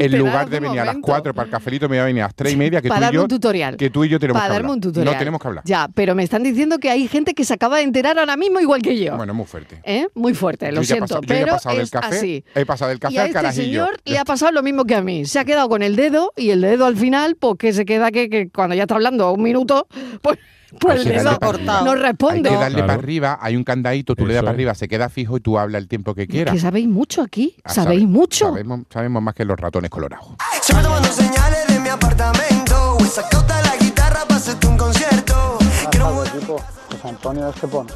en 0.00 0.18
lugar 0.18 0.48
de 0.48 0.60
venir 0.60 0.78
a 0.80 0.84
las 0.84 0.94
momento. 0.94 1.06
4 1.08 1.34
para 1.40 1.46
el 1.46 1.50
cafelito, 1.50 1.88
me 1.88 1.96
voy 1.96 2.02
a 2.02 2.04
venir 2.06 2.22
a 2.22 2.26
las 2.26 2.34
3 2.34 2.52
y 2.52 2.56
media, 2.56 2.80
que 2.82 2.88
Para 2.88 2.98
tú 2.98 3.02
y 3.02 3.04
darme 3.06 3.16
yo, 3.16 3.22
un 3.22 3.28
tutorial. 3.28 3.76
que 3.76 3.90
tú 3.90 4.04
y 4.04 4.08
yo 4.08 4.18
tenemos 4.20 4.40
para 4.40 4.48
que 4.48 4.52
darme 4.54 4.66
hablar. 4.68 4.76
un 4.76 4.80
tutorial. 4.80 5.14
No 5.14 5.18
tenemos 5.18 5.40
que 5.40 5.48
hablar. 5.48 5.64
Ya, 5.66 5.88
pero 5.94 6.14
me 6.14 6.22
están 6.22 6.42
diciendo 6.42 6.78
que 6.78 6.90
hay 6.90 7.08
gente 7.08 7.34
que 7.34 7.44
se 7.44 7.54
acaba 7.54 7.76
de 7.78 7.82
enterar 7.82 8.18
ahora 8.18 8.36
mismo 8.36 8.60
igual 8.60 8.82
que 8.82 8.98
yo. 9.02 9.16
Bueno, 9.16 9.34
muy 9.34 9.46
fuerte. 9.46 9.80
¿Eh? 9.84 10.06
Muy 10.14 10.34
fuerte, 10.34 10.70
lo 10.72 10.82
Yo 10.82 10.86
siento, 10.86 11.04
pasado- 11.06 11.20
yo 11.22 11.28
ya 11.28 11.34
he 11.34 11.42
pero 11.44 11.52
pasado 11.54 11.76
del 11.76 11.90
café, 11.90 12.16
así. 12.16 12.44
he 12.54 12.66
pasado 12.66 12.88
del 12.90 12.98
café 13.00 13.14
y 13.14 13.18
a 13.18 13.20
al 13.22 13.26
este 13.28 13.34
carajillo. 13.34 13.64
señor 13.86 14.00
le 14.04 14.18
ha 14.18 14.24
pasado 14.24 14.52
lo 14.52 14.62
mismo 14.62 14.84
que 14.84 14.94
a 14.94 15.02
mí. 15.02 15.24
Se 15.26 15.38
ha 15.38 15.44
quedado 15.44 15.68
con 15.68 15.82
el 15.82 15.96
dedo 15.96 16.32
y 16.36 16.50
el 16.50 16.60
dedo 16.60 16.86
al 16.86 16.96
final, 16.96 17.36
pues 17.36 17.56
que 17.58 17.72
se 17.72 17.84
queda 17.84 18.10
que, 18.10 18.28
que 18.30 18.48
cuando 18.50 18.74
ya 18.74 18.82
está 18.82 18.94
hablando 18.94 19.32
un 19.32 19.42
minuto, 19.42 19.86
pues 20.22 20.38
Pues 20.78 21.00
Hay 21.00 21.04
que 21.06 21.16
eso 21.16 21.38
para 21.38 21.52
arriba. 21.54 21.80
no 21.84 21.90
Hay 21.92 21.98
responde. 21.98 22.48
que 22.48 22.54
darle 22.54 22.74
Claro. 22.76 22.86
para 22.86 22.98
arriba, 22.98 23.38
hay 23.40 23.56
un 23.56 23.64
candadito, 23.64 24.14
tú 24.14 24.26
le 24.26 24.34
das 24.34 24.40
Eso 24.40 24.44
para 24.46 24.54
arriba, 24.54 24.74
se 24.74 24.88
queda 24.88 25.08
fijo 25.08 25.36
y 25.36 25.40
tú 25.40 25.58
habla 25.58 25.78
el 25.78 25.88
tiempo 25.88 26.14
que 26.14 26.26
quieras. 26.26 26.54
Que 26.54 26.60
sabéis 26.60 26.88
mucho 26.88 27.22
aquí, 27.22 27.56
Ah, 27.64 27.72
sabéis 27.72 28.02
sabe- 28.02 28.12
mucho. 28.12 28.48
Sabemos, 28.50 28.80
sabemos 28.92 29.22
más 29.22 29.34
que 29.34 29.44
los 29.44 29.58
ratones 29.58 29.90
colorados. 29.90 30.26
Siempre 30.62 30.84
tomando 30.86 31.08
señales 31.08 31.66
de 31.68 31.80
mi 31.80 31.88
apartamento. 31.88 32.96
Otra 32.96 33.60
la 33.62 33.76
guitarra 33.76 34.20
para 34.26 34.36
hacerte 34.36 34.66
un 34.68 34.76
concierto. 34.76 35.58
Tardes. 35.90 36.44
José 36.46 37.08
Antonio 37.08 37.44
de 37.46 37.50
Estepona. 37.50 37.90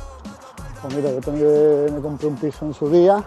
Pues 0.82 0.94
mira, 0.96 1.10
yo 1.12 1.20
tenía- 1.20 1.92
me 1.94 2.00
compré 2.02 2.26
un 2.26 2.36
piso 2.36 2.66
en 2.66 2.74
su 2.74 2.90
día, 2.90 3.22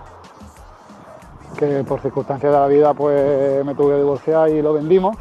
que 1.57 1.83
por 1.87 2.01
circunstancias 2.01 2.51
de 2.51 2.59
la 2.59 2.67
vida 2.67 2.93
pues 2.93 3.65
me 3.65 3.73
tuve 3.75 3.93
que 3.93 3.97
divorciar 3.99 4.49
y 4.49 4.61
lo 4.61 4.73
vendimos. 4.73 5.15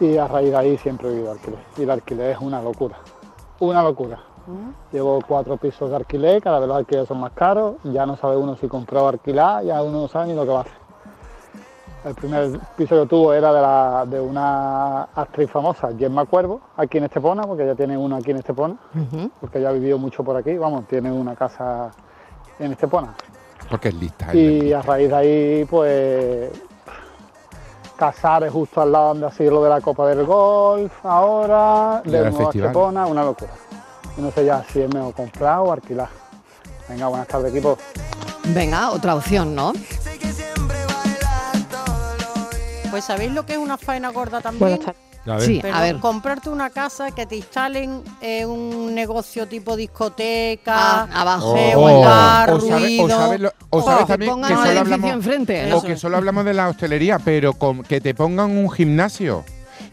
Y 0.00 0.16
a 0.18 0.26
raíz 0.28 0.50
de 0.50 0.56
ahí 0.56 0.78
siempre 0.78 1.08
he 1.08 1.12
vivido 1.12 1.32
alquiler. 1.32 1.58
Y 1.78 1.82
el 1.82 1.90
alquiler 1.90 2.30
es 2.32 2.38
una 2.40 2.60
locura. 2.62 2.96
Una 3.60 3.82
locura. 3.82 4.18
Llevo 4.92 5.20
cuatro 5.26 5.56
pisos 5.56 5.90
de 5.90 5.96
alquiler, 5.96 6.40
cada 6.40 6.60
vez 6.60 6.68
los 6.68 6.76
alquileres 6.76 7.08
son 7.08 7.18
más 7.18 7.32
caros, 7.32 7.76
ya 7.82 8.06
no 8.06 8.16
sabe 8.16 8.36
uno 8.36 8.54
si 8.56 8.68
comprar 8.68 9.02
o 9.02 9.08
alquilar, 9.08 9.64
ya 9.64 9.82
uno 9.82 10.02
no 10.02 10.08
sabe 10.08 10.26
ni 10.28 10.34
lo 10.34 10.42
que 10.44 10.50
va 10.50 10.58
a 10.58 10.60
hacer. 10.60 10.86
El 12.04 12.14
primer 12.14 12.60
piso 12.76 13.00
que 13.00 13.06
tuvo 13.08 13.32
era 13.32 13.52
de, 13.52 13.60
la- 13.60 14.06
de 14.06 14.20
una 14.20 15.02
actriz 15.02 15.50
famosa, 15.50 15.88
Gemma 15.98 16.24
Cuervo, 16.26 16.60
aquí 16.76 16.98
en 16.98 17.04
Estepona, 17.04 17.42
porque 17.42 17.64
ella 17.64 17.74
tiene 17.74 17.98
uno 17.98 18.14
aquí 18.14 18.30
en 18.30 18.36
Estepona, 18.36 18.76
porque 19.40 19.58
ella 19.58 19.70
ha 19.70 19.72
vivido 19.72 19.98
mucho 19.98 20.22
por 20.22 20.36
aquí, 20.36 20.56
vamos, 20.56 20.86
tiene 20.86 21.10
una 21.10 21.34
casa 21.34 21.90
en 22.60 22.70
Estepona. 22.70 23.14
Porque 23.68 23.88
es 23.88 23.94
lista. 23.94 24.32
Y 24.36 24.72
a 24.72 24.82
raíz 24.82 25.08
de 25.08 25.16
ahí, 25.16 25.64
pues, 25.68 26.52
Casares 27.96 28.52
justo 28.52 28.82
al 28.82 28.92
lado 28.92 29.08
donde 29.08 29.26
ha 29.26 29.30
sido 29.30 29.52
lo 29.52 29.64
de 29.64 29.70
la 29.70 29.80
Copa 29.80 30.06
del 30.06 30.26
Golf, 30.26 30.92
ahora, 31.02 32.02
de 32.04 32.30
nuevo. 32.30 32.50
Estepona, 32.50 33.06
una 33.06 33.24
locura. 33.24 33.52
Y 34.18 34.20
no 34.20 34.30
sé 34.30 34.44
ya 34.44 34.62
si 34.70 34.82
es 34.82 34.94
mejor 34.94 35.14
comprar 35.14 35.60
o 35.60 35.72
alquilar. 35.72 36.08
Venga, 36.88 37.08
buenas 37.08 37.26
tardes, 37.26 37.52
equipo. 37.52 37.78
Venga, 38.48 38.90
otra 38.90 39.14
opción, 39.14 39.54
¿no? 39.54 39.72
Pues 42.90 43.04
¿sabéis 43.04 43.32
lo 43.32 43.44
que 43.46 43.54
es 43.54 43.58
una 43.58 43.76
faena 43.76 44.10
gorda 44.10 44.40
también? 44.40 44.78
A 45.26 45.36
ver. 45.36 45.42
Sí, 45.42 45.60
a 45.72 45.80
ver. 45.82 45.96
comprarte 45.96 46.48
una 46.50 46.70
casa 46.70 47.10
que 47.10 47.26
te 47.26 47.36
instalen 47.36 48.02
eh, 48.20 48.46
un 48.46 48.94
negocio 48.94 49.46
tipo 49.46 49.76
discoteca, 49.76 50.74
Ah, 51.02 51.08
abajo. 51.12 51.56
eh, 51.56 51.72
Oh. 51.76 51.82
o 52.00 52.04
sabe- 52.04 52.52
ruido. 52.86 53.04
o 53.04 53.08
sabe 53.08 53.38
lo- 53.38 53.52
o 53.70 53.82
sabes 53.82 54.06
también 54.06 54.40
que 54.42 54.48
solo 54.54 54.80
hablamos 54.80 55.10
enfrente. 55.10 55.72
o 55.72 55.82
que 55.82 55.96
solo 55.96 56.16
hablamos 56.16 56.44
de 56.44 56.54
la 56.54 56.68
hostelería, 56.68 57.18
pero 57.18 57.52
con 57.54 57.82
que 57.82 58.00
te 58.00 58.14
pongan 58.14 58.56
un 58.56 58.70
gimnasio. 58.70 59.44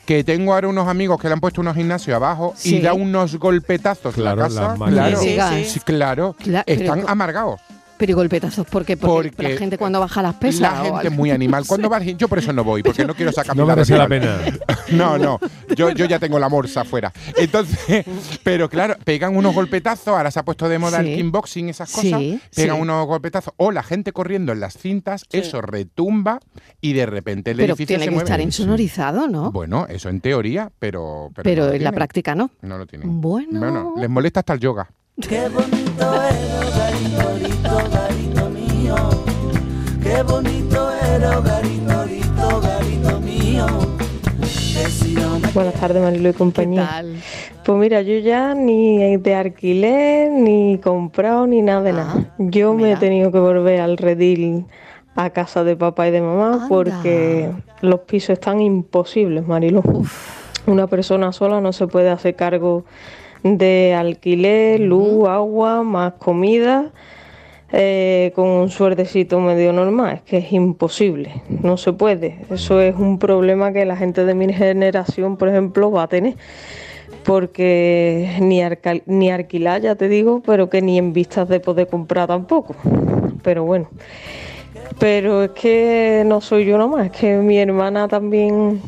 Que 0.05 0.23
tengo 0.23 0.53
ahora 0.53 0.67
unos 0.67 0.87
amigos 0.87 1.19
que 1.19 1.27
le 1.29 1.33
han 1.33 1.39
puesto 1.39 1.61
unos 1.61 1.75
gimnasios 1.75 2.15
abajo 2.15 2.53
Sí. 2.57 2.77
y 2.77 2.81
da 2.81 2.93
unos 2.93 3.35
golpetazos 3.37 4.13
Claro, 4.13 4.45
en 4.45 4.55
la 4.55 4.61
casa. 4.67 4.75
Claro, 4.85 5.19
Sí, 5.19 5.37
sí, 5.37 5.63
sí. 5.63 5.69
Sí, 5.69 5.79
claro. 5.79 6.35
Están 6.65 7.05
amargados. 7.07 7.59
Pero 7.97 8.11
¿y 8.11 8.13
golpetazos, 8.15 8.65
¿por 8.67 8.83
qué? 8.85 8.97
Porque, 8.97 9.29
Porque 9.31 9.51
la 9.53 9.57
gente 9.57 9.77
cuando 9.77 9.99
baja 9.99 10.21
las 10.21 10.35
pesas. 10.35 10.61
La 10.61 10.75
gente 10.83 11.07
es 11.07 11.13
muy 11.13 11.31
animal. 11.31 11.63
Cuando 11.67 11.89
va 11.91 11.99
yo 12.01 12.27
por 12.27 12.39
eso 12.39 12.51
no 12.53 12.63
voy, 12.63 12.83
porque 12.83 13.05
no 13.05 13.13
quiero 13.15 13.31
sacar 13.31 13.55
No 13.57 13.65
merece 13.65 13.97
la 13.97 14.03
animal. 14.05 14.61
No, 14.91 15.17
no. 15.17 15.39
Yo, 15.75 15.89
yo 15.91 16.05
ya 16.05 16.19
tengo 16.19 16.37
la 16.37 16.49
morsa 16.49 16.81
afuera. 16.81 17.11
Entonces, 17.35 18.05
pero 18.43 18.69
claro, 18.69 18.95
pegan 19.03 19.35
unos 19.35 19.55
golpetazos. 19.55 20.09
Ahora 20.09 20.29
se 20.29 20.39
ha 20.39 20.43
puesto 20.45 20.69
de 20.69 20.77
moda 20.77 21.01
Sí. 21.01 21.09
el 21.13 21.15
kickboxing, 21.23 21.69
esas 21.69 21.89
Sí, 21.89 22.11
cosas. 22.11 22.41
Pegan 22.55 22.75
sí. 22.75 22.81
unos 22.81 23.07
golpetazos. 23.07 23.53
O 23.57 23.71
la 23.71 23.81
gente 23.81 24.11
corriendo 24.11 24.51
en 24.51 24.59
las 24.59 24.77
cintas, 24.77 25.25
eso 25.31 25.61
retumba 25.61 26.39
y 26.81 26.93
de 26.93 27.05
repente 27.05 27.51
el 27.51 27.57
Pero 27.57 27.73
edificio 27.73 27.87
tiene 27.87 28.03
se 28.03 28.09
que 28.09 28.11
mueve. 28.13 28.25
estar 28.25 28.41
insonorizado, 28.41 29.27
¿no? 29.27 29.51
Bueno, 29.51 29.87
eso 29.89 30.09
en 30.09 30.19
teoría, 30.21 30.71
pero. 30.79 31.31
Pero, 31.33 31.43
Pero 31.43 31.63
no 31.63 31.69
lo 31.69 31.75
en 31.75 31.83
la 31.83 31.91
práctica 31.91 32.35
no. 32.35 32.51
No 32.61 32.77
lo 32.77 32.85
tienen. 32.85 33.21
Bueno. 33.21 33.59
Bueno, 33.59 33.93
les 33.97 34.09
molesta 34.09 34.41
hasta 34.41 34.53
el 34.53 34.59
yoga. 34.59 34.89
Qué 35.21 35.47
bonito 35.49 36.23
es, 36.29 37.32
mío. 38.49 38.95
Qué 40.01 40.23
bonito 40.23 40.91
era, 41.15 41.41
mío. 43.19 43.67
Si 44.89 45.13
no 45.13 45.39
Buenas 45.53 45.73
tardes, 45.75 46.01
Marilo 46.01 46.29
y 46.29 46.33
compañía. 46.33 47.03
Pues 47.65 47.77
mira, 47.77 48.01
yo 48.01 48.17
ya 48.19 48.53
ni 48.53 49.17
de 49.17 49.35
alquiler, 49.35 50.31
ni 50.31 50.77
comprado, 50.79 51.47
ni 51.47 51.61
nada 51.61 51.81
de 51.81 51.93
nada. 51.93 52.25
Yo 52.37 52.73
me 52.73 52.91
he 52.91 52.95
tenido 52.97 53.31
que 53.31 53.39
volver 53.39 53.79
al 53.79 53.97
redil 53.97 54.65
a 55.15 55.29
casa 55.29 55.63
de 55.63 55.75
papá 55.75 56.07
y 56.07 56.11
de 56.11 56.21
mamá 56.21 56.65
porque 56.67 57.51
los 57.81 58.01
pisos 58.01 58.31
están 58.31 58.61
imposibles, 58.61 59.47
Marilo. 59.47 59.83
Una 60.65 60.87
persona 60.87 61.31
sola 61.31 61.61
no 61.61 61.73
se 61.73 61.87
puede 61.87 62.09
hacer 62.09 62.35
cargo 62.35 62.85
de 63.43 63.93
alquiler, 63.93 64.79
luz, 64.79 65.27
agua, 65.27 65.83
más 65.83 66.13
comida. 66.13 66.91
Eh, 67.75 68.31
con 68.35 68.45
un 68.45 68.69
suerdecito 68.69 69.39
medio 69.39 69.73
normal, 69.73 70.17
es 70.17 70.21
que 70.21 70.37
es 70.37 70.53
imposible, 70.53 71.41
no 71.49 71.75
se 71.75 71.91
puede. 71.91 72.37
Eso 72.51 72.79
es 72.79 72.95
un 72.95 73.17
problema 73.17 73.73
que 73.73 73.83
la 73.83 73.97
gente 73.97 74.25
de 74.25 74.35
mi 74.35 74.53
generación, 74.53 75.37
por 75.37 75.49
ejemplo, 75.49 75.89
va 75.89 76.03
a 76.03 76.07
tener, 76.07 76.35
porque 77.23 78.37
ni, 78.41 78.61
ni 79.07 79.31
alquilar, 79.31 79.81
ya 79.81 79.95
te 79.95 80.07
digo, 80.07 80.43
pero 80.45 80.69
que 80.69 80.83
ni 80.83 80.99
en 80.99 81.13
vistas 81.13 81.49
de 81.49 81.59
poder 81.59 81.87
comprar 81.87 82.27
tampoco. 82.27 82.75
Pero 83.41 83.63
bueno, 83.63 83.89
pero 84.99 85.43
es 85.43 85.51
que 85.51 86.21
no 86.27 86.41
soy 86.41 86.65
yo 86.65 86.77
nomás, 86.77 87.07
es 87.07 87.11
que 87.11 87.37
mi 87.37 87.57
hermana 87.57 88.07
también 88.07 88.83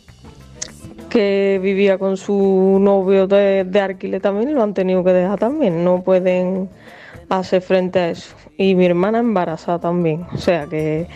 que 1.09 1.59
vivía 1.59 1.97
con 1.97 2.17
su 2.17 2.77
novio 2.79 3.25
de, 3.25 3.63
de 3.63 3.79
alquiler 3.79 4.21
también 4.21 4.53
lo 4.53 4.61
han 4.61 4.75
tenido 4.75 5.03
que 5.03 5.11
dejar 5.11 5.39
también, 5.39 5.83
no 5.83 6.03
pueden 6.03 6.69
hacer 7.29 7.61
frente 7.61 7.99
a 7.99 8.09
eso. 8.09 8.35
Y 8.57 8.75
mi 8.75 8.85
hermana 8.85 9.19
embarazada 9.19 9.79
también, 9.79 10.25
o 10.33 10.37
sea 10.37 10.65
que 10.67 11.07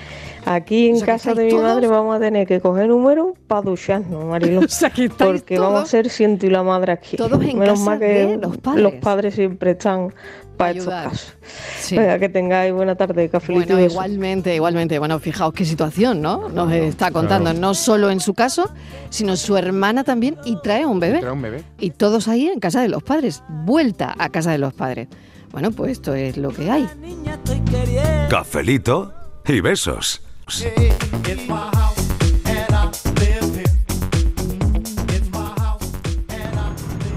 aquí 0.45 0.89
en 0.89 0.95
O 0.95 0.97
sea, 0.99 1.05
que 1.05 1.11
casa 1.13 1.33
de 1.33 1.45
mi 1.45 1.53
madre 1.53 1.87
vamos 1.87 2.15
a 2.15 2.19
tener 2.19 2.45
que 2.47 2.59
coger 2.59 2.87
números 2.89 3.33
para 3.47 3.61
ducharnos, 3.61 4.25
Marilo. 4.25 4.59
O 4.65 4.67
sea, 4.67 4.89
que 4.89 5.09
porque 5.09 5.57
vamos 5.59 5.83
a 5.83 5.85
ser 5.85 6.09
ciento 6.09 6.45
y 6.45 6.49
la 6.49 6.63
madre 6.63 6.91
aquí. 6.93 7.15
todos 7.17 7.41
en 7.43 7.57
Menos 7.59 7.79
casa 7.79 7.85
mal 7.91 7.99
que 7.99 8.05
de 8.05 8.37
los 8.37 8.57
padres. 8.57 8.93
padres 9.01 9.35
siempre 9.35 9.71
están 9.71 10.13
para 10.57 10.71
estos 10.71 10.87
casos. 10.93 11.33
Sí. 11.79 11.97
Venga, 11.97 12.19
que 12.19 12.27
tengáis 12.27 12.73
buena 12.73 12.93
tarde, 12.95 13.29
cafelito 13.29 13.67
Bueno, 13.67 13.79
y 13.79 13.85
igualmente, 13.89 14.53
igualmente. 14.55 14.99
Bueno, 14.99 15.17
fijaos 15.19 15.53
qué 15.53 15.63
situación, 15.63 16.21
¿no? 16.21 16.49
Nos 16.49 16.69
está 16.73 17.11
contando, 17.11 17.51
Claro. 17.51 17.59
no 17.61 17.73
solo 17.73 18.09
en 18.09 18.19
su 18.19 18.33
caso, 18.33 18.69
sino 19.09 19.37
su 19.37 19.55
hermana 19.55 20.03
también 20.03 20.35
y 20.43 20.59
trae 20.61 20.85
un 20.85 20.99
bebé. 20.99 21.19
Trae 21.19 21.31
un 21.31 21.41
bebé. 21.41 21.63
Y 21.79 21.91
todos 21.91 22.27
ahí 22.27 22.49
en 22.49 22.59
casa 22.59 22.81
de 22.81 22.89
los 22.89 23.01
padres, 23.03 23.41
vuelta 23.47 24.13
a 24.19 24.27
casa 24.27 24.51
de 24.51 24.57
los 24.57 24.73
padres. 24.73 25.07
Bueno, 25.51 25.71
pues 25.71 25.93
esto 25.93 26.13
es 26.13 26.37
lo 26.37 26.49
que 26.49 26.69
hay. 26.69 26.87
Cafelito 28.29 29.11
y 29.47 29.61
besos. 29.61 30.21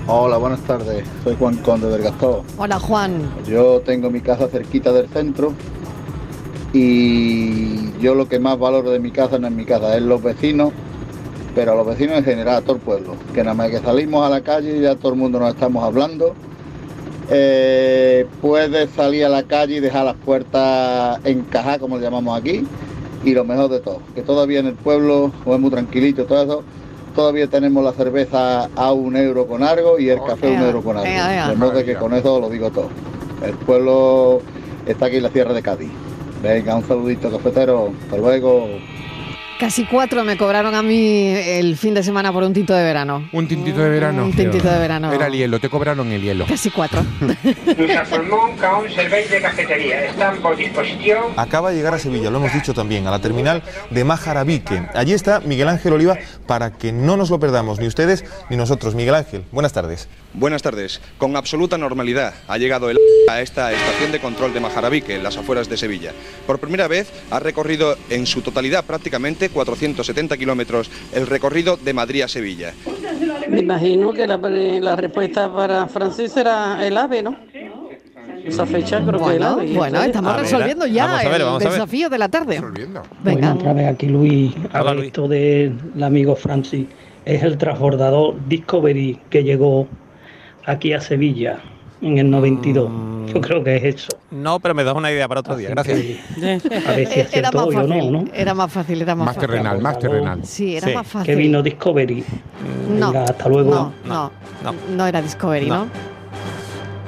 Hola, 0.07 0.37
buenas 0.39 0.61
tardes. 0.61 1.05
Soy 1.25 1.37
Juan 1.39 1.57
Conde 1.59 1.89
del 1.89 2.03
Gastón. 2.03 2.43
Hola, 2.57 2.79
Juan. 2.79 3.31
Yo 3.47 3.81
tengo 3.81 4.11
mi 4.11 4.21
casa 4.21 4.49
cerquita 4.49 4.93
del 4.93 5.09
centro 5.09 5.53
y 6.73 7.99
yo 8.01 8.15
lo 8.15 8.29
que 8.29 8.39
más 8.39 8.59
valoro 8.59 8.91
de 8.91 8.99
mi 8.99 9.11
casa 9.11 9.39
no 9.39 9.47
es 9.47 9.53
mi 9.53 9.65
casa, 9.67 9.97
es 9.97 10.03
los 10.03 10.23
vecinos, 10.23 10.73
pero 11.55 11.73
a 11.73 11.75
los 11.77 11.87
vecinos 11.87 12.17
en 12.19 12.25
general, 12.25 12.57
a 12.57 12.61
todo 12.63 12.77
el 12.77 12.83
pueblo. 12.83 13.15
Que 13.35 13.45
nada 13.45 13.55
más 13.55 13.71
que 13.71 13.79
salimos 13.79 14.27
a 14.27 14.31
la 14.31 14.41
calle 14.41 14.81
ya 14.81 14.97
todo 14.97 15.13
el 15.13 15.19
mundo 15.19 15.39
nos 15.39 15.51
estamos 15.51 15.85
hablando. 15.85 16.35
Eh, 17.31 18.27
puedes 18.41 18.91
salir 18.91 19.25
a 19.25 19.29
la 19.29 19.43
calle 19.45 19.77
y 19.77 19.81
dejar 19.81 20.05
las 20.05 20.17
puertas 20.17 21.21
encajadas, 21.25 21.79
como 21.79 21.97
le 21.97 22.03
llamamos 22.03 22.39
aquí, 22.39 22.67
y 23.25 23.33
lo 23.33 23.45
mejor 23.45 23.71
de 23.71 23.81
todo, 23.81 24.01
que 24.15 24.23
todavía 24.23 24.61
en 24.61 24.67
el 24.67 24.75
pueblo, 24.75 25.31
o 25.45 25.55
es 25.55 25.61
muy 25.61 25.71
tranquilito 25.71 26.25
todo 26.25 26.43
eso, 26.43 26.63
todavía 27.15 27.47
tenemos 27.47 27.85
la 27.85 27.93
cerveza 27.93 28.69
a 28.75 28.93
un 28.93 29.17
euro 29.17 29.47
con 29.47 29.63
algo 29.63 29.99
y 29.99 30.09
el 30.09 30.19
café 30.23 30.49
a 30.49 30.59
un 30.59 30.67
euro 30.67 30.83
con 30.83 30.97
algo. 30.97 31.49
De 31.49 31.57
modo 31.57 31.85
que 31.85 31.95
con 31.95 32.15
eso 32.15 32.41
lo 32.41 32.49
digo 32.49 32.71
todo. 32.71 32.89
El 33.45 33.55
pueblo 33.55 34.41
está 34.87 35.07
aquí 35.07 35.17
en 35.17 35.23
la 35.25 35.31
Sierra 35.31 35.53
de 35.53 35.63
Cádiz. 35.63 35.91
Venga, 36.43 36.77
un 36.77 36.85
saludito 36.87 37.31
cafetero, 37.31 37.93
hasta 38.05 38.17
luego. 38.17 38.67
Casi 39.63 39.85
cuatro 39.85 40.25
me 40.25 40.37
cobraron 40.37 40.75
a 40.75 40.83
mí 40.83 41.29
el 41.29 41.77
fin 41.77 41.95
de 41.95 42.03
semana 42.03 42.33
por 42.33 42.43
un 42.43 42.53
tinto 42.53 42.75
de 42.75 42.83
verano. 42.83 43.29
Un 43.31 43.47
tintito 43.47 43.79
de 43.79 43.91
verano. 43.91 44.25
Un 44.25 44.35
tintito 44.35 44.69
de 44.69 44.77
verano. 44.77 45.13
Era 45.13 45.29
el 45.29 45.35
hielo, 45.35 45.61
te 45.61 45.69
cobraron 45.69 46.11
el 46.11 46.21
hielo. 46.21 46.47
Casi 46.49 46.73
cuatro. 46.73 47.01
De 47.23 47.37
cafetería. 49.41 50.07
Están 50.07 50.39
por 50.39 50.57
disposición 50.57 51.27
Acaba 51.37 51.71
de 51.71 51.77
llegar 51.77 51.95
a 51.95 52.01
Sevilla, 52.01 52.29
lo 52.31 52.39
hemos 52.39 52.53
dicho 52.53 52.75
también, 52.75 53.07
a 53.07 53.13
la 53.13 53.21
terminal 53.21 53.63
de 53.91 54.03
Majarabique. 54.03 54.83
Allí 54.95 55.13
está 55.13 55.39
Miguel 55.39 55.69
Ángel 55.69 55.93
Oliva 55.93 56.19
para 56.47 56.73
que 56.73 56.91
no 56.91 57.17
nos 57.17 57.31
lo 57.31 57.39
perdamos, 57.39 57.79
ni 57.79 57.87
ustedes 57.87 58.25
ni 58.51 58.57
nosotros. 58.57 58.97
Miguel 58.97 59.15
Ángel, 59.15 59.45
buenas 59.53 59.73
tardes. 59.73 60.09
Buenas 60.35 60.63
tardes. 60.63 61.01
Con 61.19 61.37
absoluta 61.37 61.79
normalidad 61.79 62.35
ha 62.49 62.59
llegado 62.59 62.91
el 62.91 62.99
a 63.29 63.41
esta 63.41 63.73
estación 63.73 64.13
de 64.13 64.21
control 64.21 64.53
de 64.53 64.61
Majarabique, 64.61 65.15
en 65.15 65.23
las 65.23 65.37
afueras 65.37 65.69
de 65.69 65.77
Sevilla. 65.77 66.13
Por 66.47 66.59
primera 66.59 66.89
vez 66.89 67.11
ha 67.31 67.39
recorrido 67.39 67.97
en 68.11 68.27
su 68.27 68.43
totalidad 68.43 68.85
prácticamente 68.85 69.49
470 69.53 70.37
kilómetros 70.37 70.91
el 71.15 71.27
recorrido 71.27 71.77
de 71.77 71.93
Madrid 71.93 72.23
a 72.23 72.29
Sevilla. 72.29 72.73
Me 73.49 73.61
imagino 73.61 74.13
que 74.13 74.27
la, 74.27 74.37
la 74.39 74.97
respuesta 74.97 75.53
para 75.53 75.87
Francis 75.89 76.33
será 76.33 76.85
el 76.87 76.97
ave, 76.97 77.23
¿no? 77.23 77.37
Esa 78.45 78.67
fecha 78.67 79.01
creo 79.07 79.13
que 79.25 79.37
el 79.37 79.39
Bueno, 79.39 79.47
ave. 79.47 79.73
bueno, 79.75 80.03
estamos 80.03 80.37
resolviendo 80.41 80.87
ya 80.87 81.23
el 81.23 81.59
desafío 81.61 82.09
de 82.11 82.19
la 82.19 82.29
tarde. 82.29 82.61
Bueno, 82.61 83.03
Venga. 83.23 83.55
otra 83.55 83.73
vez 83.73 83.87
aquí 83.87 84.07
Luis. 84.07 84.53
A 84.73 84.83
ver, 84.83 84.99
esto 85.05 85.29
del 85.29 85.73
amigo 86.03 86.35
Francis 86.35 86.87
es 87.25 87.43
el 87.45 87.57
transbordador 87.57 88.35
Discovery 88.49 89.21
que 89.31 89.45
llegó 89.45 89.87
aquí 90.65 90.93
a 90.93 91.01
Sevilla 91.01 91.61
en 92.03 92.19
el 92.19 92.31
92. 92.31 92.91
Yo 93.33 93.41
creo 93.41 93.63
que 93.65 93.77
es 93.77 93.85
eso. 93.95 94.09
No, 94.31 94.61
pero 94.61 94.75
me 94.75 94.85
das 94.85 94.95
una 94.95 95.11
idea 95.11 95.27
para 95.29 95.41
otro 95.41 95.57
día, 95.57 95.71
gracias. 95.71 95.99
A 96.87 96.93
ver 96.93 97.07
si 97.09 97.21
es 97.21 97.33
Era 97.35 97.51
cierto 97.51 97.67
más 97.71 97.87
no, 97.87 97.89
fácil, 97.95 98.13
¿no? 98.13 98.25
era 98.35 98.55
más 98.55 98.73
fácil, 98.73 99.01
era 99.03 99.15
más, 99.15 99.27
Más 99.27 99.35
fácil. 99.37 99.51
terrenal, 99.51 99.81
más 99.81 99.99
terrenal. 99.99 100.41
Sí, 100.45 100.77
era 100.77 100.89
más 100.93 101.07
fácil. 101.07 101.27
Que 101.27 101.37
vino 101.37 101.63
Discovery. 101.63 102.25
No, 102.99 103.07
Venga, 103.13 103.25
hasta 103.25 103.49
luego. 103.49 103.71
No, 103.71 103.93
no, 104.05 104.31
no, 104.97 105.07
era 105.07 105.23
Discovery, 105.23 105.67
¿no? 105.69 105.87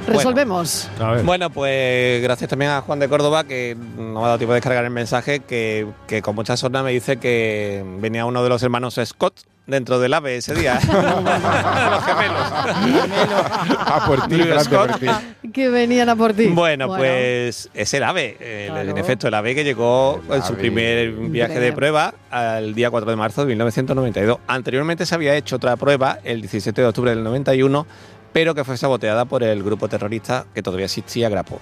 Resolvemos. 0.07 0.89
Bueno, 1.25 1.51
pues 1.51 2.23
gracias 2.23 2.51
también 2.51 2.71
a 2.71 2.81
Juan 2.81 2.99
de 2.99 3.09
Córdoba, 3.09 3.45
que 3.45 3.77
no 3.97 4.15
me 4.15 4.19
ha 4.21 4.27
dado 4.27 4.39
tiempo 4.39 4.53
de 4.53 4.59
descargar 4.59 4.85
el 4.85 4.91
mensaje, 4.91 5.41
que, 5.41 5.87
que 6.07 6.23
con 6.23 6.35
mucha 6.35 6.57
sorna 6.57 6.83
me 6.83 6.91
dice 6.93 7.17
que 7.19 7.83
venía 8.01 8.27
uno 8.27 8.43
de 8.43 8.49
los 8.49 8.63
hermanos 8.63 8.99
Scott 9.05 9.41
dentro 9.67 9.99
del 9.99 10.13
AVE 10.13 10.37
ese 10.37 10.55
día. 10.55 10.75
los 11.91 12.05
gemelos. 12.05 12.43
A 13.87 14.05
por 14.07 14.27
ti, 14.29 14.43
por 14.71 14.99
ti. 14.99 15.07
Que 15.53 15.69
venían 15.71 16.09
a 16.09 16.17
por 16.17 16.35
ti. 16.35 16.49
Bueno, 16.49 16.89
pues 16.89 17.71
es 17.73 17.95
el 17.95 18.03
AVE, 18.03 18.37
el- 18.69 18.89
en 18.91 18.99
efecto, 18.99 19.29
el 19.29 19.35
AVE 19.35 19.55
que 19.55 19.65
llegó 19.65 20.21
en 20.31 20.43
su 20.43 20.53
AVE. 20.53 20.61
primer 20.61 21.13
viaje 21.13 21.59
de 21.61 21.73
prueba 21.73 22.15
al 22.31 22.75
día 22.75 22.91
4 22.91 23.09
de 23.11 23.17
marzo 23.17 23.43
de 23.43 23.47
1992. 23.49 24.39
Anteriormente 24.47 25.07
se 25.07 25.15
había 25.15 25.35
hecho 25.35 25.57
otra 25.57 25.77
prueba 25.77 26.19
el 26.25 26.41
17 26.43 26.81
de 26.83 26.87
octubre 26.87 27.11
del 27.15 27.25
91, 27.25 27.87
pero 28.35 28.55
que 28.55 28.65
fue 28.65 28.77
saboteada 28.77 29.25
por 29.25 29.43
el 29.43 29.63
grupo 29.63 29.89
terrorista 29.89 30.45
que 30.53 30.61
todavía 30.63 30.85
existía, 30.87 31.29
Grapo. 31.31 31.61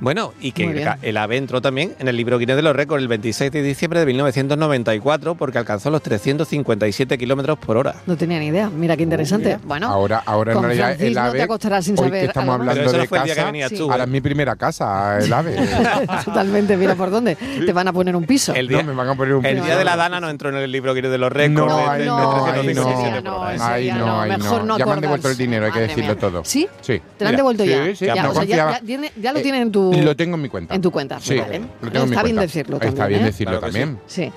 Bueno, 0.00 0.34
y 0.40 0.50
que 0.52 0.64
el, 0.64 0.88
el 1.02 1.16
AVE 1.16 1.36
entró 1.36 1.62
también 1.62 1.94
en 2.00 2.08
el 2.08 2.16
libro 2.16 2.36
Guinness 2.38 2.56
de 2.56 2.62
los 2.62 2.74
récords 2.76 3.00
el 3.00 3.08
26 3.08 3.52
de 3.52 3.62
diciembre 3.62 4.00
de 4.00 4.06
1994 4.06 5.36
porque 5.36 5.56
alcanzó 5.58 5.90
los 5.90 6.02
357 6.02 7.16
kilómetros 7.16 7.58
por 7.58 7.76
hora. 7.76 7.94
No 8.06 8.16
tenía 8.16 8.38
ni 8.40 8.48
idea. 8.48 8.68
Mira 8.70 8.96
qué 8.96 9.04
interesante. 9.04 9.58
Bueno, 9.64 9.86
Ahora, 9.88 10.22
ahora 10.26 10.52
en 10.52 10.62
realidad 10.62 10.86
Francis 10.88 11.06
el 11.06 11.14
no 11.14 11.20
ave. 11.20 11.38
te 11.38 11.42
acostarás 11.44 11.84
sin 11.84 11.94
hoy 11.98 12.04
saber 12.06 12.20
que 12.22 12.26
estamos 12.26 12.54
hablando 12.54 12.74
Pero 12.74 12.86
eso 12.86 12.96
no 12.96 13.02
de 13.02 13.08
fue 13.08 13.18
el 13.18 13.24
día 13.24 13.34
que 13.34 13.40
casa. 13.40 13.46
venías 13.52 13.70
tú, 13.72 13.84
Ahora 13.90 14.02
¿eh? 14.02 14.06
es 14.06 14.12
mi 14.12 14.20
primera 14.20 14.56
casa, 14.56 15.18
el 15.18 15.32
ave. 15.32 15.56
Totalmente, 16.24 16.76
mira 16.76 16.94
por 16.96 17.10
dónde. 17.10 17.36
Te 17.36 17.72
van 17.72 17.86
a 17.88 17.92
poner 17.92 18.16
un 18.16 18.24
piso. 18.24 18.52
El 18.52 18.66
día, 18.68 18.78
No, 18.82 18.88
me 18.88 18.94
van 18.94 19.08
a 19.10 19.14
poner 19.14 19.34
un 19.34 19.46
el 19.46 19.54
piso. 19.54 19.64
día 19.66 19.76
de 19.78 19.84
la 19.84 19.94
Dana 19.96 20.20
no 20.20 20.28
entró 20.28 20.48
en 20.48 20.56
el 20.56 20.72
libro 20.72 20.92
Guinness 20.92 21.12
de 21.12 21.18
los 21.18 21.32
récords. 21.32 21.54
No, 21.72 21.76
de- 21.78 21.84
ahí 21.84 22.00
de 22.00 22.06
no, 22.06 22.44
ahí 22.46 22.52
357 22.52 23.22
no. 23.22 23.44
ahí. 23.44 23.90
No, 23.92 23.98
no, 24.06 24.20
ahí 24.22 24.30
mejor 24.30 24.64
no 24.64 24.76
Ya 24.78 24.86
me 24.86 24.92
han 24.92 25.00
devuelto 25.00 25.28
el 25.28 25.36
dinero, 25.36 25.66
hay 25.66 25.72
que 25.72 25.78
Madre 25.80 25.83
decirlo 25.88 26.16
todo. 26.16 26.44
¿Sí? 26.44 26.66
Sí. 26.80 27.00
¿Te 27.18 27.24
lo 27.24 27.30
han 27.30 27.36
devuelto 27.36 27.64
sí, 27.64 27.70
ya? 27.70 27.96
Sí, 27.96 28.06
ya, 28.06 28.22
no 28.22 28.30
o 28.30 28.34
sea, 28.34 28.44
ya, 28.44 28.80
ya 28.82 29.32
lo 29.32 29.38
Eh, 29.38 29.42
tiene 29.42 29.60
en 29.62 29.72
tu, 29.72 29.92
Lo 29.92 30.16
tengo 30.16 30.36
en 30.36 30.42
mi 30.42 30.48
cuenta. 30.48 30.74
en 30.74 30.82
tu 30.82 30.90
cuenta. 30.90 31.18
Sí, 31.20 31.36
Vale. 31.38 31.60
lo 31.80 31.90
tengo 31.90 32.04
en 32.04 32.10
mi 32.10 32.16
Está 32.16 32.22
bien 32.24 32.36
decirlo 32.36 32.76
Está 32.76 32.86
también, 32.88 33.08
bien 33.08 33.22
¿eh? 33.22 33.24
decirlo 33.26 33.58
Claro 33.58 33.72
sí. 33.72 33.78
también. 33.78 34.00
Sí. 34.06 34.32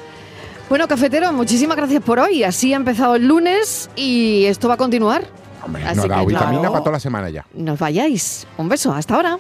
Bueno, 0.69 0.87
cafetero, 0.87 1.31
muchísimas 1.33 1.77
gracias 1.77 2.03
por 2.03 2.19
hoy. 2.19 2.43
Así 2.43 2.73
ha 2.73 2.77
empezado 2.77 3.15
el 3.15 3.27
lunes 3.27 3.89
y 3.95 4.45
esto 4.45 4.67
va 4.67 4.73
a 4.75 4.77
continuar. 4.77 5.23
Hombre, 5.63 5.83
Así 5.83 5.97
nos 5.97 6.07
da 6.07 6.19
que, 6.19 6.25
vitamina 6.27 6.59
claro, 6.59 6.71
para 6.71 6.83
toda 6.83 6.91
la 6.93 6.99
semana 6.99 7.29
ya. 7.29 7.45
No 7.53 7.73
os 7.73 7.79
vayáis. 7.79 8.47
Un 8.57 8.69
beso, 8.69 8.93
hasta 8.93 9.15
ahora. 9.15 9.35